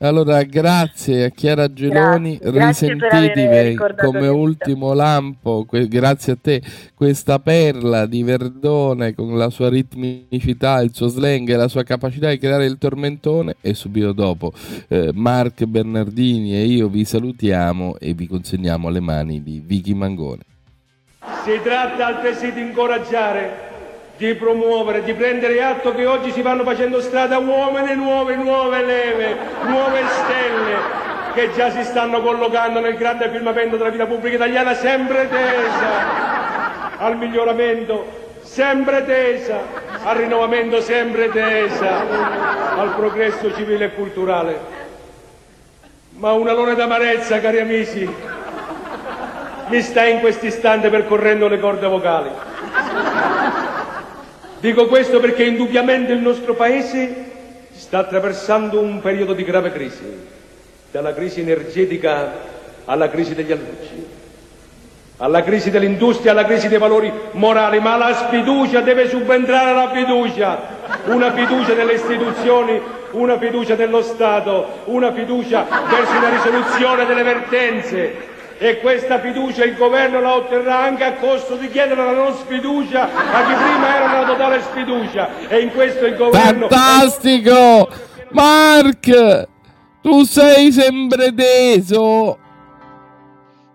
Allora, 0.01 0.41
grazie 0.45 1.25
a 1.25 1.29
Chiara 1.31 1.73
Geloni, 1.73 2.39
grazie, 2.41 2.95
risentitevi 2.95 3.77
come 3.97 4.29
ultimo 4.29 4.93
lampo, 4.93 5.65
que- 5.65 5.89
grazie 5.89 6.35
a 6.35 6.39
te, 6.41 6.63
questa 6.95 7.41
perla 7.41 8.07
di 8.07 8.23
Verdone 8.23 9.13
con 9.13 9.37
la 9.37 9.51
sua 9.51 9.69
ritmicità, 9.69 10.81
il 10.83 10.95
suo 10.95 11.09
slang 11.09 11.49
e 11.49 11.57
la 11.57 11.67
sua 11.67 11.83
capacità 11.83 12.29
di 12.31 12.39
creare 12.39 12.67
il 12.67 12.79
tormentone 12.79 13.57
e 13.61 13.75
subito 13.75 14.13
dopo 14.13 14.53
eh, 14.87 15.11
Mark 15.13 15.65
Bernardini 15.65 16.55
e 16.55 16.65
io 16.65 16.87
vi 16.87 17.05
salutiamo 17.05 17.97
e 17.99 18.15
vi 18.15 18.29
consegniamo 18.29 18.87
alle 18.87 19.01
mani 19.01 19.43
di 19.43 19.61
Vicky 19.67 19.95
Mangone. 19.95 20.43
Si 21.43 21.59
tratta 21.65 22.07
altresì 22.07 22.53
di 22.53 22.61
incoraggiare 22.61 23.68
di 24.19 24.35
promuovere, 24.35 25.03
di 25.03 25.15
prendere 25.15 25.63
atto 25.63 25.95
che 25.95 26.05
oggi 26.05 26.33
si 26.33 26.43
vanno 26.43 26.65
facendo 26.65 27.01
strada 27.01 27.39
uomini 27.39 27.95
nuove, 27.95 28.37
nuove 28.37 28.85
leve, 28.85 29.37
nuove 29.63 30.01
stelle 30.07 31.07
che 31.33 31.53
già 31.55 31.71
si 31.71 31.83
stanno 31.85 32.21
collocando 32.21 32.81
nel 32.81 32.97
grande 32.97 33.31
firmamento 33.31 33.77
della 33.77 33.91
vita 33.91 34.07
pubblica 34.07 34.35
italiana 34.37 34.75
sempre 34.75 35.29
tesa 35.29 36.97
al 36.99 37.17
miglioramento 37.17 38.27
sempre 38.49 39.05
tesa 39.05 39.61
al 40.03 40.17
rinnovamento, 40.17 40.81
sempre 40.81 41.31
tesa 41.31 42.01
al 42.77 42.95
progresso 42.97 43.55
civile 43.55 43.87
e 43.87 43.95
culturale. 43.95 44.77
Ma 46.13 46.33
un 46.33 46.49
alone 46.49 46.75
d'amarezza, 46.75 47.41
cari 47.41 47.61
amici, 47.61 48.09
mi 49.69 49.83
sta 49.83 50.05
in 50.05 50.21
questo 50.21 50.47
istante 50.47 50.89
percorrendo 50.89 51.47
le 51.47 51.61
corde 51.61 51.87
vocali. 51.87 52.31
Dico 54.61 54.87
questo 54.87 55.21
perché 55.21 55.45
indubbiamente 55.45 56.11
il 56.13 56.19
nostro 56.19 56.55
Paese 56.55 57.27
sta 57.71 57.99
attraversando 57.99 58.81
un 58.81 59.01
periodo 59.01 59.33
di 59.33 59.45
grave 59.45 59.71
crisi, 59.71 60.03
dalla 60.91 61.15
crisi 61.15 61.41
energetica 61.41 62.57
alla 62.85 63.09
crisi 63.09 63.37
degli 63.37 63.53
alloggi, 63.53 64.05
alla 65.19 65.45
crisi 65.45 65.71
dell'industria, 65.71 66.33
alla 66.33 66.45
crisi 66.45 66.67
dei 66.67 66.79
valori 66.79 67.13
morali, 67.33 67.79
ma 67.79 67.97
la 67.97 68.13
sfiducia 68.15 68.81
deve 68.81 69.09
subentrare 69.09 69.71
alla 69.71 69.93
fiducia, 69.93 70.59
una 71.05 71.33
fiducia 71.33 71.75
nelle 71.75 71.93
istituzioni, 71.93 72.81
una 73.13 73.39
fiducia 73.39 73.77
nello 73.77 74.03
Stato, 74.03 74.83
una 74.87 75.13
fiducia 75.13 75.67
verso 75.89 76.17
una 76.17 76.31
risoluzione 76.31 77.07
delle 77.07 77.23
vertenze, 77.23 78.15
e 78.59 78.81
questa 78.81 79.21
fiducia 79.21 79.65
il 79.65 79.77
governo 79.77 80.21
la 80.21 80.35
otterrà 80.35 80.81
anche 80.81 81.05
a 81.05 81.15
costo 81.15 81.57
di 81.57 81.69
chiedere 81.71 82.05
la 82.05 82.13
non 82.13 82.35
sfiducia 82.35 83.05
a 83.05 83.47
chi 83.47 83.55
prima 83.55 83.97
era 83.97 84.05
una 84.19 84.27
totale 84.27 84.61
sfiducia. 84.61 85.49
E 85.49 85.61
in 85.61 85.71
questo 85.71 86.05
il 86.07 86.17
governo 86.17 86.69
fantastico! 86.69 87.89
Mark 88.31 89.47
tu 90.03 90.25
sei 90.25 90.73
sempre 90.73 91.33
teso. 91.33 92.39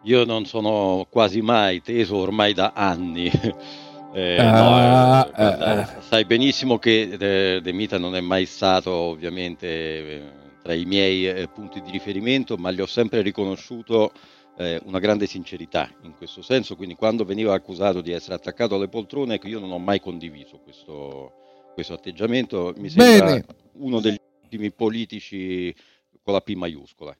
Io 0.03 0.25
non 0.25 0.45
sono 0.45 1.07
quasi 1.09 1.41
mai 1.41 1.81
teso 1.81 2.17
ormai 2.17 2.53
da 2.53 2.73
anni. 2.75 3.31
Eh, 4.15 4.37
Ah, 4.39 5.27
no, 5.27 5.35
eh, 5.35 5.43
eh, 5.43 5.79
eh. 5.79 5.87
sai 6.07 6.23
benissimo 6.25 6.77
che 6.77 7.17
eh, 7.19 7.61
De 7.63 7.73
Mita 7.73 7.97
non 7.97 8.15
è 8.15 8.21
mai 8.21 8.45
stato 8.45 8.91
ovviamente 8.91 9.65
eh, 9.67 10.21
tra 10.61 10.73
i 10.75 10.85
miei 10.85 11.27
eh, 11.27 11.47
punti 11.51 11.81
di 11.81 11.89
riferimento, 11.89 12.55
ma 12.55 12.69
gli 12.69 12.79
ho 12.79 12.85
sempre 12.85 13.21
riconosciuto 13.23 14.11
eh, 14.57 14.81
una 14.85 14.99
grande 14.99 15.25
sincerità 15.25 15.89
in 16.03 16.13
questo 16.15 16.41
senso, 16.41 16.75
quindi 16.75 16.95
quando 16.95 17.25
veniva 17.25 17.53
accusato 17.53 18.01
di 18.01 18.11
essere 18.11 18.35
attaccato 18.35 18.75
alle 18.75 18.87
poltrone, 18.87 19.35
ecco, 19.35 19.47
io 19.47 19.59
non 19.59 19.71
ho 19.71 19.79
mai 19.79 19.99
condiviso 19.99 20.59
questo, 20.59 21.31
questo 21.73 21.93
atteggiamento, 21.93 22.73
mi 22.77 22.89
sembra 22.89 23.25
Bene. 23.25 23.45
uno 23.73 23.99
degli 23.99 24.19
ultimi 24.43 24.71
politici 24.71 25.73
con 26.21 26.33
la 26.33 26.41
P 26.41 26.53
maiuscola. 26.53 27.15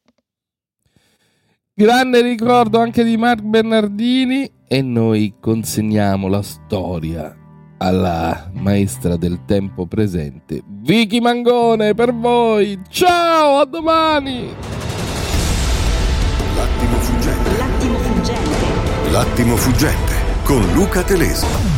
Grande 1.75 2.21
ricordo 2.21 2.79
anche 2.79 3.03
di 3.03 3.17
Mark 3.17 3.41
Bernardini 3.41 4.47
e 4.67 4.81
noi 4.83 5.33
consegniamo 5.39 6.27
la 6.27 6.43
storia 6.43 7.35
alla 7.77 8.49
maestra 8.53 9.17
del 9.17 9.43
tempo 9.45 9.87
presente, 9.87 10.61
Vicky 10.65 11.19
Mangone, 11.19 11.95
per 11.95 12.13
voi. 12.13 12.79
Ciao, 12.89 13.57
a 13.57 13.65
domani! 13.65 14.55
L'attimo 19.13 19.55
fuggente 19.55 20.41
con 20.43 20.73
Luca 20.73 21.03
Telesi. 21.03 21.72